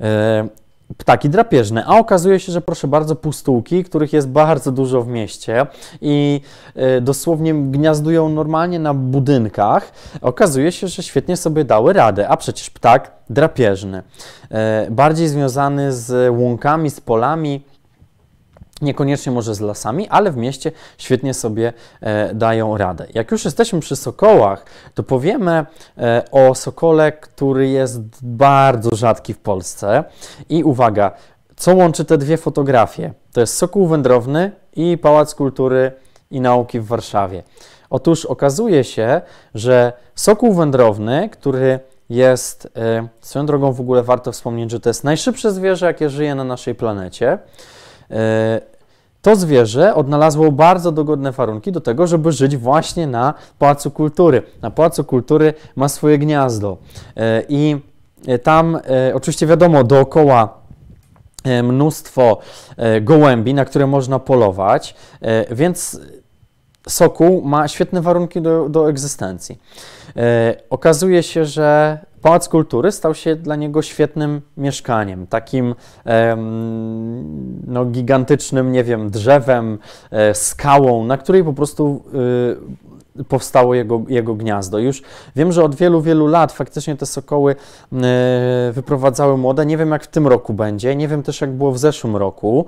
e, 0.00 0.48
ptaki 0.98 1.28
drapieżne, 1.28 1.84
a 1.86 1.98
okazuje 1.98 2.40
się, 2.40 2.52
że 2.52 2.60
proszę 2.60 2.88
bardzo, 2.88 3.16
pustułki, 3.16 3.84
których 3.84 4.12
jest 4.12 4.28
bardzo 4.28 4.72
dużo 4.72 5.02
w 5.02 5.08
mieście 5.08 5.66
i 6.00 6.40
y, 6.96 7.00
dosłownie 7.00 7.54
gniazdują 7.54 8.28
normalnie 8.28 8.78
na 8.78 8.94
budynkach, 8.94 9.92
okazuje 10.20 10.72
się, 10.72 10.88
że 10.88 11.02
świetnie 11.02 11.36
sobie 11.36 11.64
dały 11.64 11.92
radę, 11.92 12.28
a 12.28 12.36
przecież 12.36 12.70
ptak 12.70 13.10
drapieżny, 13.30 14.02
y, 14.88 14.90
bardziej 14.90 15.28
związany 15.28 15.92
z 15.92 16.34
łąkami, 16.36 16.90
z 16.90 17.00
polami, 17.00 17.64
Niekoniecznie 18.82 19.32
może 19.32 19.54
z 19.54 19.60
lasami, 19.60 20.08
ale 20.08 20.30
w 20.30 20.36
mieście 20.36 20.72
świetnie 20.98 21.34
sobie 21.34 21.72
e, 22.00 22.34
dają 22.34 22.76
radę. 22.76 23.06
Jak 23.14 23.30
już 23.30 23.44
jesteśmy 23.44 23.80
przy 23.80 23.96
sokołach, 23.96 24.64
to 24.94 25.02
powiemy 25.02 25.66
e, 25.98 26.22
o 26.32 26.54
sokole, 26.54 27.12
który 27.12 27.68
jest 27.68 28.00
bardzo 28.22 28.96
rzadki 28.96 29.34
w 29.34 29.38
Polsce. 29.38 30.04
I 30.48 30.64
uwaga, 30.64 31.12
co 31.56 31.74
łączy 31.74 32.04
te 32.04 32.18
dwie 32.18 32.36
fotografie? 32.36 33.12
To 33.32 33.40
jest 33.40 33.56
sokół 33.56 33.86
wędrowny 33.86 34.52
i 34.76 34.98
Pałac 34.98 35.34
Kultury 35.34 35.92
i 36.30 36.40
Nauki 36.40 36.80
w 36.80 36.86
Warszawie. 36.86 37.42
Otóż 37.90 38.24
okazuje 38.24 38.84
się, 38.84 39.20
że 39.54 39.92
sokół 40.14 40.54
wędrowny, 40.54 41.28
który 41.32 41.80
jest, 42.10 42.68
e, 42.76 43.08
swoją 43.20 43.46
drogą 43.46 43.72
w 43.72 43.80
ogóle 43.80 44.02
warto 44.02 44.32
wspomnieć, 44.32 44.70
że 44.70 44.80
to 44.80 44.90
jest 44.90 45.04
najszybsze 45.04 45.52
zwierzę, 45.52 45.86
jakie 45.86 46.10
żyje 46.10 46.34
na 46.34 46.44
naszej 46.44 46.74
planecie. 46.74 47.38
To 49.22 49.36
zwierzę 49.36 49.94
odnalazło 49.94 50.52
bardzo 50.52 50.92
dogodne 50.92 51.32
warunki 51.32 51.72
do 51.72 51.80
tego, 51.80 52.06
żeby 52.06 52.32
żyć 52.32 52.56
właśnie 52.56 53.06
na 53.06 53.34
Pałacu 53.58 53.90
Kultury. 53.90 54.42
Na 54.62 54.70
Pałacu 54.70 55.04
Kultury 55.04 55.54
ma 55.76 55.88
swoje 55.88 56.18
gniazdo 56.18 56.76
e, 57.16 57.42
i 57.48 57.76
e, 58.26 58.38
tam 58.38 58.76
e, 58.76 59.14
oczywiście 59.14 59.46
wiadomo 59.46 59.84
dookoła 59.84 60.62
mnóstwo 61.62 62.38
gołębi, 63.00 63.54
na 63.54 63.64
które 63.64 63.86
można 63.86 64.18
polować, 64.18 64.94
więc 65.50 66.00
sokół 66.88 67.42
ma 67.44 67.68
świetne 67.68 68.02
warunki 68.02 68.42
do, 68.42 68.68
do 68.68 68.88
egzystencji. 68.88 69.58
Okazuje 70.70 71.22
się, 71.22 71.44
że 71.44 71.98
Pałac 72.22 72.48
Kultury 72.48 72.92
stał 72.92 73.14
się 73.14 73.36
dla 73.36 73.56
niego 73.56 73.82
świetnym 73.82 74.40
mieszkaniem, 74.56 75.26
takim 75.26 75.74
no, 77.66 77.84
gigantycznym, 77.84 78.72
nie 78.72 78.84
wiem, 78.84 79.10
drzewem, 79.10 79.78
e, 80.10 80.34
skałą, 80.34 81.04
na 81.04 81.18
której 81.18 81.44
po 81.44 81.52
prostu 81.52 82.04
y, 82.14 82.91
powstało 83.28 83.74
jego, 83.74 84.02
jego 84.08 84.34
gniazdo. 84.34 84.78
Już 84.78 85.02
wiem, 85.36 85.52
że 85.52 85.64
od 85.64 85.74
wielu, 85.74 86.02
wielu 86.02 86.26
lat 86.26 86.52
faktycznie 86.52 86.96
te 86.96 87.06
sokoły 87.06 87.52
e, 87.92 87.96
wyprowadzały 88.72 89.38
młode. 89.38 89.66
Nie 89.66 89.76
wiem, 89.76 89.90
jak 89.90 90.04
w 90.04 90.06
tym 90.06 90.26
roku 90.26 90.54
będzie, 90.54 90.96
nie 90.96 91.08
wiem 91.08 91.22
też, 91.22 91.40
jak 91.40 91.52
było 91.52 91.72
w 91.72 91.78
zeszłym 91.78 92.16
roku, 92.16 92.66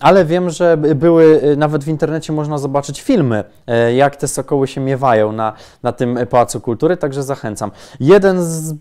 ale 0.00 0.24
wiem, 0.24 0.50
że 0.50 0.76
były, 0.76 1.40
e, 1.42 1.56
nawet 1.56 1.84
w 1.84 1.88
internecie 1.88 2.32
można 2.32 2.58
zobaczyć 2.58 3.00
filmy, 3.00 3.44
e, 3.66 3.94
jak 3.94 4.16
te 4.16 4.28
sokoły 4.28 4.68
się 4.68 4.80
miewają 4.80 5.32
na, 5.32 5.52
na 5.82 5.92
tym 5.92 6.18
Pałacu 6.30 6.60
Kultury, 6.60 6.96
także 6.96 7.22
zachęcam. 7.22 7.70
Jeden 8.00 8.42
z 8.42 8.74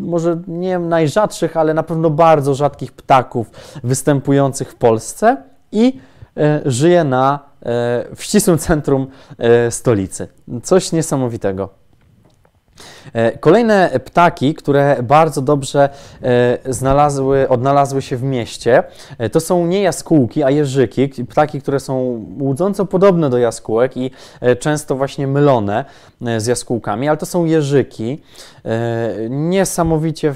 może 0.00 0.40
nie 0.48 0.68
wiem, 0.68 0.88
najrzadszych, 0.88 1.56
ale 1.56 1.74
na 1.74 1.82
pewno 1.82 2.10
bardzo 2.10 2.54
rzadkich 2.54 2.92
ptaków 2.92 3.50
występujących 3.84 4.70
w 4.70 4.74
Polsce 4.74 5.36
i 5.72 6.00
żyje 6.64 7.04
na 7.04 7.48
w 8.16 8.18
ścisłym 8.18 8.58
centrum 8.58 9.06
e, 9.38 9.70
stolicy. 9.70 10.28
Coś 10.62 10.92
niesamowitego. 10.92 11.77
E, 13.12 13.38
kolejne 13.38 14.00
ptaki, 14.04 14.54
które 14.54 14.96
bardzo 15.02 15.42
dobrze 15.42 15.88
znalazły, 16.68 17.48
odnalazły 17.48 18.02
się 18.02 18.16
w 18.16 18.22
mieście, 18.22 18.82
to 19.32 19.40
są 19.40 19.66
nie 19.66 19.82
jaskółki, 19.82 20.42
a 20.42 20.50
jeżyki. 20.50 21.24
Ptaki, 21.24 21.60
które 21.60 21.80
są 21.80 22.24
łudząco 22.40 22.86
podobne 22.86 23.30
do 23.30 23.38
jaskółek 23.38 23.96
i 23.96 24.10
często 24.60 24.96
właśnie 24.96 25.26
mylone 25.26 25.84
z 26.38 26.46
jaskółkami, 26.46 27.08
ale 27.08 27.16
to 27.16 27.26
są 27.26 27.44
jeżyki. 27.44 28.20
Niesamowicie 29.30 30.34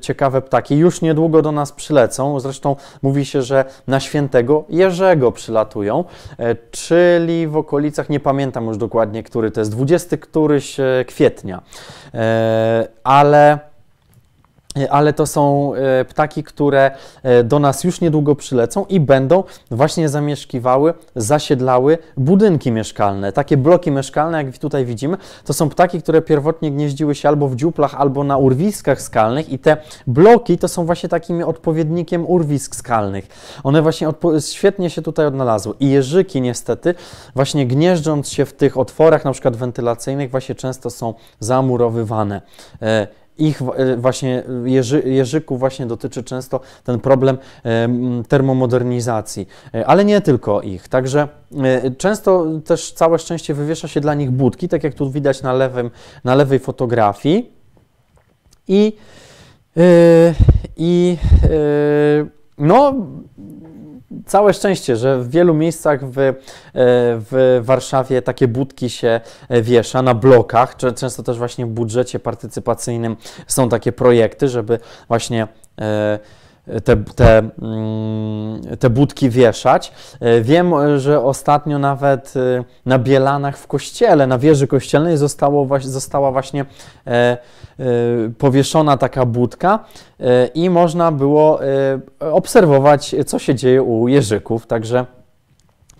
ciekawe 0.00 0.42
ptaki. 0.42 0.76
Już 0.76 1.02
niedługo 1.02 1.42
do 1.42 1.52
nas 1.52 1.72
przylecą. 1.72 2.40
Zresztą 2.40 2.76
mówi 3.02 3.24
się, 3.24 3.42
że 3.42 3.64
na 3.86 4.00
świętego 4.00 4.64
Jerzego 4.68 5.32
przylatują, 5.32 6.04
czyli 6.70 7.46
w 7.46 7.56
okolicach, 7.56 8.08
nie 8.08 8.20
pamiętam 8.20 8.66
już 8.66 8.76
dokładnie, 8.76 9.22
który 9.22 9.50
to 9.50 9.60
jest, 9.60 9.70
20 9.70 10.16
któryś 10.16 10.76
kwietnia. 11.06 11.62
E, 12.14 12.88
ale 13.04 13.73
ale 14.90 15.12
to 15.12 15.26
są 15.26 15.74
e, 15.74 16.04
ptaki, 16.04 16.42
które 16.42 16.90
e, 17.22 17.44
do 17.44 17.58
nas 17.58 17.84
już 17.84 18.00
niedługo 18.00 18.34
przylecą 18.36 18.84
i 18.84 19.00
będą 19.00 19.44
właśnie 19.70 20.08
zamieszkiwały, 20.08 20.94
zasiedlały 21.16 21.98
budynki 22.16 22.72
mieszkalne. 22.72 23.32
Takie 23.32 23.56
bloki 23.56 23.90
mieszkalne, 23.90 24.44
jak 24.44 24.58
tutaj 24.58 24.84
widzimy, 24.84 25.16
to 25.44 25.52
są 25.52 25.68
ptaki, 25.68 26.02
które 26.02 26.22
pierwotnie 26.22 26.70
gnieździły 26.70 27.14
się 27.14 27.28
albo 27.28 27.48
w 27.48 27.56
dziuplach, 27.56 27.94
albo 27.94 28.24
na 28.24 28.36
urwiskach 28.36 29.02
skalnych 29.02 29.48
i 29.48 29.58
te 29.58 29.76
bloki 30.06 30.58
to 30.58 30.68
są 30.68 30.86
właśnie 30.86 31.08
takim 31.08 31.42
odpowiednikiem 31.42 32.26
urwisk 32.26 32.76
skalnych. 32.76 33.26
One 33.64 33.82
właśnie 33.82 34.08
świetnie 34.40 34.90
się 34.90 35.02
tutaj 35.02 35.26
odnalazły. 35.26 35.74
I 35.80 35.90
jeżyki 35.90 36.40
niestety, 36.40 36.94
właśnie 37.34 37.66
gnieżdżąc 37.66 38.28
się 38.28 38.44
w 38.44 38.52
tych 38.52 38.78
otworach, 38.78 39.24
na 39.24 39.32
przykład 39.32 39.56
wentylacyjnych, 39.56 40.30
właśnie 40.30 40.54
często 40.54 40.90
są 40.90 41.14
zamurowywane 41.40 42.42
e, 42.82 43.06
ich 43.38 43.62
e, 43.62 43.96
właśnie 43.96 44.42
jeży, 44.64 45.02
jeżyków 45.06 45.58
właśnie 45.58 45.86
dotyczy 45.86 46.22
często 46.22 46.60
ten 46.84 47.00
problem 47.00 47.38
termomodernizacji, 48.28 49.48
e, 49.74 49.86
ale 49.86 50.04
nie 50.04 50.20
tylko 50.20 50.62
ich. 50.62 50.88
Także 50.88 51.28
e, 51.62 51.90
często 51.90 52.46
też 52.64 52.92
całe 52.92 53.18
szczęście 53.18 53.54
wywiesza 53.54 53.88
się 53.88 54.00
dla 54.00 54.14
nich 54.14 54.30
budki, 54.30 54.68
tak 54.68 54.84
jak 54.84 54.94
tu 54.94 55.10
widać 55.10 55.42
na, 55.42 55.52
lewym, 55.52 55.90
na 56.24 56.34
lewej 56.34 56.58
fotografii. 56.58 57.50
I, 58.68 58.92
i 60.76 61.16
no, 62.58 62.94
całe 64.26 64.54
szczęście, 64.54 64.96
że 64.96 65.18
w 65.18 65.30
wielu 65.30 65.54
miejscach 65.54 66.10
w, 66.10 66.18
e, 66.18 66.32
w 66.74 67.60
Warszawie 67.62 68.22
takie 68.22 68.48
budki 68.48 68.90
się 68.90 69.20
e, 69.48 69.62
wiesza 69.62 70.02
na 70.02 70.14
blokach. 70.14 70.76
Często 70.76 71.22
też 71.22 71.38
właśnie 71.38 71.66
w 71.66 71.68
budżecie 71.68 72.18
partycypacyjnym 72.18 73.16
są 73.46 73.68
takie 73.68 73.92
projekty, 73.92 74.48
żeby 74.48 74.78
właśnie 75.08 75.48
e, 75.80 76.18
te, 76.84 76.96
te, 76.96 77.38
mm, 77.38 78.60
te 78.78 78.90
budki 78.90 79.30
wieszać. 79.30 79.92
Wiem, 80.42 80.98
że 80.98 81.20
ostatnio 81.20 81.78
nawet 81.78 82.34
na 82.86 82.98
Bielanach 82.98 83.58
w 83.58 83.66
kościele, 83.66 84.26
na 84.26 84.38
wieży 84.38 84.66
kościelnej 84.66 85.16
zostało, 85.16 85.68
została 85.80 86.32
właśnie 86.32 86.64
powieszona 88.38 88.96
taka 88.96 89.26
budka 89.26 89.84
i 90.54 90.70
można 90.70 91.12
było 91.12 91.60
obserwować, 92.20 93.14
co 93.26 93.38
się 93.38 93.54
dzieje 93.54 93.82
u 93.82 94.08
jeżyków. 94.08 94.66
Także 94.66 95.06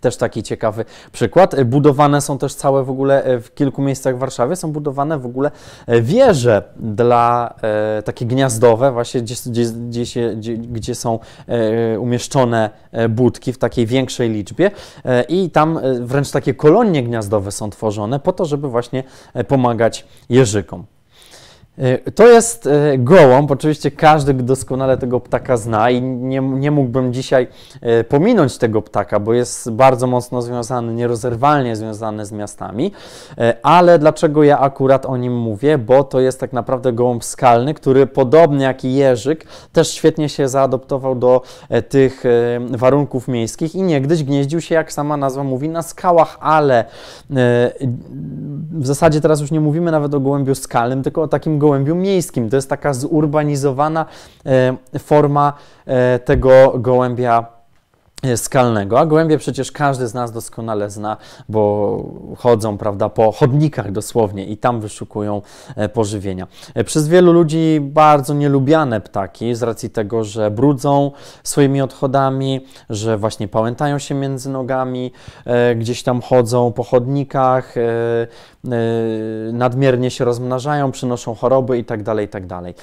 też 0.04 0.16
taki 0.16 0.42
ciekawy 0.42 0.84
przykład. 1.12 1.62
Budowane 1.64 2.20
są 2.20 2.38
też 2.38 2.54
całe 2.54 2.84
w 2.84 2.90
ogóle 2.90 3.40
w 3.40 3.54
kilku 3.54 3.82
miejscach 3.82 4.16
w 4.16 4.18
Warszawie 4.18 4.56
są 4.56 4.72
budowane 4.72 5.18
w 5.18 5.26
ogóle 5.26 5.50
wieże 5.88 6.62
dla 6.76 7.54
e, 7.62 8.02
takie 8.02 8.26
gniazdowe, 8.26 8.92
właśnie 8.92 9.22
gdzie, 9.22 9.34
gdzie, 9.46 9.64
gdzie, 9.64 10.06
się, 10.06 10.34
gdzie, 10.36 10.56
gdzie 10.56 10.94
są 10.94 11.18
e, 11.46 12.00
umieszczone 12.00 12.70
budki 13.08 13.52
w 13.52 13.58
takiej 13.58 13.86
większej 13.86 14.30
liczbie 14.30 14.70
e, 15.04 15.22
i 15.22 15.50
tam 15.50 15.80
wręcz 16.00 16.30
takie 16.30 16.54
kolonie 16.54 17.02
gniazdowe 17.02 17.52
są 17.52 17.70
tworzone 17.70 18.20
po 18.20 18.32
to, 18.32 18.44
żeby 18.44 18.68
właśnie 18.68 19.04
pomagać 19.48 20.06
jeżykom. 20.28 20.84
E, 21.78 22.10
to 22.10 22.28
jest 22.28 22.66
e, 22.66 22.98
gołąb, 22.98 23.50
oczywiście 23.50 23.90
każdy 23.90 24.34
doskonale 24.34 24.98
tego 24.98 25.20
ptaka 25.20 25.56
zna 25.56 25.90
i 25.90 26.02
nie, 26.02 26.40
nie 26.40 26.70
mógłbym 26.70 27.12
dzisiaj 27.12 27.46
e, 27.80 28.04
pominąć 28.04 28.58
tego 28.58 28.82
ptaka, 28.82 29.20
bo 29.20 29.32
jest 29.34 29.70
bardzo 29.70 30.06
mocno 30.06 30.42
związany, 30.42 30.94
nierozerwalnie 30.94 31.76
związany 31.76 32.26
z 32.26 32.32
miastami, 32.32 32.92
ale 33.62 33.98
dlaczego 33.98 34.42
ja 34.42 34.58
akurat 34.58 35.06
o 35.06 35.16
nim 35.16 35.36
mówię? 35.36 35.78
Bo 35.78 36.04
to 36.04 36.20
jest 36.20 36.40
tak 36.40 36.52
naprawdę 36.52 36.92
gołąb 36.92 37.24
skalny, 37.24 37.74
który 37.74 38.06
podobnie 38.06 38.64
jak 38.64 38.84
i 38.84 38.94
jeżyk 38.94 39.46
też 39.72 39.90
świetnie 39.90 40.28
się 40.28 40.48
zaadoptował 40.48 41.14
do 41.14 41.42
tych 41.88 42.24
warunków 42.70 43.28
miejskich 43.28 43.74
i 43.74 43.82
niegdyś 43.82 44.24
gnieździł 44.24 44.60
się, 44.60 44.74
jak 44.74 44.92
sama 44.92 45.16
nazwa 45.16 45.44
mówi, 45.44 45.68
na 45.68 45.82
skałach, 45.82 46.36
ale 46.40 46.84
w 48.70 48.86
zasadzie 48.86 49.20
teraz 49.20 49.40
już 49.40 49.50
nie 49.50 49.60
mówimy 49.60 49.90
nawet 49.90 50.14
o 50.14 50.20
gołębiu 50.20 50.54
skalnym, 50.54 51.02
tylko 51.02 51.22
o 51.22 51.28
takim 51.28 51.58
gołębiu 51.64 51.94
miejskim. 51.94 52.50
To 52.50 52.56
jest 52.56 52.68
taka 52.68 52.94
zurbanizowana 52.94 54.06
e, 54.46 54.98
forma 54.98 55.52
e, 55.86 56.18
tego 56.18 56.74
gołębia 56.78 57.53
skalnego, 58.36 59.00
a 59.00 59.06
gołębie 59.06 59.38
przecież 59.38 59.72
każdy 59.72 60.08
z 60.08 60.14
nas 60.14 60.32
doskonale 60.32 60.90
zna, 60.90 61.16
bo 61.48 62.04
chodzą, 62.38 62.78
prawda, 62.78 63.08
po 63.08 63.32
chodnikach 63.32 63.92
dosłownie 63.92 64.46
i 64.46 64.56
tam 64.56 64.80
wyszukują 64.80 65.42
e, 65.76 65.88
pożywienia. 65.88 66.46
Przez 66.84 67.08
wielu 67.08 67.32
ludzi 67.32 67.78
bardzo 67.82 68.34
nielubiane 68.34 69.00
ptaki 69.00 69.54
z 69.54 69.62
racji 69.62 69.90
tego, 69.90 70.24
że 70.24 70.50
brudzą 70.50 71.10
swoimi 71.42 71.82
odchodami, 71.82 72.66
że 72.90 73.18
właśnie 73.18 73.48
pałętają 73.48 73.98
się 73.98 74.14
między 74.14 74.50
nogami, 74.50 75.12
gdzieś 75.76 76.02
tam 76.02 76.20
chodzą 76.20 76.72
po 76.72 76.82
chodnikach, 76.82 77.74
E, 78.72 79.52
nadmiernie 79.52 80.10
się 80.10 80.24
rozmnażają, 80.24 80.92
przynoszą 80.92 81.34
choroby 81.34 81.76
itd., 81.76 82.04
tak 82.04 82.20
itd. 82.20 82.48
Tak 82.48 82.74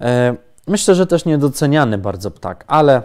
e, 0.00 0.36
myślę, 0.66 0.94
że 0.94 1.06
też 1.06 1.24
niedoceniany 1.24 1.98
bardzo 1.98 2.30
ptak, 2.30 2.64
ale 2.66 3.02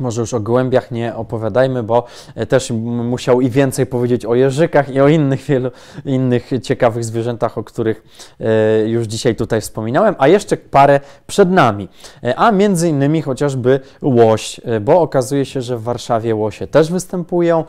może 0.00 0.20
już 0.20 0.34
o 0.34 0.40
gołębiach 0.40 0.90
nie 0.90 1.14
opowiadajmy, 1.14 1.82
bo 1.82 2.04
e, 2.34 2.46
też 2.46 2.70
musiał 2.70 3.40
i 3.40 3.50
więcej 3.50 3.86
powiedzieć 3.86 4.26
o 4.26 4.34
jeżykach 4.34 4.94
i 4.94 5.00
o 5.00 5.08
innych 5.08 5.40
wielu 5.40 5.70
innych 6.04 6.50
ciekawych 6.62 7.04
zwierzętach, 7.04 7.58
o 7.58 7.64
których 7.64 8.02
e, 8.40 8.88
już 8.88 9.06
dzisiaj 9.06 9.36
tutaj 9.36 9.60
wspominałem, 9.60 10.14
a 10.18 10.28
jeszcze 10.28 10.56
parę 10.56 11.00
przed 11.26 11.50
nami. 11.50 11.88
E, 12.24 12.38
a 12.38 12.52
między 12.52 12.88
innymi 12.88 13.22
chociażby 13.22 13.80
łoś, 14.02 14.60
bo 14.80 15.00
okazuje 15.00 15.44
się, 15.44 15.62
że 15.62 15.76
w 15.76 15.82
Warszawie 15.82 16.34
łosie 16.34 16.66
też 16.66 16.92
występują. 16.92 17.64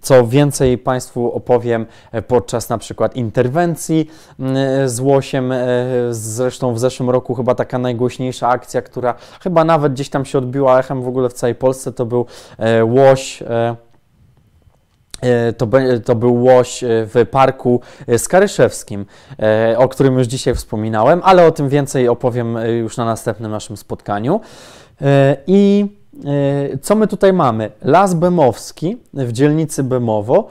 Co 0.00 0.26
więcej 0.26 0.78
Państwu 0.78 1.32
opowiem 1.32 1.86
podczas 2.26 2.68
na 2.68 2.78
przykład 2.78 3.16
interwencji 3.16 4.10
z 4.86 5.00
łosiem. 5.00 5.52
Zresztą 6.10 6.74
w 6.74 6.78
zeszłym 6.78 7.10
roku 7.10 7.34
chyba 7.34 7.54
taka 7.54 7.78
najgłośniejsza 7.78 8.48
akcja, 8.48 8.82
która 8.82 9.14
chyba 9.40 9.64
nawet 9.64 9.92
gdzieś 9.92 10.08
tam 10.08 10.24
się 10.24 10.38
odbiła 10.38 10.78
echem 10.78 11.02
w 11.06 11.08
ogóle 11.08 11.28
w 11.28 11.32
całej 11.32 11.54
Polsce 11.54 11.92
to 11.92 12.06
był 12.06 12.26
e, 12.58 12.84
łoś. 12.84 13.42
E, 13.42 13.76
e, 15.20 15.52
to, 15.52 15.68
to, 16.04 16.14
był 16.14 16.44
łoś 16.44 16.84
w 16.86 17.26
parku 17.30 17.80
Skaryszewskim, 18.16 19.06
o 19.76 19.88
którym 19.88 20.18
już 20.18 20.26
dzisiaj 20.26 20.54
wspominałem, 20.54 21.20
ale 21.24 21.46
o 21.46 21.50
tym 21.50 21.68
więcej 21.68 22.08
opowiem 22.08 22.58
już 22.80 22.96
na 22.96 23.04
następnym 23.04 23.50
naszym 23.50 23.76
spotkaniu. 23.76 24.40
I 25.46 25.86
co 26.82 26.94
my 26.94 27.06
tutaj 27.06 27.32
mamy? 27.32 27.70
Las 27.82 28.14
Bemowski 28.14 28.96
w 29.14 29.32
dzielnicy 29.32 29.84
Bemowo 29.84 30.48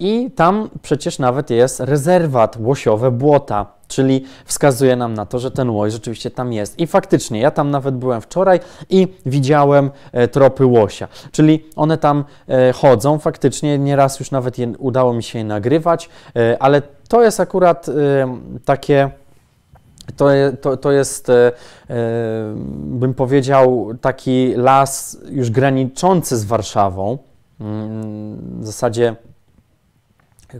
i 0.00 0.30
tam 0.30 0.70
przecież 0.82 1.18
nawet 1.18 1.50
jest 1.50 1.80
rezerwat 1.80 2.56
łosiowe 2.60 3.10
błota 3.10 3.74
czyli 3.88 4.24
wskazuje 4.44 4.96
nam 4.96 5.14
na 5.14 5.26
to, 5.26 5.38
że 5.38 5.50
ten 5.50 5.70
łoś 5.70 5.92
rzeczywiście 5.92 6.30
tam 6.30 6.52
jest. 6.52 6.78
I 6.78 6.86
faktycznie, 6.86 7.40
ja 7.40 7.50
tam 7.50 7.70
nawet 7.70 7.94
byłem 7.96 8.20
wczoraj 8.20 8.60
i 8.90 9.08
widziałem 9.26 9.90
e, 10.12 10.28
tropy 10.28 10.66
łosia, 10.66 11.08
czyli 11.32 11.66
one 11.76 11.98
tam 11.98 12.24
e, 12.48 12.72
chodzą, 12.72 13.18
faktycznie 13.18 13.78
nieraz 13.78 14.20
już 14.20 14.30
nawet 14.30 14.56
udało 14.78 15.12
mi 15.12 15.22
się 15.22 15.38
je 15.38 15.44
nagrywać, 15.44 16.08
e, 16.36 16.62
ale 16.62 16.82
to 17.08 17.22
jest 17.22 17.40
akurat 17.40 17.86
takie... 18.64 19.10
To, 20.16 20.28
to, 20.60 20.76
to 20.76 20.92
jest, 20.92 21.30
e, 21.30 21.52
bym 22.74 23.14
powiedział, 23.14 23.90
taki 24.00 24.54
las 24.56 25.18
już 25.30 25.50
graniczący 25.50 26.36
z 26.36 26.44
Warszawą. 26.44 27.18
Mm, 27.60 28.60
w 28.60 28.66
zasadzie 28.66 29.16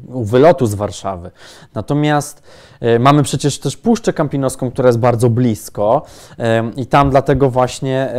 u 0.06 0.24
wylotu 0.24 0.66
z 0.66 0.74
Warszawy. 0.74 1.30
Natomiast 1.74 2.42
e, 2.42 2.73
mamy 3.00 3.22
przecież 3.22 3.58
też 3.58 3.76
Puszczę 3.76 4.12
Kampinoską, 4.12 4.70
która 4.70 4.86
jest 4.88 4.98
bardzo 4.98 5.30
blisko 5.30 6.02
e, 6.38 6.70
i 6.76 6.86
tam 6.86 7.10
dlatego 7.10 7.50
właśnie 7.50 8.10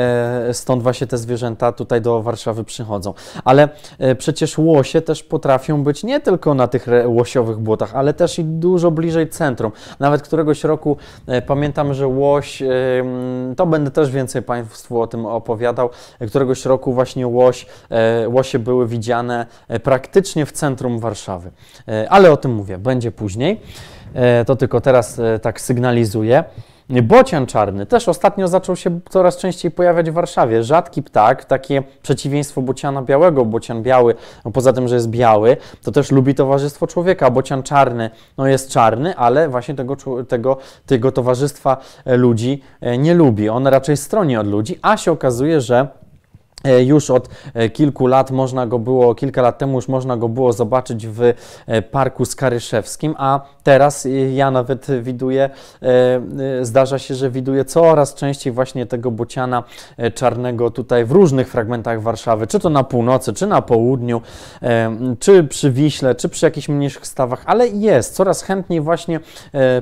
e, 0.50 0.54
stąd 0.54 0.84
właśnie 0.84 1.08
te 1.08 1.18
zwierzęta 1.18 1.72
tutaj 1.72 2.02
do 2.02 2.22
Warszawy 2.22 2.64
przychodzą. 2.64 3.14
Ale 3.44 3.70
przecież 4.18 4.58
łosie 4.58 5.02
też 5.02 5.24
potrafią 5.24 5.84
być 5.84 6.04
nie 6.04 6.20
tylko 6.20 6.54
na 6.54 6.68
tych 6.68 6.88
łosiowych 7.06 7.58
błotach, 7.58 7.96
ale 7.96 8.14
też 8.14 8.40
i 8.40 8.44
dużo 8.44 8.92
bliżej 8.92 9.30
centrum. 9.30 9.72
Nawet 10.00 10.22
któregoś 10.22 10.64
roku 10.64 10.98
pamiętam, 11.48 11.94
że 11.94 12.08
łoś, 12.08 12.64
to 13.58 13.66
będę 13.66 13.92
też 13.92 14.12
więcej 14.12 14.42
Państwu 14.42 15.02
o 15.02 15.08
tym 15.08 15.26
opowiadał, 15.26 15.90
któregoś 16.28 16.66
roku 16.66 16.94
właśnie 16.94 17.28
łoś, 17.28 17.66
łosie 18.28 18.60
były 18.60 18.88
widziane 18.88 19.46
praktycznie 19.84 20.46
w 20.46 20.52
centrum 20.52 21.00
Warszawy. 21.00 21.52
E, 21.88 22.10
ale 22.10 22.32
o 22.32 22.38
tym 22.38 22.54
mówię, 22.54 22.78
będzie 22.78 23.12
później. 23.12 23.62
E, 24.16 24.46
to 24.46 24.56
tylko 24.56 24.82
teraz 24.82 25.20
e, 25.20 25.40
tak 25.40 25.62
sygnalizuję. 25.62 26.44
Bocian 26.90 27.46
czarny 27.46 27.86
też 27.86 28.10
ostatnio 28.10 28.48
zaczął 28.48 28.76
się 28.76 29.00
coraz 29.10 29.38
częściej 29.38 29.72
pojawiać 29.72 30.12
w 30.12 30.14
Warszawie. 30.14 30.64
Rzadki 30.64 31.04
ptak, 31.04 31.46
takie 31.46 31.84
przeciwieństwo 32.02 32.62
bociana 32.62 33.02
białego. 33.02 33.46
Bocian 33.46 33.84
biały, 33.84 34.16
no 34.46 34.52
poza 34.52 34.74
tym, 34.74 34.88
że 34.88 34.96
jest 34.96 35.10
biały, 35.10 35.58
to 35.84 35.92
też 35.92 36.12
lubi 36.12 36.36
towarzystwo 36.36 36.88
człowieka. 36.88 37.32
Bocian 37.32 37.64
czarny, 37.64 38.10
no 38.38 38.48
jest 38.48 38.70
czarny, 38.70 39.16
ale 39.18 39.50
właśnie 39.50 39.76
tego, 39.76 39.96
tego, 40.28 40.58
tego 40.86 41.12
towarzystwa 41.12 41.78
ludzi 42.06 42.62
nie 42.98 43.14
lubi. 43.14 43.50
On 43.50 43.68
raczej 43.68 43.98
stroni 43.98 44.38
od 44.38 44.48
ludzi, 44.48 44.80
a 44.82 44.98
się 44.98 45.12
okazuje, 45.12 45.62
że 45.62 45.88
E, 45.88 46.05
już 46.86 47.10
od 47.10 47.30
e, 47.54 47.70
kilku 47.70 48.08
lat 48.08 48.32
można 48.32 48.68
go 48.68 48.80
było, 48.80 49.16
kilka 49.16 49.42
lat 49.42 49.58
temu 49.58 49.78
już 49.78 49.88
można 49.88 50.18
go 50.18 50.30
było 50.30 50.54
zobaczyć 50.54 51.08
w 51.08 51.22
e, 51.22 51.82
Parku 51.82 52.26
Skaryszewskim, 52.26 53.16
a 53.18 53.42
teraz 53.64 54.08
ja 54.34 54.52
nawet 54.52 54.88
widuję, 55.02 55.50
zdarza 56.62 57.00
się, 57.00 57.16
że 57.16 57.30
widuję 57.30 57.66
coraz 57.66 58.14
częściej 58.14 58.54
właśnie 58.54 58.86
tego 58.86 59.12
bociana 59.12 59.64
czarnego 60.14 60.72
tutaj 60.72 61.06
w 61.06 61.12
różnych 61.12 61.50
fragmentach 61.50 62.02
Warszawy, 62.02 62.48
czy 62.48 62.60
to 62.60 62.70
na 62.70 62.84
północy, 62.84 63.34
czy 63.34 63.48
na 63.48 63.62
południu, 63.62 64.22
czy 65.20 65.44
przy 65.44 65.72
Wiśle, 65.72 66.16
czy 66.16 66.30
przy 66.30 66.46
jakichś 66.46 66.70
mniejszych 66.70 67.08
stawach, 67.08 67.44
ale 67.46 67.68
jest, 67.68 68.16
coraz 68.16 68.42
chętniej 68.42 68.82
właśnie 68.82 69.20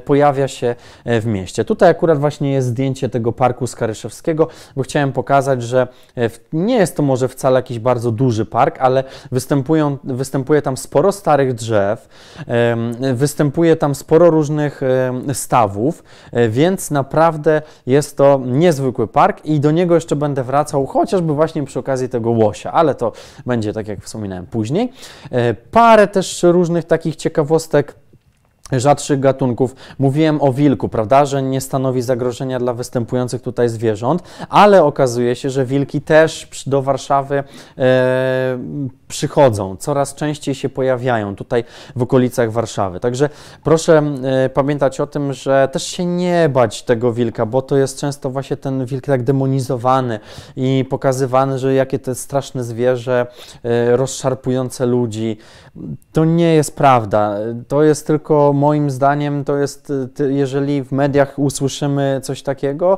pojawia 0.06 0.48
się 0.48 0.76
w 1.06 1.26
mieście. 1.26 1.66
Tutaj 1.66 1.90
akurat 1.90 2.20
właśnie 2.20 2.52
jest 2.52 2.68
zdjęcie 2.68 3.10
tego 3.10 3.32
Parku 3.32 3.68
Skaryszewskiego, 3.68 4.48
bo 4.76 4.84
chciałem 4.84 5.12
pokazać, 5.12 5.64
że 5.64 5.88
nie 6.54 6.63
nie 6.64 6.76
jest 6.76 6.98
to 6.98 7.04
może 7.04 7.28
wcale 7.28 7.60
jakiś 7.60 7.80
bardzo 7.80 8.12
duży 8.12 8.46
park, 8.46 8.78
ale 8.80 9.04
występują, 9.32 9.98
występuje 10.04 10.62
tam 10.62 10.78
sporo 10.78 11.12
starych 11.12 11.54
drzew, 11.54 12.08
występuje 13.14 13.76
tam 13.76 13.96
sporo 13.96 14.30
różnych 14.30 14.82
stawów, 15.34 16.04
e, 16.32 16.50
więc 16.50 16.92
naprawdę 16.92 17.62
jest 17.86 18.18
to 18.18 18.42
niezwykły 18.46 19.08
park 19.08 19.46
i 19.46 19.60
do 19.60 19.72
niego 19.72 19.96
jeszcze 19.96 20.16
będę 20.16 20.44
wracał, 20.44 20.86
chociażby 20.86 21.34
właśnie 21.34 21.64
przy 21.64 21.80
okazji 21.80 22.10
tego 22.10 22.32
łosia, 22.32 22.72
ale 22.72 22.96
to 22.96 23.12
będzie 23.46 23.74
tak 23.74 23.88
jak 23.88 24.02
wspominałem 24.02 24.46
później. 24.46 24.92
E, 25.32 25.54
parę 25.54 26.08
też 26.08 26.44
różnych 26.44 26.86
takich 26.86 27.16
ciekawostek 27.16 28.03
rzadszych 28.72 29.20
gatunków. 29.20 29.76
Mówiłem 30.00 30.42
o 30.42 30.54
wilku, 30.54 30.90
prawda, 30.90 31.26
że 31.26 31.44
nie 31.44 31.62
stanowi 31.62 32.02
zagrożenia 32.02 32.60
dla 32.60 32.74
występujących 32.74 33.42
tutaj 33.42 33.70
zwierząt, 33.70 34.24
ale 34.50 34.84
okazuje 34.84 35.36
się, 35.36 35.50
że 35.50 35.66
wilki 35.66 36.02
też 36.02 36.50
do 36.68 36.82
Warszawy 36.82 37.44
e, 37.78 38.58
przychodzą, 39.08 39.76
coraz 39.76 40.16
częściej 40.16 40.56
się 40.56 40.70
pojawiają 40.70 41.36
tutaj 41.36 41.64
w 41.96 42.02
okolicach 42.02 42.52
Warszawy. 42.52 43.00
Także 43.00 43.30
proszę 43.64 44.04
e, 44.24 44.50
pamiętać 44.50 45.00
o 45.00 45.08
tym, 45.08 45.34
że 45.34 45.70
też 45.72 45.84
się 45.84 46.06
nie 46.06 46.50
bać 46.50 46.84
tego 46.84 47.14
wilka, 47.14 47.46
bo 47.46 47.62
to 47.62 47.78
jest 47.78 48.00
często 48.00 48.30
właśnie 48.30 48.58
ten 48.58 48.86
wilk 48.86 49.06
tak 49.06 49.24
demonizowany 49.24 50.20
i 50.56 50.86
pokazywany, 50.90 51.60
że 51.60 51.74
jakie 51.74 52.00
to 52.00 52.12
jest 52.12 52.22
straszne 52.22 52.64
zwierzę, 52.64 53.28
e, 53.64 53.98
rozszarpujące 53.98 54.86
ludzi. 54.86 55.38
To 56.12 56.26
nie 56.26 56.54
jest 56.54 56.76
prawda. 56.76 57.36
To 57.68 57.84
jest 57.84 58.08
tylko 58.08 58.54
moim 58.64 58.90
zdaniem, 58.90 59.44
to 59.44 59.58
jest, 59.58 59.94
jeżeli 60.30 60.84
w 60.84 60.92
mediach 60.92 61.40
usłyszymy 61.40 62.20
coś 62.24 62.44
takiego, 62.44 62.98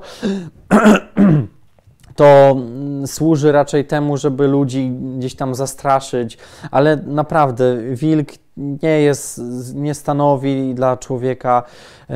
to 2.19 2.51
mm, 2.51 3.07
służy 3.07 3.51
raczej 3.51 3.85
temu, 3.85 4.17
żeby 4.17 4.47
ludzi 4.47 4.89
gdzieś 5.17 5.35
tam 5.35 5.55
zastraszyć, 5.55 6.37
ale 6.71 6.97
naprawdę 6.97 7.77
wilk 7.95 8.27
nie 8.57 9.01
jest, 9.01 9.41
nie 9.75 9.93
stanowi 9.93 10.75
dla 10.75 10.97
człowieka 10.97 11.63
e, 12.09 12.13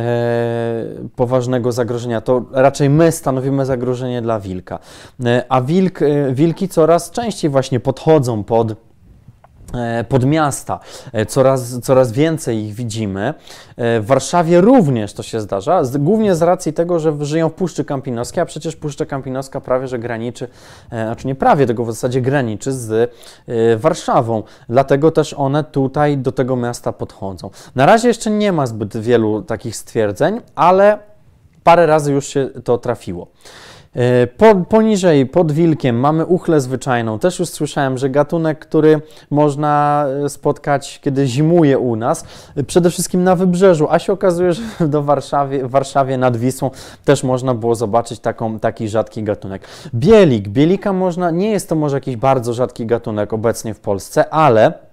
poważnego 1.15 1.71
zagrożenia. 1.71 2.21
To 2.21 2.45
raczej 2.51 2.89
my 2.89 3.11
stanowimy 3.11 3.65
zagrożenie 3.65 4.21
dla 4.21 4.39
wilka. 4.39 4.79
E, 5.25 5.45
a 5.49 5.61
wilk, 5.61 6.01
e, 6.01 6.33
wilki 6.33 6.69
coraz 6.69 7.11
częściej 7.11 7.51
właśnie 7.51 7.79
podchodzą 7.79 8.43
pod 8.43 8.88
E, 9.74 10.03
pod 10.03 10.26
miasta. 10.26 10.80
E, 11.13 11.26
coraz, 11.26 11.80
coraz 11.80 12.11
więcej 12.11 12.63
ich 12.65 12.74
widzimy. 12.74 13.34
E, 13.78 13.99
w 13.99 14.05
Warszawie 14.05 14.61
również 14.61 15.13
to 15.13 15.24
się 15.24 15.41
zdarza, 15.41 15.82
głównie 15.99 16.36
z 16.36 16.41
racji 16.41 16.74
tego, 16.74 16.99
że 16.99 17.15
żyją 17.22 17.49
w 17.49 17.53
Puszczy 17.53 17.86
Kampinoskiej, 17.86 18.41
a 18.41 18.45
przecież 18.45 18.76
Puszcza 18.76 19.05
Kampinoska 19.05 19.61
prawie, 19.61 19.88
że 19.88 19.99
graniczy, 19.99 20.47
znaczy 20.89 21.28
nie 21.28 21.36
prawie, 21.36 21.65
tego 21.65 21.86
w 21.86 21.91
zasadzie 21.91 22.22
graniczy 22.22 22.72
z 22.74 23.11
Warszawą. 23.78 24.43
Dlatego 24.70 25.11
też 25.11 25.34
one 25.34 25.63
tutaj 25.63 26.17
do 26.17 26.32
tego 26.32 26.55
miasta 26.55 26.93
podchodzą. 26.93 27.49
Na 27.76 27.86
razie 27.86 28.07
jeszcze 28.07 28.32
nie 28.32 28.51
ma 28.51 28.67
zbyt 28.67 28.97
wielu 28.97 29.41
takich 29.41 29.76
stwierdzeń, 29.76 30.41
ale 30.55 30.99
parę 31.63 31.86
razy 31.86 32.13
już 32.13 32.28
się 32.28 32.49
to 32.63 32.78
trafiło. 32.78 33.28
E, 33.95 34.27
po, 34.27 34.55
poniżej, 34.55 35.25
pod 35.25 35.51
wilkiem, 35.51 35.99
mamy 35.99 36.25
uchlę 36.25 36.61
zwyczajną. 36.61 37.19
Też 37.19 37.39
już 37.39 37.49
słyszałem, 37.49 37.97
że 37.97 38.09
gatunek, 38.09 38.59
który 38.59 39.01
można 39.29 40.05
e, 40.25 40.29
spotkać, 40.29 40.99
kiedy 41.03 41.27
zimuje 41.27 41.79
u 41.79 41.95
nas, 41.95 42.25
e, 42.55 42.63
przede 42.63 42.89
wszystkim 42.89 43.23
na 43.23 43.35
wybrzeżu, 43.35 43.87
a 43.89 43.99
się 43.99 44.13
okazuje, 44.13 44.53
że 44.53 44.61
do 44.87 45.03
Warszawie, 45.03 45.67
w 45.67 45.69
Warszawie 45.71 46.17
nad 46.17 46.37
Wisłą 46.37 46.71
też 47.05 47.23
można 47.23 47.53
było 47.53 47.75
zobaczyć 47.75 48.19
taką, 48.19 48.59
taki 48.59 48.89
rzadki 48.89 49.23
gatunek. 49.23 49.67
Bielik. 49.95 50.47
Bielika 50.47 50.93
można, 50.93 51.31
nie 51.31 51.51
jest 51.51 51.69
to 51.69 51.75
może 51.75 51.97
jakiś 51.97 52.15
bardzo 52.15 52.53
rzadki 52.53 52.85
gatunek 52.85 53.33
obecnie 53.33 53.73
w 53.73 53.79
Polsce, 53.79 54.29
ale 54.33 54.88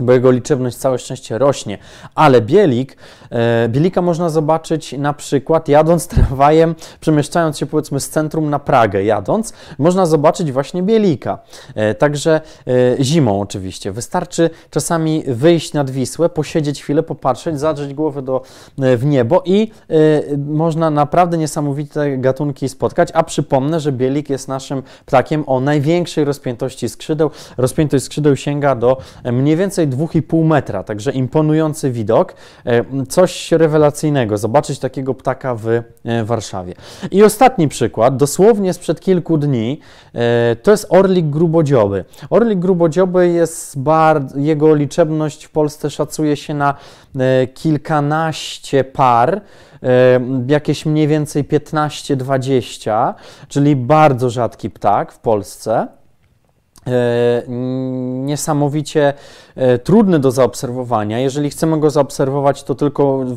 bo 0.00 0.12
jego 0.12 0.30
liczebność 0.30 0.76
całe 0.76 0.98
szczęście 0.98 1.38
rośnie, 1.38 1.78
ale 2.14 2.40
bielik, 2.40 2.96
e, 3.30 3.68
bielika 3.68 4.02
można 4.02 4.28
zobaczyć 4.28 4.92
na 4.92 5.12
przykład 5.12 5.68
jadąc 5.68 6.08
tramwajem, 6.14 6.74
przemieszczając 7.00 7.58
się 7.58 7.66
powiedzmy 7.66 8.00
z 8.00 8.08
centrum 8.08 8.50
na 8.50 8.58
Pragę 8.58 9.04
jadąc, 9.04 9.52
można 9.78 10.06
zobaczyć 10.06 10.52
właśnie 10.52 10.82
bielika. 10.82 11.38
E, 11.74 11.94
także 11.94 12.40
e, 12.66 13.04
zimą 13.04 13.40
oczywiście. 13.40 13.92
Wystarczy 13.92 14.50
czasami 14.70 15.22
wyjść 15.26 15.72
nad 15.72 15.90
Wisłę, 15.90 16.28
posiedzieć 16.28 16.82
chwilę, 16.82 17.02
popatrzeć, 17.02 17.60
zadrzeć 17.60 17.94
głowę 17.94 18.22
do, 18.22 18.42
w 18.78 19.04
niebo 19.04 19.42
i 19.44 19.70
można 20.46 20.90
naprawdę 20.90 21.38
niesamowite 21.38 22.18
gatunki 22.18 22.68
spotkać, 22.68 23.08
a 23.14 23.22
przypomnę, 23.22 23.80
że 23.80 23.92
bielik 23.92 24.30
jest 24.30 24.48
naszym 24.48 24.82
ptakiem 25.06 25.44
o 25.46 25.60
największej 25.60 26.24
rozpiętości 26.24 26.88
skrzydeł. 26.88 27.30
Rozpiętość 27.56 28.04
skrzydeł 28.04 28.36
sięga 28.36 28.74
do 28.74 28.96
mniej 29.24 29.56
więcej 29.56 29.83
więcej 29.86 30.22
2,5 30.22 30.44
metra, 30.44 30.82
także 30.82 31.12
imponujący 31.12 31.90
widok, 31.90 32.34
e, 32.64 33.06
coś 33.06 33.52
rewelacyjnego, 33.52 34.38
zobaczyć 34.38 34.78
takiego 34.78 35.14
ptaka 35.14 35.54
w 35.54 35.68
e, 35.68 35.82
Warszawie. 36.24 36.74
I 37.10 37.22
ostatni 37.22 37.68
przykład, 37.68 38.16
dosłownie 38.16 38.72
sprzed 38.72 39.00
kilku 39.00 39.38
dni, 39.38 39.80
e, 40.14 40.56
to 40.56 40.70
jest 40.70 40.86
orlik 40.88 41.26
grubodzioby. 41.26 42.04
Orlik 42.30 42.58
grubodzioby 42.58 43.28
jest 43.28 43.78
bardzo, 43.78 44.38
jego 44.38 44.74
liczebność 44.74 45.44
w 45.44 45.50
Polsce 45.50 45.90
szacuje 45.90 46.36
się 46.36 46.54
na 46.54 46.74
kilkanaście 47.54 48.84
par, 48.84 49.40
jakieś 50.48 50.86
mniej 50.86 51.08
więcej 51.08 51.44
15-20, 51.44 53.14
czyli 53.48 53.76
bardzo 53.76 54.30
rzadki 54.30 54.70
ptak 54.70 55.12
w 55.12 55.18
Polsce. 55.18 55.88
E, 56.86 57.42
niesamowicie 58.24 59.12
e, 59.56 59.78
trudny 59.78 60.18
do 60.18 60.30
zaobserwowania. 60.30 61.18
Jeżeli 61.18 61.50
chcemy 61.50 61.80
go 61.80 61.90
zaobserwować, 61.90 62.62
to 62.62 62.74
tylko 62.74 63.18
w, 63.18 63.36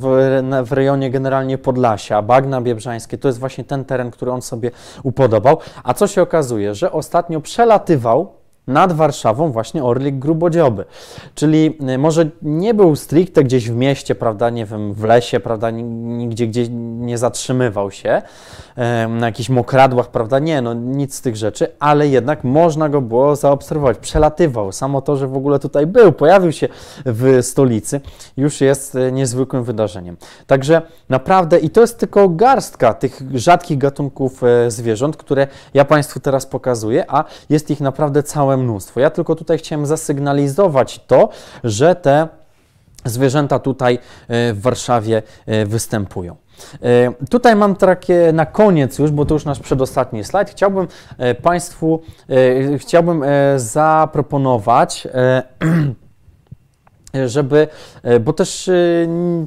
w 0.64 0.72
rejonie 0.72 1.12
generalnie 1.12 1.58
Podlasia, 1.58 2.22
Bagna 2.22 2.62
Biebrzańskie, 2.62 3.18
to 3.18 3.28
jest 3.28 3.39
właśnie 3.39 3.64
ten 3.64 3.86
teren, 3.86 4.12
który 4.12 4.32
on 4.32 4.41
sobie 4.41 4.72
upodobał. 5.04 5.58
A 5.84 5.93
co 5.93 6.08
się 6.08 6.22
okazuje, 6.22 6.76
że 6.76 6.91
ostatnio 6.91 7.41
przelatywał 7.41 8.34
nad 8.68 8.93
Warszawą 8.93 9.51
właśnie 9.51 9.84
orlik 9.84 10.20
grubodzioby. 10.20 10.86
Czyli 11.36 11.78
y, 11.89 11.97
może 11.97 12.30
nie 12.41 12.74
był 12.74 12.95
stricte 12.95 13.43
gdzieś 13.43 13.70
w 13.70 13.76
mieście, 13.76 14.15
prawda, 14.15 14.49
nie 14.49 14.65
wiem, 14.65 14.93
w 14.93 15.03
lesie, 15.03 15.39
prawda, 15.39 15.72
nigdzie 15.72 16.47
gdzieś 16.47 16.68
nie 16.72 17.18
zatrzymywał 17.18 17.91
się 17.91 18.22
na 19.09 19.26
jakichś 19.26 19.49
mokradłach, 19.49 20.11
prawda, 20.11 20.39
nie, 20.39 20.61
no 20.61 20.74
nic 20.74 21.15
z 21.15 21.22
tych 21.22 21.36
rzeczy, 21.36 21.68
ale 21.80 22.07
jednak 22.07 22.43
można 22.43 22.89
go 22.89 23.01
było 23.01 23.36
zaobserwować. 23.36 23.97
Przelatywał. 23.97 24.72
Samo 24.72 25.01
to, 25.01 25.15
że 25.15 25.28
w 25.28 25.38
ogóle 25.38 25.59
tutaj 25.59 25.88
był, 25.88 26.11
pojawił 26.11 26.51
się 26.51 26.68
w 27.05 27.39
stolicy, 27.41 28.01
już 28.38 28.61
jest 28.61 28.95
y, 28.95 29.11
niezwykłym 29.11 29.63
wydarzeniem. 29.63 30.18
Także 30.47 30.82
naprawdę, 31.09 31.59
i 31.59 31.70
to 31.70 31.82
jest 31.82 31.99
tylko 31.99 32.30
garstka 32.30 32.93
tych 32.93 33.22
rzadkich 33.34 33.78
gatunków 33.78 34.43
e, 34.43 34.72
zwierząt, 34.72 35.18
które 35.18 35.47
ja 35.74 35.86
Państwu 35.86 36.20
teraz 36.20 36.45
pokazuję, 36.45 37.05
a 37.07 37.24
jest 37.49 37.72
ich 37.72 37.82
naprawdę 37.82 38.24
całe 38.24 38.57
mnóstwo. 38.58 38.99
Ja 38.99 39.10
tylko 39.10 39.36
tutaj 39.36 39.58
chciałem 39.58 39.86
zasygnalizować 39.86 41.01
to, 41.08 41.30
że 41.64 41.95
te 41.95 42.28
zwierzęta 43.05 43.60
tutaj 43.60 43.95
e, 44.28 44.53
w 44.53 44.62
Warszawie 44.62 45.22
e, 45.45 45.66
występują. 45.66 46.36
E, 46.84 47.26
tutaj 47.30 47.55
mam 47.55 47.76
takie 47.76 48.32
na 48.34 48.45
koniec 48.45 48.99
już, 48.99 49.12
bo 49.12 49.26
to 49.26 49.34
już 49.34 49.45
nasz 49.45 49.60
przedostatni 49.60 50.24
slajd. 50.24 50.49
Chciałbym 50.49 50.88
Państwu, 51.43 52.01
chciałbym 52.78 53.24
zaproponować 53.55 55.08
żeby, 57.26 57.68
e, 58.03 58.20
bo 58.20 58.34
też 58.34 58.70
e, 58.70 58.74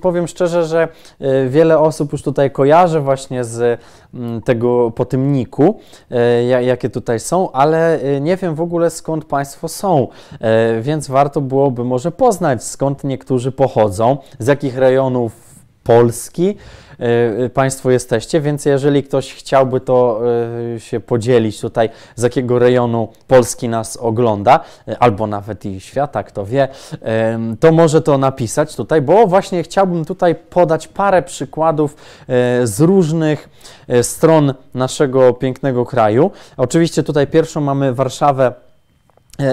powiem 0.03 0.29
szczerze, 0.29 0.65
że 0.65 0.89
e, 1.21 1.49
wiele 1.49 1.79
osób 1.79 2.13
już 2.13 2.23
tutaj 2.23 2.51
kojarzy 2.51 3.01
właśnie 3.01 3.45
z 3.45 3.81
mm, 4.15 4.43
tego 4.43 4.91
potymniku, 4.91 5.81
jakie 6.63 6.91
tutaj 6.91 7.21
są, 7.21 7.53
ale 7.53 7.99
nie 8.21 8.37
wiem 8.37 8.55
w 8.55 8.61
ogóle 8.61 8.91
skąd 8.91 9.25
Państwo 9.25 9.69
są, 9.69 10.09
więc 10.81 11.09
warto 11.09 11.41
byłoby 11.41 11.85
może 11.85 12.13
poznać 12.13 12.65
skąd 12.65 13.05
niektórzy 13.05 13.53
pochodzą, 13.53 14.17
z 14.39 14.47
jakich 14.47 14.79
rejonów 14.79 15.51
Polski. 15.83 16.49
e, 16.49 16.90
Państwo 17.55 17.91
jesteście, 17.91 18.41
więc 18.41 18.65
jeżeli 18.65 19.03
ktoś 19.03 19.35
chciałby 19.35 19.81
to 19.81 20.21
e, 20.75 20.81
się 20.81 21.01
podzielić 21.01 21.61
tutaj, 21.61 21.91
z 22.17 22.23
jakiego 22.23 22.59
rejonu 22.59 23.09
Polski 23.27 23.69
nas 23.69 23.97
ogląda, 23.97 24.61
e, 24.89 24.99
albo 24.99 25.27
nawet 25.27 25.67
i 25.67 25.81
świata, 25.81 26.23
kto 26.23 26.47
wie, 26.47 26.69
to 27.61 27.73
może 27.73 28.03
to 28.03 28.19
napisać 28.19 28.77
tutaj, 28.77 29.03
bo 29.03 29.27
właśnie 29.27 29.63
chciałbym 29.63 30.05
tutaj 30.05 30.35
podać 30.35 30.89
parę 30.89 31.23
przykładów 31.23 31.97
z 32.65 32.81
różnych 32.81 33.49
stron 34.03 34.55
naszego 34.75 35.33
pięknego 35.33 35.87
kraju. 35.87 36.31
Oczywiście 36.57 37.03
tutaj 37.03 37.27
pierwszą 37.27 37.61
mamy 37.61 37.95
Warszawę 37.95 38.53
E, 38.61 38.70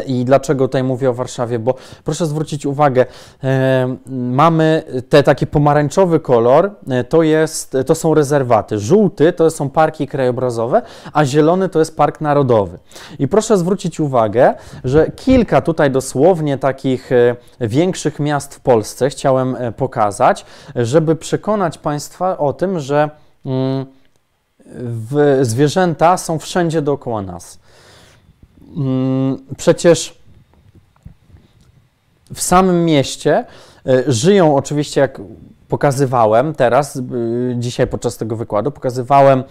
I 0.06 0.26
dlaczego 0.26 0.68
tutaj 0.68 0.84
mówię 0.84 1.10
o 1.10 1.14
Warszawie? 1.14 1.60
Bo 1.60 1.76
proszę 2.04 2.26
zwrócić 2.26 2.66
uwagę, 2.66 3.06
e, 3.44 3.96
mamy 4.08 4.84
te 5.10 5.24
taki 5.24 5.48
pomarańczowy 5.48 6.20
kolor, 6.20 6.72
e, 6.90 7.04
to, 7.04 7.24
jest, 7.24 7.78
to 7.86 7.96
są 7.96 8.14
rezerwaty. 8.14 8.80
Żółty 8.80 9.34
to 9.34 9.52
są 9.52 9.70
parki 9.70 10.08
krajobrazowe, 10.08 10.82
a 11.14 11.26
zielony 11.26 11.70
to 11.70 11.80
jest 11.80 11.98
park 11.98 12.22
narodowy. 12.22 12.80
I 13.20 13.28
proszę 13.28 13.58
zwrócić 13.58 14.00
uwagę, 14.00 14.54
że 14.84 15.12
kilka 15.12 15.62
tutaj 15.62 15.92
dosłownie 15.92 16.58
takich 16.58 17.10
większych 17.60 18.20
miast 18.20 18.56
w 18.56 18.60
Polsce 18.60 19.10
chciałem 19.10 19.58
pokazać, 19.78 20.46
żeby 20.76 21.16
przekonać 21.16 21.78
Państwa 21.78 22.38
o 22.38 22.54
tym, 22.54 22.80
że 22.80 23.10
mm, 23.46 23.86
zwierzęta 25.42 26.18
są 26.18 26.40
wszędzie 26.40 26.82
dookoła 26.82 27.22
nas. 27.22 27.60
Mm, 28.76 29.38
przecież 29.58 30.18
w 32.34 32.42
samym 32.42 32.86
mieście 32.86 33.46
e, 33.88 34.04
żyją 34.12 34.56
oczywiście, 34.56 35.02
jak 35.02 35.22
pokazywałem 35.68 36.56
teraz, 36.56 37.02
dzisiaj 37.56 37.88
podczas 37.88 38.18
tego 38.18 38.36
wykładu, 38.36 38.72
pokazywałem 38.72 39.44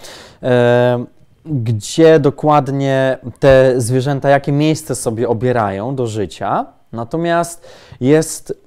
gdzie 1.46 2.20
dokładnie 2.20 3.18
te 3.38 3.80
zwierzęta, 3.80 4.28
jakie 4.28 4.52
miejsce 4.52 4.94
sobie 4.94 5.28
obierają 5.28 5.94
do 5.94 6.06
życia. 6.06 6.66
Natomiast 6.92 7.68
jest 8.00 8.65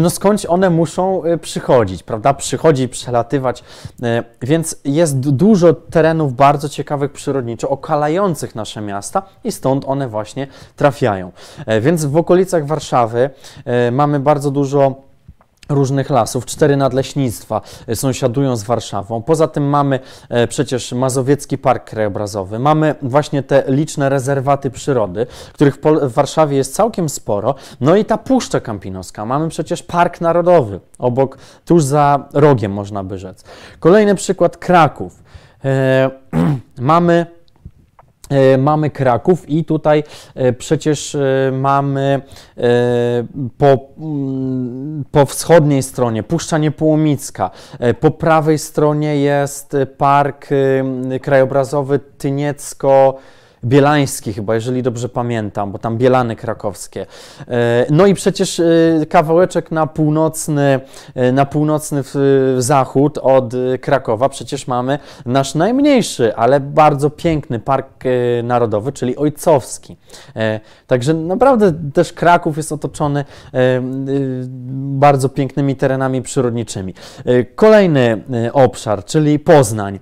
no 0.00 0.10
skąd 0.10 0.46
one 0.48 0.70
muszą 0.70 1.24
y, 1.24 1.38
przychodzić, 1.38 2.02
prawda? 2.02 2.34
Przychodzić, 2.34 2.92
przelatywać, 2.92 3.60
y, 3.60 4.04
więc 4.42 4.80
jest 4.84 5.18
dużo 5.18 5.72
terenów 5.72 6.34
bardzo 6.34 6.68
ciekawych 6.68 7.12
przyrodniczo, 7.12 7.68
okalających 7.68 8.54
nasze 8.54 8.80
miasta 8.80 9.22
i 9.44 9.52
stąd 9.52 9.84
one 9.86 10.08
właśnie 10.08 10.46
trafiają. 10.76 11.32
Więc 11.80 12.04
w 12.04 12.16
okolicach 12.16 12.66
Warszawy 12.66 13.30
mamy 13.92 14.20
bardzo 14.20 14.50
dużo 14.50 15.09
różnych 15.70 16.10
lasów, 16.10 16.46
cztery 16.46 16.76
nadleśnictwa 16.76 17.60
e, 17.86 17.96
sąsiadują 17.96 18.56
z 18.56 18.62
Warszawą. 18.62 19.22
Poza 19.22 19.48
tym 19.48 19.68
mamy 19.68 20.00
e, 20.28 20.46
przecież 20.46 20.92
Mazowiecki 20.92 21.58
Park 21.58 21.90
Krajobrazowy, 21.90 22.58
mamy 22.58 22.94
właśnie 23.02 23.42
te 23.42 23.64
liczne 23.68 24.08
rezerwaty 24.08 24.70
przyrody, 24.70 25.26
których 25.52 25.76
w, 25.76 26.12
Warszawie 26.12 26.56
jest 26.56 26.74
całkiem 26.74 27.08
sporo, 27.08 27.54
no 27.80 27.96
i 27.96 28.04
ta 28.04 28.18
Puszcza 28.18 28.60
Kampinoska, 28.60 29.24
mamy 29.24 29.48
przecież 29.48 29.82
Park 29.82 30.20
Narodowy, 30.20 30.80
obok, 30.98 31.38
tuż 31.64 31.84
za 31.84 32.28
rogiem 32.32 32.72
można 32.72 33.04
by 33.04 33.18
rzec. 33.18 33.44
Kolejny 33.80 34.14
przykład 34.14 34.56
Kraków. 34.56 35.22
E, 35.64 36.10
mamy 36.78 37.26
mamy 38.58 38.90
Kraków 38.90 39.48
i 39.48 39.64
tutaj 39.64 40.04
e, 40.34 40.52
przecież 40.52 41.14
e, 41.14 41.52
mamy 41.52 42.20
po, 43.58 43.78
mm, 43.98 45.04
po 45.10 45.26
wschodniej 45.26 45.82
stronie 45.82 46.22
Puszcza 46.22 46.58
Niepołomicka, 46.58 47.50
po 48.00 48.10
prawej 48.10 48.58
stronie 48.58 49.16
jest 49.16 49.76
Park 49.98 50.48
Krajobrazowy 51.22 52.00
Tyniecko- 52.18 53.14
Bielański 53.64 54.32
chyba, 54.32 54.54
jeżeli 54.54 54.82
dobrze 54.82 55.08
pamiętam, 55.08 55.72
bo 55.72 55.78
tam 55.78 55.98
Bielany 55.98 56.36
krakowskie. 56.36 57.06
E, 57.48 57.86
no 57.90 58.06
i 58.06 58.14
przecież 58.14 58.60
e, 58.60 58.64
kawałeczek 59.08 59.70
na 59.70 59.86
północny, 59.86 60.80
e, 61.14 61.32
na 61.32 61.46
północny 61.46 62.02
zachód 62.58 63.18
od 63.18 63.52
Krakowa 63.80 64.28
przecież 64.28 64.66
mamy 64.66 64.98
nasz 65.26 65.54
najmniejszy, 65.54 66.36
ale 66.36 66.60
bardzo 66.60 67.10
piękny 67.10 67.58
park 67.58 68.04
narodowy, 68.44 68.92
czyli 68.92 69.16
Ojcowski. 69.16 69.96
Także 70.86 71.14
naprawdę 71.14 71.72
też 71.94 72.12
Kraków 72.12 72.56
jest 72.56 72.72
otoczony 72.72 73.24
bardzo 74.72 75.28
pięknymi 75.28 75.76
terenami 75.76 76.22
przyrodniczymi. 76.22 76.94
Kolejny 77.54 78.22
obszar, 78.52 79.04
czyli 79.04 79.38
Poznań. 79.38 79.98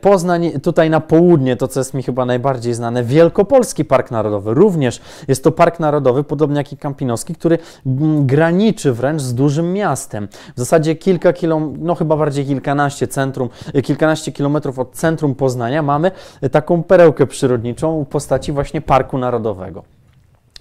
Poznań 0.00 0.52
tutaj 0.62 0.90
na 0.90 1.00
południe, 1.00 1.56
to 1.56 1.68
co 1.68 1.80
jest 1.80 1.94
mi 1.94 2.02
chyba 2.02 2.24
najbardziej 2.24 2.74
znane, 2.78 3.04
Wielkopolski 3.04 3.84
Park 3.84 4.10
Narodowy. 4.10 4.54
Również 4.54 5.00
jest 5.28 5.44
to 5.44 5.52
park 5.52 5.80
narodowy, 5.80 6.24
podobnie 6.24 6.56
jak 6.56 6.72
i 6.72 6.76
Kampinoski, 6.76 7.34
który 7.34 7.58
graniczy 8.20 8.92
wręcz 8.92 9.22
z 9.22 9.34
dużym 9.34 9.72
miastem. 9.72 10.28
W 10.56 10.58
zasadzie 10.58 10.94
kilka 10.96 11.32
kilometrów, 11.32 11.78
no 11.86 11.94
chyba 11.94 12.16
bardziej 12.16 12.46
kilkanaście 12.46 13.08
centrum, 13.08 13.48
e, 13.74 13.82
kilkanaście 13.82 14.32
kilometrów 14.32 14.78
od 14.78 14.92
centrum 14.92 15.34
Poznania 15.34 15.82
mamy 15.82 16.10
taką 16.52 16.82
perełkę 16.82 17.26
przyrodniczą 17.26 18.04
w 18.04 18.08
postaci 18.08 18.52
właśnie 18.52 18.80
Parku 18.80 19.18
Narodowego. 19.18 19.97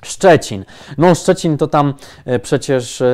Szczecin. 0.06 0.66
No, 0.98 1.16
Szczecin 1.16 1.58
to 1.58 1.68
tam 1.68 1.94
e, 2.26 2.40
przecież 2.40 3.02
e, 3.02 3.08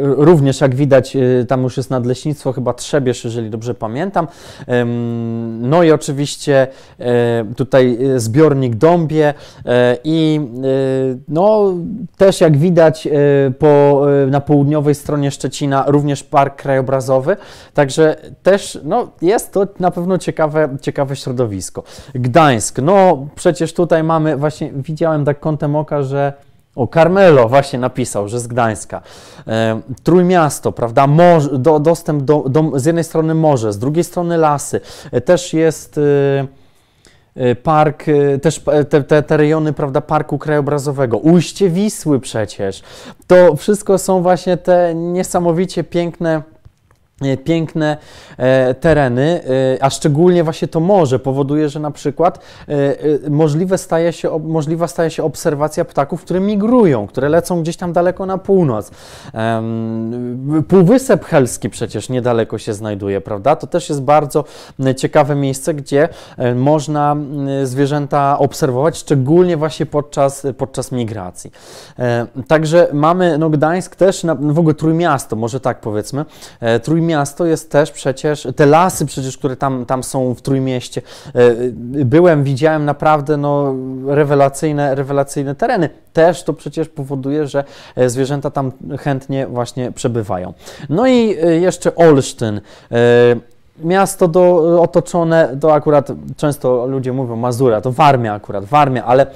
również, 0.00 0.60
jak 0.60 0.74
widać, 0.74 1.16
e, 1.16 1.44
tam 1.48 1.62
już 1.62 1.76
jest 1.76 1.90
nadleśnictwo, 1.90 2.52
chyba 2.52 2.74
Trzebież, 2.74 3.24
jeżeli 3.24 3.50
dobrze 3.50 3.74
pamiętam. 3.74 4.26
No 5.60 5.82
i 5.82 5.92
oczywiście 5.92 6.66
tutaj 7.56 7.98
zbiornik 8.16 8.74
Dąbie 8.74 9.34
i 10.04 10.40
no, 11.28 11.74
też 12.16 12.40
jak 12.40 12.56
widać 12.56 13.08
po, 13.58 14.06
na 14.30 14.40
południowej 14.40 14.94
stronie 14.94 15.30
Szczecina 15.30 15.84
również 15.86 16.24
park 16.24 16.62
krajobrazowy, 16.62 17.36
także 17.74 18.16
też 18.42 18.78
no, 18.84 19.08
jest 19.22 19.52
to 19.52 19.66
na 19.80 19.90
pewno 19.90 20.18
ciekawe, 20.18 20.76
ciekawe 20.80 21.16
środowisko. 21.16 21.82
Gdańsk, 22.14 22.78
no 22.82 23.26
przecież 23.34 23.74
tutaj 23.74 24.04
mamy, 24.04 24.36
właśnie 24.36 24.72
widziałem 24.72 25.24
tak 25.24 25.40
kątem 25.56 25.76
oka, 25.76 26.02
że 26.02 26.32
o, 26.76 26.86
Carmelo 26.86 27.48
właśnie 27.48 27.78
napisał, 27.78 28.28
że 28.28 28.40
z 28.40 28.46
Gdańska. 28.46 29.02
E, 29.46 29.80
Trójmiasto, 30.02 30.72
prawda? 30.72 31.06
Morze, 31.06 31.58
do, 31.58 31.78
dostęp 31.78 32.22
do, 32.22 32.44
do, 32.48 32.78
z 32.78 32.84
jednej 32.84 33.04
strony 33.04 33.34
morze, 33.34 33.72
z 33.72 33.78
drugiej 33.78 34.04
strony 34.04 34.36
lasy. 34.36 34.80
E, 35.12 35.20
też 35.20 35.52
jest 35.52 35.98
e, 35.98 36.46
e 37.34 37.54
park, 37.54 38.08
e, 38.08 38.38
też 38.38 38.60
e, 38.66 38.84
te, 38.84 39.02
te, 39.02 39.22
te, 39.22 39.36
rejony, 39.36 39.72
prawda, 39.72 40.00
parku 40.00 40.38
krajobrazowego. 40.38 41.18
Ujście 41.18 41.68
Wisły 41.70 42.20
przecież. 42.20 42.82
To 43.26 43.56
wszystko 43.56 43.98
są 43.98 44.22
właśnie 44.22 44.56
te 44.56 44.94
niesamowicie 44.94 45.84
piękne 45.84 46.42
piękne 47.44 47.96
e, 48.36 48.74
tereny, 48.74 49.40
e, 49.76 49.84
a 49.84 49.90
szczególnie 49.90 50.44
właśnie 50.44 50.68
to 50.68 50.80
morze 50.80 51.18
powoduje, 51.18 51.68
że 51.68 51.80
na 51.80 51.90
przykład 51.90 52.38
możliwe 53.30 53.78
staje 53.78 54.12
się, 54.12 54.38
możliwa 54.38 54.88
staje 54.88 55.10
się 55.10 55.24
obserwacja 55.24 55.84
ptaków, 55.84 56.22
które 56.22 56.40
migrują, 56.40 57.06
które 57.06 57.28
lecą 57.28 57.62
gdzieś 57.62 57.76
tam 57.76 57.92
daleko 57.92 58.26
na 58.26 58.38
północ. 58.38 58.90
Półwysep 60.68 61.24
Helski 61.24 61.70
przecież 61.70 62.08
niedaleko 62.08 62.58
się 62.58 62.74
znajduje, 62.74 63.20
prawda? 63.20 63.56
To 63.56 63.66
też 63.66 63.88
jest 63.88 64.02
bardzo 64.02 64.44
ciekawe 64.96 65.34
miejsce, 65.34 65.74
gdzie 65.74 66.08
można 66.54 67.16
zwierzęta 67.62 68.38
obserwować, 68.38 68.98
szczególnie 68.98 69.56
właśnie 69.56 69.86
podczas, 69.86 70.46
podczas 70.58 70.92
migracji. 70.92 71.50
Także 72.48 72.88
mamy, 72.92 73.38
no 73.38 73.50
Gdańsk 73.50 73.96
też, 73.96 74.26
w 74.40 74.58
ogóle 74.58 74.74
Trójmiasto, 74.74 75.36
może 75.36 75.60
tak 75.60 75.80
powiedzmy, 75.80 76.24
Trójmiasto 76.82 77.05
Trójmiasto 77.06 77.46
jest 77.46 77.70
też 77.70 77.90
przecież, 77.90 78.48
te 78.56 78.66
lasy 78.66 79.06
przecież, 79.06 79.38
które 79.38 79.56
tam, 79.56 79.86
tam 79.86 80.04
są 80.04 80.34
w 80.34 80.42
Trójmieście, 80.42 81.02
e, 81.34 81.54
byłem, 82.04 82.44
widziałem 82.44 82.84
naprawdę 82.84 83.36
no, 83.36 83.74
rewelacyjne, 84.06 84.94
rewelacyjne 84.94 85.54
tereny. 85.54 85.90
Też 86.12 86.42
to 86.42 86.52
przecież 86.52 86.88
powoduje, 86.88 87.46
że 87.46 87.64
e, 87.96 88.10
zwierzęta 88.10 88.50
tam 88.50 88.72
chętnie 88.98 89.46
właśnie 89.46 89.92
przebywają. 89.92 90.52
No 90.88 91.06
i 91.06 91.36
e, 91.42 91.56
jeszcze 91.56 91.94
Olsztyn 91.94 92.60
miasto 93.84 94.28
do, 94.28 94.82
otoczone, 94.82 95.56
to 95.60 95.74
akurat 95.74 96.08
często 96.36 96.86
ludzie 96.86 97.12
mówią 97.12 97.36
Mazura, 97.36 97.80
to 97.80 97.92
Warmia 97.92 98.34
akurat, 98.34 98.64
Warmia, 98.64 99.04
ale 99.04 99.26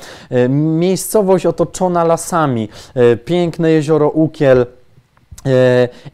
miejscowość 0.49 1.47
otoczona 1.47 2.05
lasami, 2.05 2.69
piękne 3.25 3.71
jezioro 3.71 4.11
Ukiel, 4.11 4.67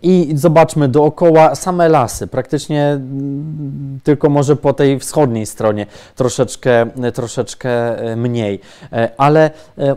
I 0.03 0.33
zobaczmy 0.35 0.89
dookoła 0.89 1.55
same 1.55 1.89
lasy, 1.89 2.27
praktycznie 2.27 2.87
mm, 2.87 4.01
tylko 4.05 4.31
może 4.31 4.57
po 4.57 4.73
tej 4.73 5.01
wschodniej 5.01 5.47
stronie 5.47 5.87
troszeczkę, 6.15 6.87
troszeczkę 7.15 7.99
e, 7.99 8.17
mniej, 8.17 8.61
e, 8.93 9.11
ale 9.17 9.51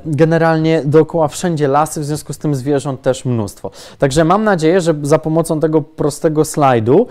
generalnie 0.05 0.81
dookoła 0.85 1.27
wszędzie 1.27 1.67
lasy, 1.67 2.01
w 2.01 2.05
związku 2.05 2.33
z 2.33 2.37
tym 2.37 2.55
zwierząt 2.55 3.01
też 3.01 3.25
mnóstwo. 3.25 3.71
Także 3.99 4.23
mam 4.23 4.43
nadzieję, 4.43 4.81
że 4.81 4.95
za 5.01 5.19
pomocą 5.19 5.59
tego 5.59 5.81
prostego 5.81 6.45
slajdu 6.45 7.07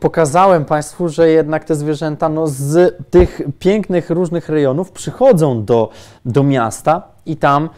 pokazałem 0.00 0.64
Państwu, 0.64 1.08
że 1.08 1.28
jednak 1.28 1.64
te 1.64 1.74
zwierzęta 1.74 2.28
no, 2.28 2.46
z 2.46 2.96
tych 3.10 3.40
pięknych 3.58 4.10
różnych 4.10 4.48
rejonów 4.48 4.90
przychodzą 4.90 5.64
do, 5.64 5.88
do 6.24 6.42
miasta 6.42 7.02
i 7.26 7.36
tam 7.36 7.68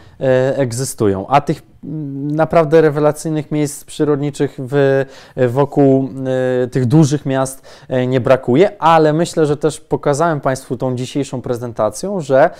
egzystują, 0.57 1.27
a 1.29 1.41
tych 1.41 1.63
naprawdę 2.33 2.81
rewelacyjnych 2.81 3.51
miejsc 3.51 3.85
przyrodniczych 3.85 4.57
w, 4.59 5.05
wokół 5.49 6.09
y, 6.65 6.69
tych 6.69 6.87
dużych 6.87 7.27
miast 7.27 7.63
y, 7.91 8.07
nie 8.07 8.21
brakuje, 8.21 8.83
ale 8.83 9.13
myślę, 9.13 9.47
że 9.47 9.57
też 9.57 9.81
pokazałem 9.81 10.41
Państwu 10.41 10.77
tą 10.77 10.97
dzisiejszą 10.97 11.43
prezentacją, 11.43 12.21
że 12.21 12.51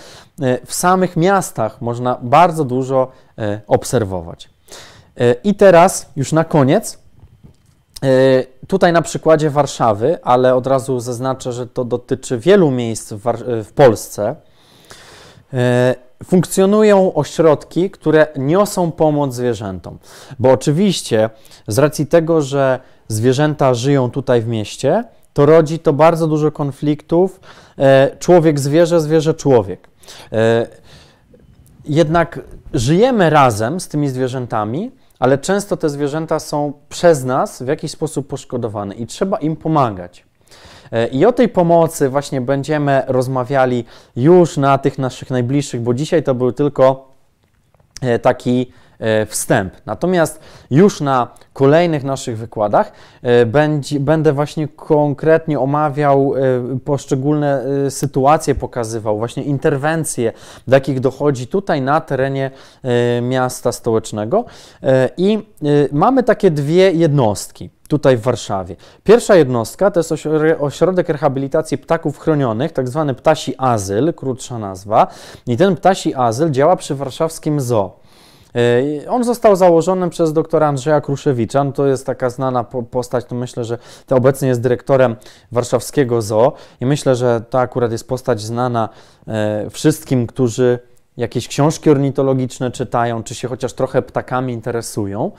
y, 0.41 0.59
w 0.65 0.73
samych 0.73 1.17
miastach 1.17 1.81
można 1.81 2.17
bardzo 2.21 2.63
dużo 2.63 3.11
obserwować. 3.67 4.49
I 5.43 5.55
teraz 5.55 6.09
już 6.15 6.33
na 6.33 6.43
koniec. 6.43 6.99
Tutaj 8.67 8.93
na 8.93 9.01
przykładzie 9.01 9.49
Warszawy, 9.49 10.23
ale 10.23 10.55
od 10.55 10.67
razu 10.67 10.99
zaznaczę, 10.99 11.53
że 11.53 11.67
to 11.67 11.85
dotyczy 11.85 12.37
wielu 12.37 12.71
miejsc 12.71 13.13
w, 13.13 13.21
w 13.63 13.73
Polsce 13.73 14.35
funkcjonują 16.23 17.13
ośrodki, 17.13 17.89
które 17.89 18.27
niosą 18.37 18.91
pomoc 18.91 19.33
zwierzętom. 19.33 19.97
Bo 20.39 20.51
oczywiście 20.51 21.29
z 21.67 21.77
racji 21.77 22.07
tego, 22.07 22.41
że 22.41 22.79
zwierzęta 23.07 23.73
żyją 23.73 24.11
tutaj 24.11 24.41
w 24.41 24.47
mieście, 24.47 25.03
to 25.33 25.45
rodzi 25.45 25.79
to 25.79 25.93
bardzo 25.93 26.27
dużo 26.27 26.51
konfliktów 26.51 27.39
e, 27.77 28.17
człowiek-zwierzę, 28.19 29.01
zwierzę-człowiek. 29.01 29.87
E, 30.31 30.67
jednak 31.85 32.39
żyjemy 32.73 33.29
razem 33.29 33.79
z 33.79 33.87
tymi 33.87 34.09
zwierzętami, 34.09 34.91
ale 35.19 35.37
często 35.37 35.77
te 35.77 35.89
zwierzęta 35.89 36.39
są 36.39 36.73
przez 36.89 37.23
nas 37.23 37.63
w 37.63 37.67
jakiś 37.67 37.91
sposób 37.91 38.27
poszkodowane 38.27 38.95
i 38.95 39.07
trzeba 39.07 39.37
im 39.37 39.55
pomagać. 39.55 40.25
I 41.11 41.25
o 41.25 41.31
tej 41.31 41.49
pomocy 41.49 42.09
właśnie 42.09 42.41
będziemy 42.41 43.03
rozmawiali 43.07 43.85
już 44.15 44.57
na 44.57 44.77
tych 44.77 44.97
naszych 44.97 45.29
najbliższych, 45.29 45.81
bo 45.81 45.93
dzisiaj 45.93 46.23
to 46.23 46.35
był 46.35 46.51
tylko 46.51 47.11
e, 48.01 48.19
taki 48.19 48.71
wstęp. 49.27 49.73
Natomiast 49.85 50.39
już 50.71 51.01
na 51.01 51.27
kolejnych 51.53 52.03
naszych 52.03 52.37
wykładach 52.37 52.91
e, 53.21 53.45
będę 53.99 54.33
właśnie 54.33 54.67
konkretnie 54.67 55.59
omawiał 55.59 56.33
e, 56.35 56.79
poszczególne 56.79 57.63
sytuacje, 57.89 58.55
pokazywał 58.55 59.17
właśnie 59.17 59.43
interwencje, 59.43 60.33
do 60.67 60.75
jakich 60.75 60.99
dochodzi 60.99 61.47
tutaj 61.47 61.81
na 61.81 62.01
terenie 62.01 62.51
miasta 63.21 63.71
stołecznego. 63.71 64.45
I 65.17 65.39
mamy 65.91 66.23
takie 66.23 66.51
dwie 66.51 66.91
jednostki 66.91 67.69
tutaj 67.87 68.17
w 68.17 68.21
Warszawie. 68.21 68.75
Pierwsza 69.03 69.35
jednostka 69.35 69.91
to 69.91 69.99
jest 69.99 70.13
ośrodek 70.59 71.09
rehabilitacji 71.09 71.77
ptaków 71.77 72.19
chronionych, 72.19 72.71
tak 72.71 72.89
zwany 72.89 73.13
ptasi 73.13 73.55
azyl, 73.57 74.13
krótsza 74.13 74.59
nazwa. 74.59 75.07
I 75.47 75.57
ten 75.57 75.75
ptasi 75.75 76.15
azyl 76.15 76.51
działa 76.51 76.75
przy 76.75 76.95
warszawskim 76.95 77.61
zoo. 77.61 77.91
E, 78.55 79.09
on 79.09 79.23
został 79.23 79.55
założony 79.55 80.09
przez 80.09 80.33
doktora 80.33 80.67
Andrzeja 80.67 81.01
Kruszewicza. 81.01 81.63
No 81.63 81.71
to 81.71 81.87
jest 81.87 82.05
taka 82.05 82.29
znana 82.29 82.63
postać, 82.63 83.25
to 83.25 83.35
myślę, 83.35 83.63
że 83.63 83.77
to 84.07 84.15
obecnie 84.15 84.47
jest 84.47 84.61
dyrektorem 84.61 85.15
warszawskiego 85.51 86.21
zoo 86.21 86.53
i 86.81 86.85
myślę, 86.85 87.15
że 87.15 87.41
to 87.49 87.59
akurat 87.59 87.91
jest 87.91 88.07
postać 88.07 88.41
znana 88.41 88.89
e, 89.27 89.69
wszystkim, 89.69 90.27
którzy 90.27 90.79
jakieś 91.17 91.47
książki 91.47 91.89
ornitologiczne 91.89 92.71
czytają, 92.71 93.23
czy 93.23 93.35
się 93.35 93.47
chociaż 93.47 93.73
trochę 93.73 94.01
ptakami 94.01 94.53
interesują. 94.53 95.31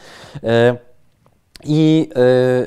E, 0.42 0.76
I 1.64 2.10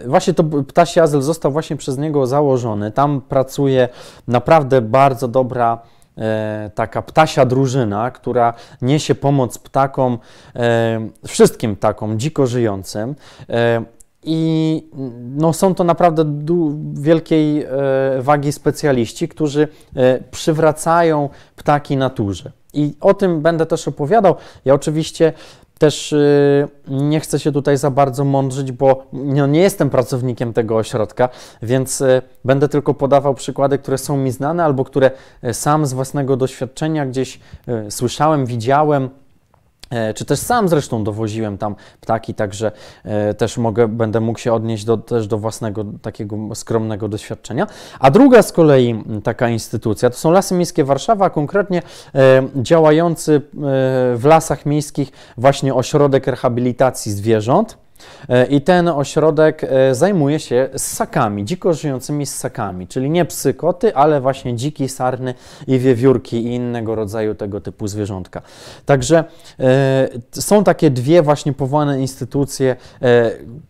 właśnie 0.05 0.33
to 0.33 0.43
ptasi 0.43 0.99
azyl 0.99 1.21
został 1.21 1.51
właśnie 1.51 1.75
przez 1.75 1.97
niego 1.97 2.27
założony. 2.27 2.91
Tam 2.91 3.21
pracuje 3.21 3.89
naprawdę 4.27 4.81
bardzo 4.81 5.27
dobra 5.27 5.81
taka 6.75 7.01
ptasia 7.01 7.45
drużyna, 7.45 8.11
która 8.11 8.53
niesie 8.81 9.15
pomoc 9.15 9.57
ptakom, 9.57 10.19
e, 10.55 11.09
wszystkim 11.27 11.75
ptakom 11.75 12.19
dziko 12.19 12.47
żyjącym. 12.47 13.15
E, 13.49 13.83
I 14.23 14.83
no, 15.37 15.53
są 15.53 15.75
to 15.75 15.83
naprawdę 15.83 16.25
wielkiej 16.93 17.65
wagi 18.19 18.51
specjaliści, 18.51 19.27
którzy 19.27 19.67
przywracają 20.31 21.29
ptaki 21.55 21.97
naturze. 21.97 22.51
I 22.73 22.93
o 23.01 23.13
tym 23.13 23.41
będę 23.41 23.65
też 23.65 23.87
opowiadał. 23.87 24.35
Ja 24.65 24.73
oczywiście 24.73 25.33
też 25.79 26.13
y, 26.13 26.67
nie 26.87 27.19
chcę 27.19 27.39
się 27.39 27.51
tutaj 27.51 27.77
za 27.77 27.91
bardzo 27.91 28.25
mądrzyć, 28.25 28.71
bo 28.71 29.03
no, 29.13 29.47
nie 29.47 29.61
jestem 29.61 29.89
pracownikiem 29.89 30.53
tego 30.53 30.77
ośrodka, 30.77 31.29
więc 31.61 32.01
y, 32.01 32.21
będę 32.45 32.69
tylko 32.69 32.93
podawał 32.93 33.35
przykłady, 33.35 33.77
które 33.77 33.97
są 33.97 34.17
mi 34.17 34.31
znane 34.31 34.63
albo 34.63 34.85
które 34.85 35.11
y, 35.43 35.53
sam 35.53 35.85
z 35.85 35.93
własnego 35.93 36.37
doświadczenia 36.37 37.05
gdzieś 37.05 37.39
słyszałem, 37.89 38.45
widziałem. 38.45 39.09
E, 39.89 40.13
czy 40.13 40.25
też 40.25 40.39
sam 40.39 40.69
zresztą 40.69 41.03
dowoziłem 41.03 41.57
tam 41.57 41.75
ptaki, 42.01 42.33
także 42.33 42.71
e, 43.03 43.33
też 43.33 43.57
mogę, 43.57 43.87
będę 43.87 44.19
mógł 44.19 44.39
się 44.39 44.53
odnieść 44.53 44.85
do, 44.85 44.97
też 44.97 45.27
do 45.27 45.37
własnego 45.37 45.85
takiego 46.01 46.55
skromnego 46.55 47.07
doświadczenia. 47.07 47.67
A 47.99 48.11
druga 48.11 48.41
z 48.41 48.51
kolei 48.51 49.03
taka 49.23 49.49
instytucja 49.49 50.09
to 50.09 50.17
są 50.17 50.31
Lasy 50.31 50.55
Miejskie 50.55 50.83
Warszawa, 50.83 51.25
a 51.25 51.29
konkretnie 51.29 51.81
e, 52.15 52.47
działający 52.55 53.41
w 54.15 54.21
lasach 54.23 54.65
miejskich 54.65 55.11
właśnie 55.37 55.73
ośrodek 55.73 56.27
rehabilitacji 56.27 57.11
zwierząt. 57.11 57.77
E, 58.29 58.45
I 58.45 58.61
ten 58.61 58.87
ośrodek 58.87 59.63
e, 59.63 59.95
zajmuje 59.95 60.39
się 60.39 60.69
ssakami, 60.77 61.45
dziko 61.45 61.73
żyjącymi 61.73 62.25
ssakami, 62.25 62.87
czyli 62.87 63.09
nie 63.09 63.25
psy, 63.25 63.53
koty, 63.53 63.95
ale 63.95 64.21
właśnie 64.21 64.55
dziki, 64.55 64.89
sarny 64.89 65.33
i 65.67 65.79
wiewiórki 65.79 66.37
i 66.37 66.55
innego 66.55 66.95
rodzaju 66.95 67.35
tego 67.35 67.61
typu 67.61 67.87
zwierzątka. 67.87 68.41
Także 68.85 69.23
e, 69.59 70.09
są 70.31 70.63
takie 70.63 70.89
dwie 70.89 71.21
właśnie 71.21 71.53
powołane 71.53 72.01
instytucje, 72.01 72.75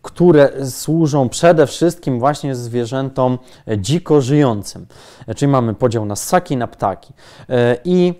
które 0.02 0.70
służą 0.70 1.28
przede 1.28 1.66
wszystkim 1.66 2.18
właśnie 2.18 2.54
zwierzętom 2.54 3.38
dziko 3.78 4.20
żyjącym. 4.20 4.86
Czyli 5.36 5.52
mamy 5.52 5.74
podział 5.74 6.04
na 6.04 6.16
ssaki, 6.16 6.56
na 6.56 6.66
ptaki. 6.66 7.12
I 7.84 8.14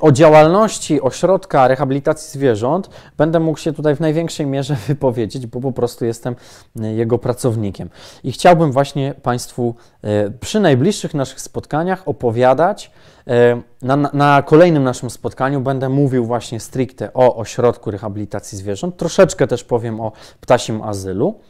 o 0.00 0.12
działalności 0.12 1.00
ośrodka 1.00 1.68
rehabilitacji 1.68 2.30
zwierząt 2.30 2.90
będę 3.16 3.40
mógł 3.40 3.58
się 3.58 3.72
tutaj 3.72 3.96
w 3.96 4.00
największej 4.00 4.46
mierze 4.46 4.76
wypowiedzieć, 4.88 5.46
bo 5.46 5.60
po 5.60 5.72
prostu 5.72 6.04
jestem 6.04 6.36
e, 6.80 6.94
jego 6.94 7.18
pracownikiem. 7.18 7.90
I 8.24 8.32
chciałbym 8.32 8.72
właśnie 8.72 9.14
Państwu 9.22 9.74
e, 10.02 10.30
przy 10.30 10.60
najbliższych 10.60 11.14
naszych 11.14 11.40
spotkaniach 11.40 12.08
opowiadać. 12.08 12.90
E, 13.26 13.62
na, 13.82 13.96
na 13.96 14.42
kolejnym 14.42 14.84
naszym 14.84 15.10
spotkaniu 15.10 15.60
będę 15.60 15.88
mówił 15.88 16.26
właśnie 16.26 16.60
stricte 16.60 17.12
o 17.14 17.36
ośrodku 17.36 17.90
rehabilitacji 17.90 18.58
zwierząt. 18.58 18.96
Troszeczkę 18.96 19.46
też 19.46 19.64
powiem 19.64 20.00
o 20.00 20.12
ptasim 20.40 20.82
azylu. 20.82 21.40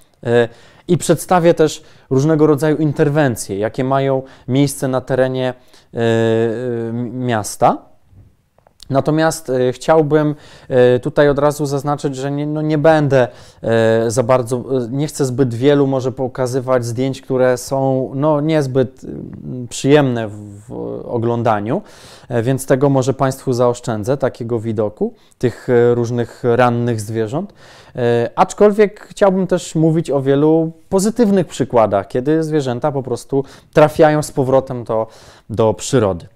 I 0.89 0.99
przedstawię 0.99 1.55
też 1.55 1.83
różnego 2.11 2.47
rodzaju 2.47 2.77
interwencje, 2.77 3.59
jakie 3.59 3.85
mają 3.85 4.23
miejsce 4.49 4.89
na 4.89 5.01
terenie 5.01 5.55
miasta 7.13 7.94
Natomiast 8.91 9.51
e, 9.51 9.73
chciałbym 9.73 10.35
e, 10.69 10.99
tutaj 10.99 11.29
od 11.29 11.39
razu 11.39 11.67
zaznaczyć, 11.67 12.17
że 12.17 12.31
nie, 12.31 12.47
no 12.47 12.63
nie 12.63 12.79
będę 12.79 13.29
e, 13.63 14.11
za 14.11 14.23
bardzo, 14.23 14.65
nie 14.91 15.07
chcę 15.07 15.25
zbyt 15.25 15.55
wielu 15.55 15.87
może 15.87 16.13
pokazywać 16.13 16.85
zdjęć, 16.85 17.21
które 17.21 17.57
są 17.57 18.11
no, 18.15 18.41
niezbyt 18.41 19.01
przyjemne 19.69 20.29
w 20.29 20.73
oglądaniu, 21.05 21.83
więc 22.43 22.67
tego 22.67 22.91
może 22.91 23.15
Państwu 23.15 23.53
zaoszczędzę, 23.53 24.17
takiego 24.17 24.61
widoku, 24.61 25.15
tych 25.39 25.69
różnych 25.95 26.43
rannych 26.45 27.01
zwierząt. 27.01 27.55
Aczkolwiek 28.37 29.07
chciałbym 29.11 29.47
też 29.47 29.75
mówić 29.75 30.11
o 30.11 30.23
wielu 30.23 30.73
pozytywnych 30.89 31.47
przykładach, 31.47 32.09
kiedy 32.09 32.43
zwierzęta 32.43 32.93
po 32.93 33.03
prostu 33.03 33.45
trafiają 33.73 34.23
z 34.23 34.33
powrotem 34.33 34.85
do, 34.85 35.07
do 35.51 35.75
przyrody. 35.75 36.34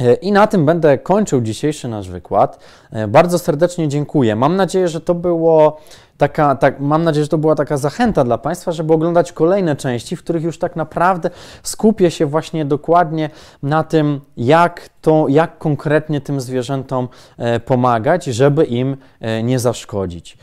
E, 0.00 0.14
I 0.14 0.32
na 0.32 0.46
tym 0.46 0.66
będę 0.66 0.98
kończył 0.98 1.40
dzisiejszy 1.40 1.88
nasz 1.88 2.08
wykład. 2.08 2.58
E, 2.90 3.08
bardzo 3.08 3.38
serdecznie 3.38 3.88
dziękuję. 3.88 4.36
Mam 4.36 4.56
nadzieję, 4.56 4.88
że 4.88 5.00
to 5.00 5.14
było 5.14 5.80
taka, 6.18 6.54
tak, 6.56 6.80
mam 6.80 7.04
nadzieję, 7.04 7.24
że 7.24 7.28
to 7.28 7.38
była 7.38 7.54
taka 7.54 7.76
zachęta 7.76 8.24
dla 8.24 8.38
Państwa, 8.38 8.72
żeby 8.72 8.92
oglądać 8.92 9.32
kolejne 9.32 9.76
części, 9.76 10.16
w 10.16 10.22
których 10.22 10.42
już 10.42 10.58
tak 10.58 10.76
naprawdę 10.76 11.30
skupię 11.62 12.10
się 12.10 12.26
właśnie 12.26 12.64
dokładnie 12.64 13.30
na 13.62 13.84
tym, 13.84 14.20
jak, 14.36 14.88
to, 15.00 15.26
jak 15.28 15.58
konkretnie 15.58 16.20
tym 16.20 16.40
zwierzętom 16.40 17.08
e, 17.38 17.60
pomagać, 17.60 18.24
żeby 18.24 18.64
im 18.64 18.96
nie 19.42 19.58
zaszkodzić. 19.58 20.38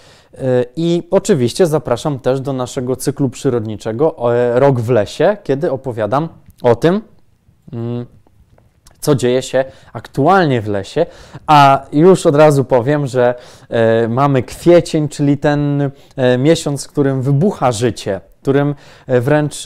I 0.75 1.07
oczywiście 1.11 1.67
zapraszam 1.67 2.19
też 2.19 2.41
do 2.41 2.53
naszego 2.53 2.95
cyklu 2.95 3.29
przyrodniczego 3.29 4.15
Rok 4.53 4.79
w 4.79 4.89
lesie, 4.89 5.37
kiedy 5.43 5.71
opowiadam 5.71 6.29
o 6.61 6.75
tym, 6.75 7.01
mm, 7.73 8.05
co 8.99 9.15
dzieje 9.15 9.41
się 9.41 9.65
aktualnie 9.93 10.61
w 10.61 10.67
lesie, 10.67 11.05
a 11.47 11.85
już 11.91 12.25
od 12.25 12.35
razu 12.35 12.63
powiem, 12.63 13.07
że 13.07 13.35
e, 13.69 14.07
mamy 14.07 14.43
kwiecień, 14.43 15.09
czyli 15.09 15.37
ten 15.37 15.91
e, 16.15 16.37
miesiąc, 16.37 16.85
w 16.85 16.87
którym 16.87 17.21
wybucha 17.21 17.71
życie, 17.71 18.21
którym 18.41 18.75
e, 19.07 19.21
wręcz 19.21 19.63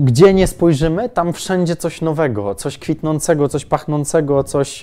gdzie 0.00 0.34
nie 0.34 0.46
spojrzymy, 0.46 1.08
tam 1.08 1.32
wszędzie 1.32 1.76
coś 1.76 2.00
nowego, 2.00 2.54
coś 2.54 2.78
kwitnącego, 2.78 3.48
coś 3.48 3.64
pachnącego, 3.64 4.44
coś 4.44 4.82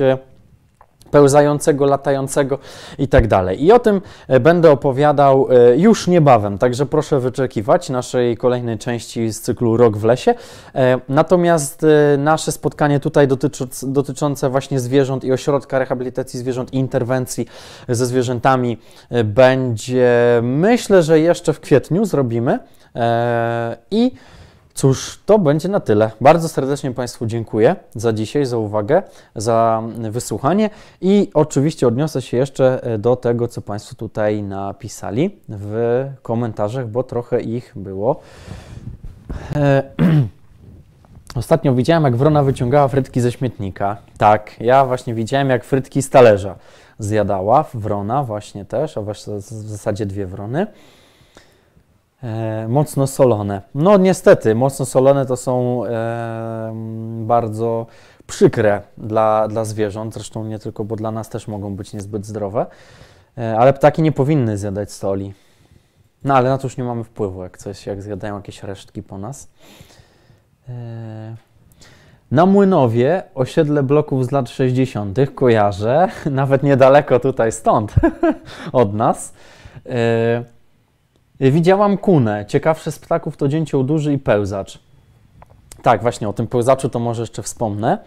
pełzającego, 1.12 1.86
latającego 1.86 2.60
i 2.98 3.08
tak 3.08 3.28
dalej. 3.28 3.64
I 3.64 3.72
o 3.72 3.80
tym 3.80 4.02
e, 4.28 4.40
będę 4.40 4.72
opowiadał 4.72 5.48
e, 5.50 5.78
już 5.78 6.08
niebawem, 6.08 6.58
także 6.58 6.86
proszę 6.86 7.20
wyczekiwać 7.20 7.90
naszej 7.90 8.38
kolejnej 8.38 8.78
części 8.78 9.34
z 9.34 9.42
cyklu 9.42 9.78
Rok 9.78 9.98
w 9.98 10.04
lesie. 10.04 10.36
E, 10.76 11.00
natomiast 11.10 11.86
nasze 12.18 12.52
spotkanie 12.52 13.00
tutaj 13.00 13.28
dotyczące 13.84 14.50
właśnie 14.50 14.80
zwierząt 14.80 15.24
i 15.24 15.32
ośrodka 15.32 15.80
rehabilitacji 15.80 16.40
zwierząt 16.40 16.74
i 16.74 16.78
interwencji 16.78 17.48
ze 17.90 18.06
zwierzętami 18.06 18.78
będzie, 19.24 20.40
myślę, 20.44 21.04
że 21.04 21.20
jeszcze 21.20 21.54
w 21.54 21.60
kwietniu 21.60 22.06
zrobimy. 22.06 22.60
I 23.92 24.12
Cóż, 24.78 25.20
to 25.26 25.40
będzie 25.40 25.70
na 25.70 25.80
tyle. 25.80 26.12
Bardzo 26.22 26.50
serdecznie 26.50 26.92
Państwu 26.92 27.26
dziękuję 27.26 27.76
za 27.96 28.14
dzisiaj, 28.14 28.46
za 28.46 28.58
uwagę, 28.58 29.04
za 29.36 29.84
wysłuchanie 30.12 30.70
i 31.02 31.30
oczywiście 31.34 31.88
odniosę 31.88 32.22
się 32.22 32.38
jeszcze 32.38 32.84
e, 32.84 32.98
do 32.98 33.16
tego, 33.16 33.48
co 33.48 33.62
Państwo 33.62 33.96
tutaj 33.96 34.44
napisali 34.44 35.40
w 35.50 36.06
komentarzach, 36.22 36.88
bo 36.88 37.04
trochę 37.04 37.42
ich 37.42 37.74
było. 37.76 38.20
E, 39.56 39.84
Ostatnio 41.36 41.74
widziałem, 41.74 42.04
jak 42.04 42.16
wrona 42.16 42.44
wyciągała 42.44 42.88
frytki 42.88 43.22
ze 43.22 43.32
śmietnika. 43.32 43.98
Tak, 44.18 44.56
ja 44.60 44.86
właśnie 44.86 45.14
widziałem, 45.14 45.50
jak 45.50 45.64
frytki 45.64 46.02
z 46.02 46.10
talerza 46.10 46.56
zjadała. 47.00 47.66
Wrona 47.74 48.24
właśnie 48.24 48.66
też, 48.66 48.98
a 48.98 49.02
w 49.02 49.42
zasadzie 49.42 50.06
dwie 50.06 50.26
wrony. 50.26 50.68
E, 52.24 52.68
mocno 52.68 53.08
solone. 53.08 53.62
No 53.76 53.98
niestety, 53.98 54.56
mocno 54.56 54.86
solone 54.86 55.26
to 55.26 55.38
są 55.38 55.86
e, 55.86 56.74
bardzo 57.20 57.86
przykre 58.28 58.82
dla, 58.98 59.48
dla 59.48 59.66
zwierząt, 59.66 60.14
zresztą 60.14 60.44
nie 60.44 60.60
tylko, 60.60 60.84
bo 60.84 60.96
dla 60.96 61.12
nas 61.12 61.30
też 61.30 61.48
mogą 61.48 61.76
być 61.76 61.94
niezbyt 61.94 62.26
zdrowe, 62.26 62.66
e, 63.38 63.58
ale 63.58 63.74
ptaki 63.74 64.02
nie 64.02 64.12
powinny 64.12 64.58
zjadać 64.58 64.92
soli. 64.92 65.34
No 66.24 66.36
ale 66.36 66.50
na 66.50 66.58
to 66.58 66.68
już 66.68 66.78
nie 66.78 66.84
mamy 66.84 67.04
wpływu, 67.04 67.44
jak 67.44 67.58
coś, 67.58 67.86
jak 67.86 68.02
zjadają 68.02 68.36
jakieś 68.36 68.64
resztki 68.64 69.04
po 69.04 69.18
nas. 69.18 69.50
Na 72.32 72.46
Młynowie 72.46 73.24
osiedle 73.36 73.84
bloków 73.84 74.26
z 74.26 74.32
lat 74.32 74.50
60. 74.50 75.18
kojarzę, 75.36 76.08
nawet 76.32 76.64
niedaleko 76.64 77.20
tutaj 77.20 77.52
stąd 77.52 77.96
od 78.72 78.94
nas. 78.94 79.34
Widziałam 81.40 81.98
kunę. 81.98 82.46
Ciekawsze 82.48 82.92
z 82.92 83.00
ptaków 83.00 83.38
to 83.38 83.48
dzięcioł 83.48 83.84
duży 83.84 84.14
i 84.14 84.18
pełzacz. 84.18 84.80
Tak, 85.82 86.02
właśnie 86.02 86.30
o 86.30 86.34
tym 86.34 86.48
pełzaczu 86.48 86.90
to 86.90 87.00
może 87.00 87.22
jeszcze 87.22 87.44
wspomnę. 87.44 87.98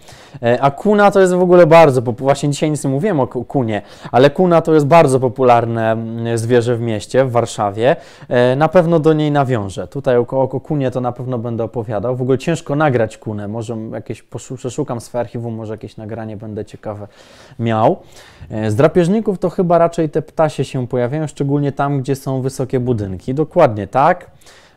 E, 0.43 0.63
a 0.63 0.71
kuna 0.71 1.11
to 1.11 1.21
jest 1.21 1.35
w 1.35 1.43
ogóle 1.43 1.67
bardzo, 1.67 2.03
właśnie 2.03 2.49
dzisiaj 2.51 2.71
nic 2.71 2.85
nie 2.85 2.91
mówiłem 2.91 3.21
o 3.21 3.27
kunie, 3.27 3.83
ale 4.13 4.31
kuna 4.31 4.61
to 4.63 4.75
jest 4.75 4.87
bardzo 4.87 5.21
popularne 5.21 5.93
mm, 5.93 6.39
zwierzę 6.39 6.77
w 6.77 6.81
mieście, 6.81 7.25
w 7.25 7.31
Warszawie. 7.31 7.97
E, 8.29 8.57
na 8.57 8.69
pewno 8.69 9.01
do 9.01 9.13
niej 9.13 9.31
nawiążę. 9.31 9.87
Tutaj 9.87 10.17
o, 10.17 10.27
o 10.31 10.61
kunie 10.61 10.91
to 10.91 11.01
na 11.01 11.13
pewno 11.13 11.39
będę 11.39 11.65
opowiadał. 11.65 12.17
W 12.17 12.23
ogóle 12.23 12.39
ciężko 12.39 12.77
nagrać 12.77 13.19
kunę, 13.19 13.49
może 13.49 13.77
jakieś 13.93 14.23
przeszukam 14.57 15.01
swoje 15.01 15.21
archiwum, 15.21 15.55
może 15.55 15.75
jakieś 15.75 15.97
nagranie 15.97 16.37
będę 16.37 16.65
ciekawe 16.65 17.09
miał. 17.59 17.97
E, 18.51 18.71
z 18.71 18.75
drapieżników 18.75 19.39
to 19.39 19.51
chyba 19.51 19.79
raczej 19.79 20.11
te 20.11 20.23
ptasie 20.23 20.65
się 20.65 20.87
pojawiają, 20.87 21.27
szczególnie 21.27 21.73
tam, 21.73 22.01
gdzie 22.01 22.17
są 22.17 22.43
wysokie 22.43 22.81
budynki. 22.81 23.35
Dokładnie 23.35 23.87
tak 23.87 24.31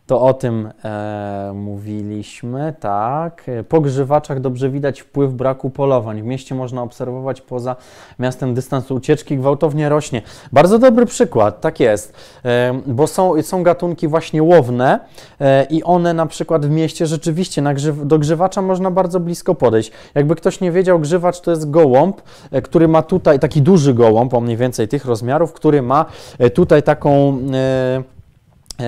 to 0.07 0.21
o 0.21 0.33
tym 0.33 0.69
e, 0.85 1.51
mówiliśmy, 1.55 2.73
tak. 2.79 3.45
Po 3.69 3.81
grzywaczach 3.81 4.39
dobrze 4.39 4.69
widać 4.69 5.01
wpływ 5.01 5.33
braku 5.33 5.69
polowań. 5.69 6.21
W 6.21 6.25
mieście 6.25 6.55
można 6.55 6.81
obserwować 6.81 7.41
poza 7.41 7.75
miastem 8.19 8.53
dystans 8.53 8.91
ucieczki 8.91 9.37
gwałtownie 9.37 9.89
rośnie. 9.89 10.21
Bardzo 10.51 10.79
dobry 10.79 11.05
przykład, 11.05 11.61
tak 11.61 11.79
jest, 11.79 12.13
e, 12.45 12.73
bo 12.85 13.07
są, 13.07 13.41
są 13.41 13.63
gatunki 13.63 14.07
właśnie 14.07 14.43
łowne 14.43 14.99
e, 15.39 15.63
i 15.63 15.83
one 15.83 16.13
na 16.13 16.25
przykład 16.25 16.65
w 16.65 16.69
mieście 16.69 17.05
rzeczywiście 17.05 17.61
na 17.61 17.73
grzyw, 17.73 18.07
do 18.07 18.19
grzywacza 18.19 18.61
można 18.61 18.91
bardzo 18.91 19.19
blisko 19.19 19.55
podejść. 19.55 19.91
Jakby 20.15 20.35
ktoś 20.35 20.61
nie 20.61 20.71
wiedział, 20.71 20.99
grzywacz 20.99 21.41
to 21.41 21.51
jest 21.51 21.71
gołąb, 21.71 22.21
e, 22.51 22.61
który 22.61 22.87
ma 22.87 23.01
tutaj, 23.01 23.39
taki 23.39 23.61
duży 23.61 23.93
gołąb, 23.93 24.33
o 24.33 24.41
mniej 24.41 24.57
więcej 24.57 24.87
tych 24.87 25.05
rozmiarów, 25.05 25.53
który 25.53 25.81
ma 25.81 26.05
e, 26.39 26.49
tutaj 26.49 26.83
taką 26.83 27.37
e, 27.53 28.12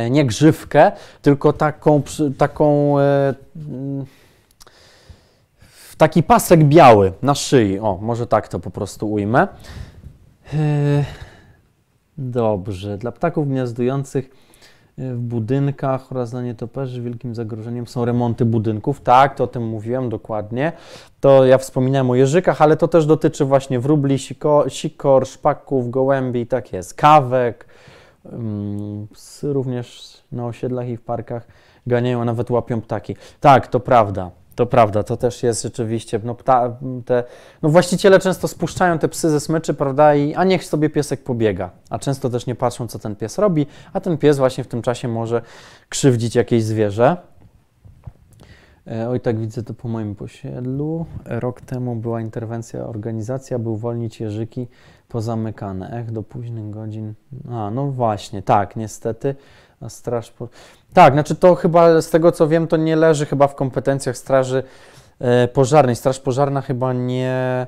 nie 0.10 0.26
grzywkę, 0.26 0.92
tylko 1.22 1.54
taką, 1.54 2.02
taką 2.38 3.00
e, 3.00 3.34
taki 5.98 6.24
pasek 6.24 6.64
biały 6.64 7.14
na 7.22 7.36
szyi. 7.36 7.80
O, 7.80 7.98
może 8.02 8.28
tak 8.28 8.48
to 8.48 8.60
po 8.60 8.72
prostu 8.72 9.12
ujmę. 9.12 9.48
E, 10.54 11.06
dobrze. 12.18 12.98
Dla 12.98 13.12
ptaków 13.12 13.48
gniazdujących 13.48 14.30
w 14.98 15.18
budynkach 15.18 16.12
oraz 16.12 16.32
dla 16.32 16.42
nietoperzy 16.42 17.02
wielkim 17.02 17.36
zagrożeniem 17.36 17.88
są 17.88 18.06
remonty 18.06 18.46
budynków. 18.46 19.02
Tak, 19.02 19.36
to 19.36 19.44
o 19.44 19.48
tym 19.48 19.68
mówiłem 19.68 20.10
dokładnie. 20.10 20.72
To 21.20 21.46
ja 21.46 21.58
wspominałem 21.58 22.10
o 22.10 22.16
jeżykach, 22.16 22.62
ale 22.62 22.78
to 22.78 22.88
też 22.88 23.06
dotyczy 23.06 23.46
właśnie 23.46 23.80
wróbli, 23.80 24.20
sikor, 24.20 24.72
sikor 24.72 25.28
szpaków, 25.28 25.90
gołębi, 25.90 26.48
tak 26.48 26.74
jest, 26.74 26.94
kawek, 26.94 27.66
Psy 29.14 29.54
również 29.54 30.18
na 30.32 30.46
osiedlach 30.46 30.88
i 30.88 30.98
w 30.98 31.02
parkach 31.02 31.48
ganiają, 31.88 32.22
a 32.22 32.26
nawet 32.26 32.52
łapią 32.52 32.82
ptaki. 32.82 33.16
Tak, 33.40 33.68
to 33.68 33.80
prawda. 33.80 34.32
To 34.56 34.66
prawda, 34.66 35.04
to 35.04 35.18
też 35.18 35.44
jest 35.44 35.64
rzeczywiście. 35.64 36.20
No, 36.24 36.36
pta, 36.36 36.78
te, 37.06 37.24
no 37.62 37.70
właściciele 37.70 38.20
często 38.20 38.48
spuszczają 38.48 39.00
te 39.00 39.08
psy 39.08 39.30
ze 39.30 39.40
smyczy, 39.40 39.74
prawda, 39.74 40.16
i 40.16 40.36
a 40.36 40.44
niech 40.44 40.66
sobie 40.66 40.90
piesek 40.90 41.24
pobiega. 41.24 41.70
A 41.90 42.00
często 42.00 42.30
też 42.30 42.46
nie 42.46 42.56
patrzą, 42.56 42.88
co 42.88 43.00
ten 43.00 43.16
pies 43.16 43.38
robi, 43.38 43.66
a 43.94 44.02
ten 44.02 44.18
pies 44.18 44.38
właśnie 44.38 44.64
w 44.64 44.68
tym 44.68 44.82
czasie 44.82 45.08
może 45.08 45.42
krzywdzić 45.90 46.36
jakieś 46.36 46.64
zwierzę. 46.64 47.18
E, 48.88 49.10
oj, 49.10 49.20
tak 49.20 49.40
widzę 49.40 49.64
to 49.64 49.74
po 49.74 49.88
moim 49.88 50.16
posiedlu. 50.16 51.06
Rok 51.26 51.62
temu 51.62 51.96
była 51.96 52.22
interwencja, 52.22 52.86
organizacja, 52.86 53.60
był 53.60 53.78
wolnić 53.78 54.20
jeżyki 54.20 54.68
pozamykane. 55.08 55.90
Ech, 55.90 56.12
do 56.12 56.24
późnych 56.24 56.70
godzin. 56.70 57.14
A, 57.52 57.72
no 57.72 57.92
właśnie, 57.92 58.42
tak, 58.42 58.76
niestety. 58.76 59.36
A 59.82 59.90
straż. 59.90 60.32
Po... 60.32 60.48
Tak, 60.94 61.14
znaczy 61.14 61.36
to 61.36 61.56
chyba 61.56 62.02
z 62.02 62.10
tego 62.10 62.32
co 62.32 62.48
wiem, 62.48 62.68
to 62.68 62.78
nie 62.78 62.96
leży 62.96 63.26
chyba 63.26 63.48
w 63.48 63.56
kompetencjach 63.56 64.18
Straży 64.18 64.64
e, 65.20 65.48
Pożarnej. 65.48 65.96
Straż 65.96 66.20
Pożarna 66.20 66.62
chyba 66.62 66.94
nie. 66.94 67.68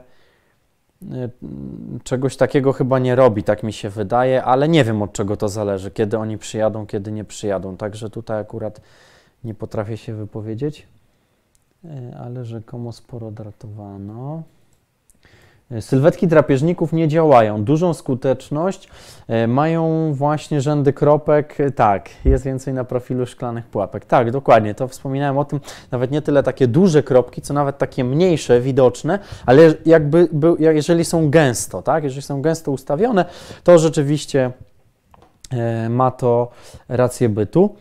E, 1.11 1.29
czegoś 2.03 2.37
takiego 2.37 2.73
chyba 2.73 2.99
nie 2.99 3.15
robi, 3.15 3.43
tak 3.43 3.63
mi 3.63 3.73
się 3.73 3.89
wydaje, 3.89 4.43
ale 4.43 4.67
nie 4.67 4.83
wiem 4.83 5.01
od 5.01 5.13
czego 5.13 5.37
to 5.37 5.49
zależy, 5.49 5.91
kiedy 5.91 6.17
oni 6.17 6.37
przyjadą, 6.37 6.85
kiedy 6.85 7.11
nie 7.11 7.23
przyjadą. 7.23 7.77
Także 7.77 8.09
tutaj 8.09 8.39
akurat 8.39 8.81
nie 9.43 9.53
potrafię 9.53 9.97
się 9.97 10.13
wypowiedzieć, 10.13 10.87
ale 12.19 12.45
rzekomo 12.45 12.91
sporo 12.91 13.31
dratowano. 13.31 14.43
Sylwetki 15.79 16.27
drapieżników 16.27 16.93
nie 16.93 17.07
działają. 17.07 17.63
Dużą 17.63 17.93
skuteczność 17.93 18.89
e, 19.27 19.47
mają 19.47 20.13
właśnie 20.13 20.61
rzędy 20.61 20.93
kropek. 20.93 21.57
Tak, 21.75 22.09
jest 22.25 22.43
więcej 22.43 22.73
na 22.73 22.83
profilu 22.83 23.25
szklanych 23.25 23.65
pułapek. 23.65 24.05
Tak, 24.05 24.31
dokładnie, 24.31 24.75
to 24.75 24.87
wspominałem 24.87 25.37
o 25.37 25.45
tym. 25.45 25.59
Nawet 25.91 26.11
nie 26.11 26.21
tyle 26.21 26.43
takie 26.43 26.67
duże 26.67 27.03
kropki, 27.03 27.41
co 27.41 27.53
nawet 27.53 27.77
takie 27.77 28.03
mniejsze, 28.03 28.61
widoczne, 28.61 29.19
ale 29.45 29.73
jakby, 29.85 30.29
jeżeli 30.59 31.05
są 31.05 31.29
gęsto, 31.29 31.81
tak, 31.81 32.03
jeżeli 32.03 32.21
są 32.21 32.41
gęsto 32.41 32.71
ustawione, 32.71 33.25
to 33.63 33.79
rzeczywiście 33.79 34.51
e, 35.51 35.89
ma 35.89 36.11
to 36.11 36.51
rację 36.89 37.29
bytu. 37.29 37.75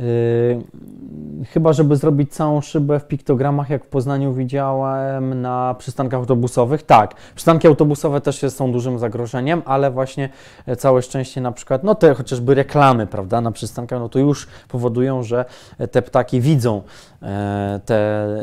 Yy, 0.00 1.44
chyba, 1.44 1.72
żeby 1.72 1.96
zrobić 1.96 2.32
całą 2.32 2.60
szybę 2.60 3.00
w 3.00 3.08
piktogramach, 3.08 3.70
jak 3.70 3.84
w 3.84 3.88
Poznaniu 3.88 4.32
widziałem 4.32 5.40
na 5.40 5.74
przystankach 5.78 6.20
autobusowych. 6.20 6.82
Tak, 6.82 7.14
przystanki 7.34 7.66
autobusowe 7.66 8.20
też 8.20 8.40
są 8.48 8.72
dużym 8.72 8.98
zagrożeniem, 8.98 9.62
ale 9.64 9.90
właśnie 9.90 10.28
e, 10.66 10.76
całe 10.76 11.02
szczęście 11.02 11.40
na 11.40 11.52
przykład, 11.52 11.84
no 11.84 11.94
te 11.94 12.14
chociażby 12.14 12.54
reklamy, 12.54 13.06
prawda, 13.06 13.40
na 13.40 13.52
przystankach, 13.52 14.00
no 14.00 14.08
to 14.08 14.18
już 14.18 14.46
powodują, 14.68 15.22
że 15.22 15.44
te 15.90 16.02
ptaki 16.02 16.40
widzą 16.40 16.82
e, 17.22 17.80
te, 17.84 17.94
e, 17.94 18.36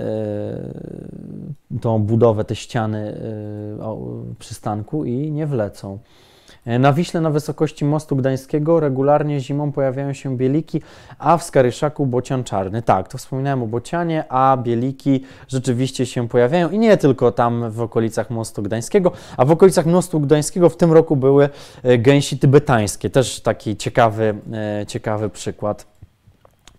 tą 1.82 2.00
budowę, 2.00 2.44
te 2.44 2.56
ściany 2.56 3.22
przystanku 4.40 5.06
i 5.06 5.32
nie 5.32 5.48
wlecą. 5.48 6.00
E, 6.66 6.80
na 6.80 6.94
Wiśle 6.94 7.22
na 7.22 7.30
wysokości 7.30 7.86
mostu 7.86 8.16
gdańskiego 8.16 8.80
regularnie 8.80 9.40
zimą 9.40 9.72
pojawiają 9.72 10.14
się 10.14 10.38
bieliki, 10.38 10.82
a 11.20 11.38
w 11.38 11.44
Skaryszaku 11.44 12.06
bocian 12.06 12.44
czarny. 12.44 12.82
Tak, 12.82 13.08
to 13.08 13.18
wspominałem 13.18 13.64
o 13.64 13.68
bocianie, 13.68 14.24
a 14.30 14.58
bieliki 14.58 15.24
rzeczywiście 15.48 16.06
się 16.06 16.28
pojawiają 16.28 16.70
i 16.70 16.80
nie 16.80 16.98
tylko 16.98 17.32
tam 17.32 17.72
w 17.72 17.82
okolicach 17.82 18.30
mostu 18.30 18.62
gdańskiego, 18.62 19.12
a 19.38 19.46
w 19.46 19.52
okolicach 19.52 19.86
mostu 19.86 20.20
gdańskiego 20.20 20.70
w 20.70 20.78
tym 20.78 20.92
roku 20.92 21.16
były 21.16 21.50
e, 21.84 21.98
gęsi 21.98 22.40
tybetańskie. 22.40 23.10
Też 23.10 23.42
taki 23.42 23.78
ciekawy, 23.78 24.36
e, 24.82 24.86
ciekawy 24.86 25.30
przykład 25.30 25.97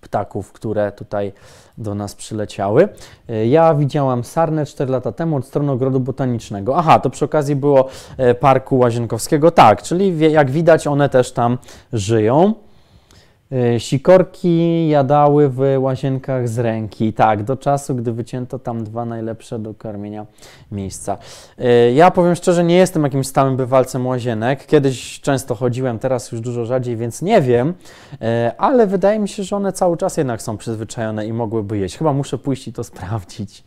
ptaków, 0.00 0.52
które 0.52 0.92
tutaj 0.92 1.32
do 1.78 1.94
nas 1.94 2.14
przyleciały. 2.14 2.88
E, 3.28 3.46
ja 3.46 3.74
widziałam 3.74 4.24
sarnę 4.24 4.66
4 4.66 4.92
lata 4.92 5.12
temu 5.12 5.36
od 5.36 5.46
strony 5.46 5.72
ogrodu 5.72 6.00
botanicznego. 6.00 6.76
Aha, 6.76 7.00
to 7.00 7.10
przy 7.10 7.24
okazji 7.24 7.56
było 7.56 7.88
e, 8.16 8.34
Parku 8.34 8.78
Łazienkowskiego. 8.78 9.50
Tak, 9.50 9.82
czyli 9.82 10.32
jak 10.32 10.50
widać 10.50 10.86
one 10.86 11.08
też 11.08 11.32
tam 11.32 11.58
żyją. 11.92 12.54
E, 13.52 13.80
sikorki 13.80 14.88
jadały 14.88 15.48
w 15.48 15.60
łazienkach 15.78 16.48
z 16.48 16.58
ręki, 16.58 17.12
tak, 17.12 17.44
do 17.44 17.56
czasu, 17.56 17.94
gdy 17.94 18.12
wycięto 18.12 18.58
tam 18.58 18.84
dwa 18.84 19.04
najlepsze 19.04 19.58
do 19.58 19.74
karmienia 19.74 20.26
miejsca. 20.72 21.18
E, 21.58 21.92
ja 21.92 22.10
powiem 22.10 22.34
szczerze, 22.34 22.64
nie 22.64 22.76
jestem 22.76 23.02
jakimś 23.02 23.26
stałym 23.26 23.56
bywalcem 23.56 24.06
łazienek. 24.06 24.66
Kiedyś 24.66 25.20
często 25.20 25.54
chodziłem, 25.54 25.98
teraz 25.98 26.32
już 26.32 26.40
dużo 26.40 26.64
rzadziej, 26.64 26.96
więc 26.96 27.22
nie 27.22 27.40
wiem, 27.40 27.74
e, 28.20 28.52
ale 28.58 28.86
wydaje 28.86 29.18
mi 29.18 29.28
się, 29.28 29.42
że 29.42 29.56
one 29.56 29.72
cały 29.72 29.96
czas 29.96 30.16
jednak 30.16 30.42
są 30.42 30.56
przyzwyczajone 30.56 31.26
i 31.26 31.32
mogłyby 31.32 31.78
jeść. 31.78 31.98
Chyba 31.98 32.12
muszę 32.12 32.38
pójść 32.38 32.68
i 32.68 32.72
to 32.72 32.84
sprawdzić. 32.84 33.64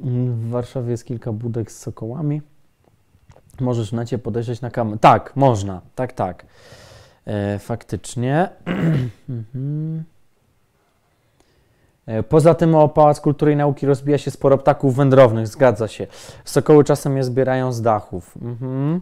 W 0.00 0.50
Warszawie 0.50 0.90
jest 0.90 1.04
kilka 1.04 1.32
budek 1.32 1.72
z 1.72 1.78
sokołami. 1.78 2.42
Możesz 3.60 3.92
na 3.92 4.04
cię 4.04 4.18
podejrzeć 4.18 4.60
na 4.60 4.70
kamerę. 4.70 4.98
Tak, 4.98 5.36
można, 5.36 5.80
tak, 5.94 6.12
tak. 6.12 6.46
E, 7.26 7.58
faktycznie. 7.58 8.48
Mhm. 9.28 10.04
E, 12.06 12.22
Poza 12.22 12.54
tym 12.54 12.74
o 12.74 12.88
Pałac 12.88 13.20
Kultury 13.20 13.52
i 13.52 13.56
Nauki 13.56 13.86
rozbija 13.86 14.18
się 14.18 14.30
sporo 14.30 14.58
ptaków 14.58 14.96
wędrownych, 14.96 15.46
zgadza 15.46 15.88
się. 15.88 16.06
Sokoły 16.44 16.84
czasem 16.84 17.16
je 17.16 17.24
zbierają 17.24 17.72
z 17.72 17.82
dachów. 17.82 18.36
Mhm. 18.42 19.00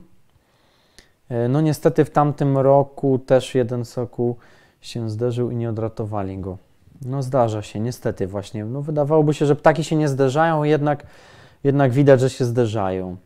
E, 1.29 1.49
No 1.49 1.61
niestety 1.61 2.05
w 2.05 2.11
tamtym 2.11 2.59
roku 2.59 3.19
też 3.19 3.55
jeden 3.55 3.85
sokół 3.85 4.37
się 4.81 5.11
zderzył 5.11 5.51
i 5.51 5.57
nie 5.57 5.71
odratowali 5.71 6.39
go. 6.39 6.59
No 7.03 7.23
zdarza 7.23 7.63
się, 7.63 7.81
niestety 7.81 8.27
właśnie. 8.27 8.65
No 8.65 8.83
wydawałoby 8.83 9.35
się, 9.35 9.47
że 9.47 9.57
ptaki 9.57 9.85
się 9.85 9.97
nie 9.97 10.09
zderzają, 10.09 10.65
jednak, 10.65 11.07
jednak 11.65 11.93
widać, 11.93 12.21
że 12.21 12.31
się 12.31 12.45
zderzają. 12.45 13.17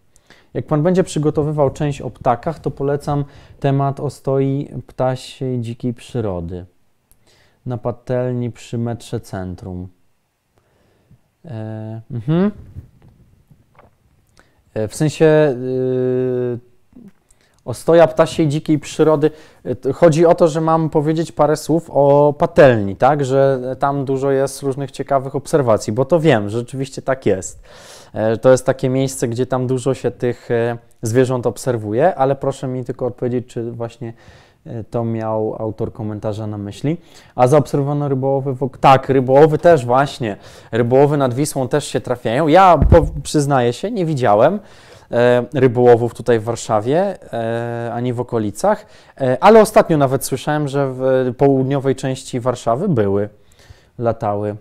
Jak 0.55 0.67
Pan 0.67 0.83
będzie 0.83 1.05
przygotowywał 1.05 1.71
część 1.71 2.01
o 2.01 2.11
ptakach, 2.11 2.59
to 2.59 2.71
polecam 2.71 3.25
temat 3.61 4.01
o 4.01 4.11
stoi 4.11 4.69
ptasiej 4.87 5.61
dzikiej 5.61 5.95
przyrody 5.95 6.67
na 7.67 7.79
patelni 7.79 8.53
przy 8.53 8.79
metrze 8.79 9.21
centrum. 9.21 9.89
E, 11.45 12.01
mhm. 12.11 12.51
E, 14.75 14.89
w 14.89 14.95
sensie 14.95 15.55
y, 16.55 16.59
ostoja 17.65 18.07
ptasiej 18.07 18.49
dzikiej 18.49 18.79
przyrody. 18.79 19.31
to 19.81 19.93
Chodzi 19.93 20.27
o 20.27 20.35
to, 20.35 20.49
że 20.49 20.61
mam 20.61 20.91
powiedzieć 20.91 21.33
parę 21.33 21.57
słów 21.57 21.91
o 21.91 22.35
patelni, 22.39 22.97
tak? 22.97 23.25
Że 23.25 23.61
tam 23.79 24.05
dużo 24.05 24.31
jest 24.31 24.63
różnych 24.63 24.91
ciekawych 24.91 25.37
obserwacji, 25.37 25.93
bo 25.93 26.05
to 26.05 26.21
wiem, 26.21 26.49
że 26.49 26.59
rzeczywiście 26.59 27.03
tak 27.03 27.27
jest. 27.27 27.63
E, 28.13 28.37
To 28.37 28.51
jest 28.51 28.67
takie 28.67 28.89
miejsce, 28.89 29.29
gdzie 29.29 29.47
tam 29.47 29.67
dużo 29.67 29.95
się 29.95 30.11
tych 30.11 30.51
e, 30.51 30.79
zwierząt 31.03 31.47
obserwuje, 31.47 32.15
ale 32.15 32.37
proszę 32.37 32.69
mi 32.69 32.85
tylko 32.85 33.07
odpowiedzieć, 33.07 33.47
czy 33.47 33.73
właśnie 33.73 34.13
e, 34.67 34.85
to 34.85 35.05
miał 35.05 35.57
autor 35.59 35.93
komentarza 35.93 36.47
na 36.47 36.59
myśli. 36.59 36.97
A 37.35 37.47
zaobserwowano 37.47 38.09
rybołowy 38.09 38.55
wokół. 38.55 38.79
Tak, 38.81 39.09
rybołowy 39.09 39.59
też 39.59 39.87
właśnie. 39.87 40.37
Rybołowy 40.73 41.17
nad 41.17 41.35
Wisłą 41.35 41.69
też 41.69 41.85
się 41.87 42.01
trafiają. 42.01 42.49
Ja 42.49 42.81
przyznaję 43.23 43.73
się, 43.73 43.91
nie 43.91 44.07
widziałem 44.07 44.61
e, 45.11 45.45
rybołowów 45.55 46.15
tutaj 46.15 46.39
w 46.39 46.45
Warszawie 46.45 47.19
ani 47.93 48.13
w 48.13 48.21
okolicach, 48.21 48.87
ale 49.41 49.61
ostatnio 49.61 49.97
nawet 49.97 50.25
słyszałem, 50.25 50.69
że 50.69 50.93
w 50.93 51.33
południowej 51.39 51.97
części 51.97 52.41
Warszawy 52.41 52.89
były, 52.89 53.29
latały. 53.99 54.57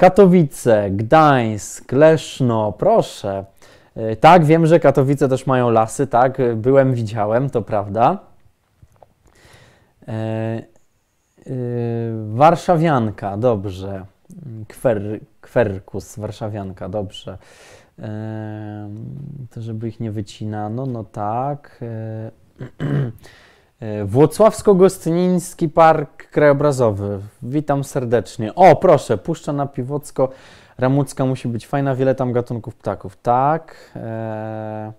Katowice, 0.00 0.90
Gdańsk, 0.90 1.92
Leszno, 1.92 2.72
proszę. 2.72 3.44
E, 3.96 4.16
Tak, 4.16 4.44
wiem, 4.44 4.66
że 4.66 4.80
Katowice 4.80 5.28
też 5.28 5.46
mają 5.46 5.70
lasy, 5.70 6.06
tak, 6.06 6.40
e, 6.40 6.56
byłem, 6.56 6.94
widziałem, 6.94 7.50
to 7.50 7.62
prawda. 7.62 8.18
E, 10.08 10.12
e, 10.12 10.62
Warszawianka, 12.28 13.36
dobrze. 13.36 14.04
Kwer, 14.68 15.02
kwerkus, 15.40 16.18
Warszawianka, 16.18 16.88
dobrze. 16.88 17.38
E, 17.98 18.90
to 19.50 19.62
żeby 19.62 19.88
ich 19.88 20.00
nie 20.00 20.10
wycinano, 20.10 20.86
no 20.86 21.04
tak. 21.04 21.80
E, 21.82 22.30
Włocławsko-Gostyniński 24.04 25.68
Park 25.68 26.30
Krajobrazowy. 26.30 27.20
Witam 27.42 27.84
serdecznie. 27.84 28.54
O, 28.54 28.76
proszę, 28.76 29.18
Puszcza 29.18 29.52
na 29.52 29.66
Piwocko. 29.66 30.28
Ramucka 30.78 31.26
musi 31.26 31.48
być 31.48 31.66
fajna, 31.66 31.94
wiele 31.94 32.14
tam 32.14 32.32
gatunków 32.32 32.74
ptaków. 32.74 33.16
Tak. 33.16 33.90
E, 33.96 34.92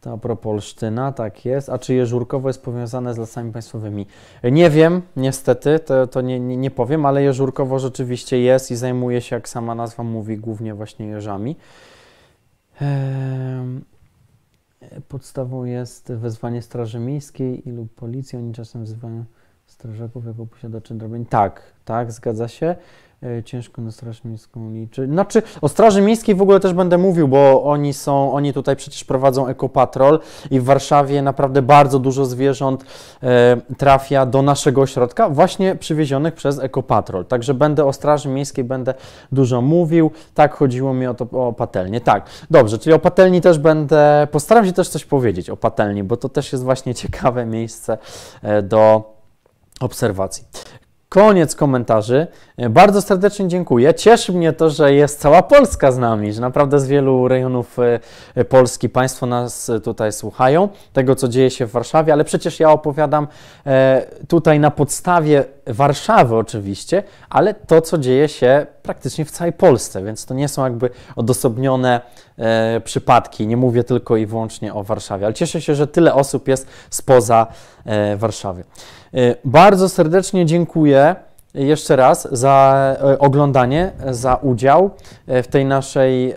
to 0.00 0.12
a 0.12 0.16
propos 0.16 0.50
Olsztyna, 0.50 1.12
tak 1.12 1.44
jest. 1.44 1.68
A 1.68 1.78
czy 1.78 1.94
Jeżurkowo 1.94 2.48
jest 2.48 2.62
powiązane 2.62 3.14
z 3.14 3.18
lasami 3.18 3.52
państwowymi? 3.52 4.06
Nie 4.44 4.70
wiem, 4.70 5.02
niestety, 5.16 5.78
to, 5.78 6.06
to 6.06 6.20
nie, 6.20 6.40
nie, 6.40 6.56
nie 6.56 6.70
powiem, 6.70 7.06
ale 7.06 7.22
Jeżurkowo 7.22 7.78
rzeczywiście 7.78 8.40
jest 8.40 8.70
i 8.70 8.76
zajmuje 8.76 9.20
się, 9.20 9.36
jak 9.36 9.48
sama 9.48 9.74
nazwa 9.74 10.02
mówi, 10.02 10.38
głównie 10.38 10.74
właśnie 10.74 11.06
jeżami. 11.06 11.56
Em, 12.80 13.84
Podstawą 15.08 15.64
jest 15.64 16.12
wezwanie 16.12 16.62
Straży 16.62 16.98
Miejskiej 16.98 17.68
i 17.68 17.72
lub 17.72 17.94
Policji. 17.94 18.38
Oni 18.38 18.52
czasem 18.54 18.84
wzywają 18.84 19.24
strażaków 19.66 20.26
jako 20.26 20.46
posiadaczy 20.46 20.94
drabin. 20.94 21.26
Tak, 21.26 21.62
tak, 21.84 22.12
zgadza 22.12 22.48
się. 22.48 22.76
E, 23.22 23.42
Ciężko 23.42 23.82
na 23.82 23.90
Straż 23.90 24.24
Miejską 24.24 24.72
liczy. 24.72 25.06
Znaczy, 25.06 25.42
o 25.60 25.68
Straży 25.68 26.02
Miejskiej 26.02 26.34
w 26.34 26.42
ogóle 26.42 26.60
też 26.60 26.72
będę 26.72 26.98
mówił, 26.98 27.28
bo 27.28 27.64
oni 27.64 27.94
są, 27.94 28.32
oni 28.32 28.52
tutaj 28.52 28.76
przecież 28.76 29.04
prowadzą 29.04 29.46
ekopatrol 29.46 30.20
i 30.50 30.60
w 30.60 30.64
Warszawie 30.64 31.22
naprawdę 31.22 31.62
bardzo 31.62 31.98
dużo 31.98 32.24
zwierząt 32.24 32.84
e, 33.22 33.56
trafia 33.78 34.26
do 34.26 34.42
naszego 34.42 34.82
ośrodka, 34.82 35.28
właśnie 35.28 35.76
przywiezionych 35.76 36.34
przez 36.34 36.58
ekopatrol. 36.58 37.24
Także 37.24 37.54
będę 37.54 37.84
o 37.84 37.92
Straży 37.92 38.28
Miejskiej 38.28 38.64
będę 38.64 38.94
dużo 39.32 39.60
mówił. 39.60 40.10
Tak, 40.34 40.54
chodziło 40.54 40.94
mi 40.94 41.06
o 41.06 41.14
to 41.14 41.26
o 41.32 41.52
patelnię. 41.52 42.00
Tak, 42.00 42.26
dobrze, 42.50 42.78
czyli 42.78 42.94
o 42.94 42.98
patelni 42.98 43.40
też 43.40 43.58
będę, 43.58 44.28
postaram 44.30 44.66
się 44.66 44.72
też 44.72 44.88
coś 44.88 45.04
powiedzieć 45.04 45.50
o 45.50 45.56
patelni, 45.56 46.04
bo 46.04 46.16
to 46.16 46.28
też 46.28 46.52
jest 46.52 46.64
właśnie 46.64 46.94
ciekawe 47.04 47.46
miejsce 47.46 47.98
e, 48.42 48.62
do 48.62 49.14
obserwacji. 49.80 50.44
Koniec 51.08 51.54
komentarzy. 51.56 52.26
E, 52.56 52.68
Bardzo 52.68 53.02
serdecznie 53.02 53.48
dziękuję. 53.48 53.94
Cieszy 53.94 54.32
mnie 54.32 54.52
to, 54.52 54.70
że 54.70 54.94
jest 54.94 55.20
cała 55.20 55.42
Polska 55.42 55.92
z 55.92 55.98
nami, 55.98 56.32
że 56.32 56.40
naprawdę 56.40 56.80
z 56.80 56.86
wielu 56.86 57.28
rejonów 57.28 57.78
e, 57.78 58.00
e, 58.34 58.44
Polski 58.44 58.88
Państwo 58.88 59.26
nas 59.26 59.70
tutaj 59.84 60.12
słuchają, 60.12 60.68
tego 60.92 61.14
co 61.14 61.28
dzieje 61.28 61.50
się 61.50 61.66
w 61.66 61.70
Warszawie, 61.70 62.12
ale 62.12 62.24
przecież 62.24 62.60
ja 62.60 62.70
opowiadam 62.70 63.28
tutaj 64.28 64.60
na 64.60 64.70
podstawie 64.70 65.44
Warszawy 65.66 66.36
oczywiście, 66.36 67.02
ale 67.30 67.54
to 67.54 67.80
co 67.80 67.98
dzieje 67.98 68.28
się 68.28 68.66
praktycznie 68.82 69.24
w 69.24 69.30
całej 69.30 69.52
Polsce, 69.52 70.04
więc 70.04 70.26
to 70.26 70.34
nie 70.34 70.48
są 70.48 70.64
jakby 70.64 70.90
odosobnione 71.16 72.00
przypadki. 72.84 73.46
Nie 73.46 73.56
mówię 73.56 73.84
tylko 73.84 74.16
i 74.16 74.26
wyłącznie 74.26 74.74
o 74.74 74.82
Warszawie, 74.84 75.26
ale 75.26 75.34
cieszę 75.34 75.60
się, 75.60 75.74
że 75.74 75.86
tyle 75.86 76.14
osób 76.14 76.48
jest 76.48 76.66
spoza 76.90 77.46
Warszawy. 78.16 78.64
E, 79.14 79.34
Bardzo 79.44 79.88
serdecznie 79.88 80.46
dziękuję 80.46 81.16
jeszcze 81.54 81.96
raz 81.96 82.28
za 82.32 82.96
e, 83.00 83.18
oglądanie, 83.18 83.92
za 84.10 84.34
udział 84.34 84.90
e, 85.26 85.42
w 85.42 85.48
tej 85.48 85.64
naszej, 85.64 86.30
e, 86.30 86.36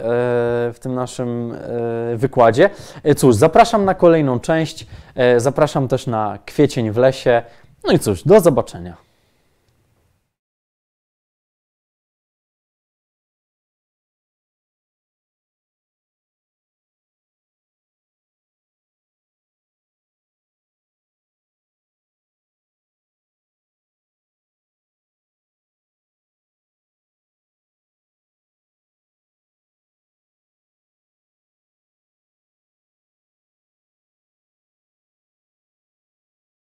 w 0.73 0.77
tym 0.81 0.95
naszym 0.95 1.53
e, 1.53 2.17
wykładzie. 2.17 2.69
E, 3.03 3.15
Cóż, 3.15 3.35
zapraszam 3.35 3.85
na 3.85 3.95
kolejną 3.95 4.39
część, 4.39 4.87
e, 5.15 5.39
zapraszam 5.39 5.87
też 5.87 6.07
na 6.07 6.37
kwiecień 6.45 6.91
w 6.91 6.97
lesie. 6.97 7.41
No 7.83 7.93
i 7.93 7.99
cóż, 7.99 8.23
do 8.23 8.39
zobaczenia. 8.39 9.10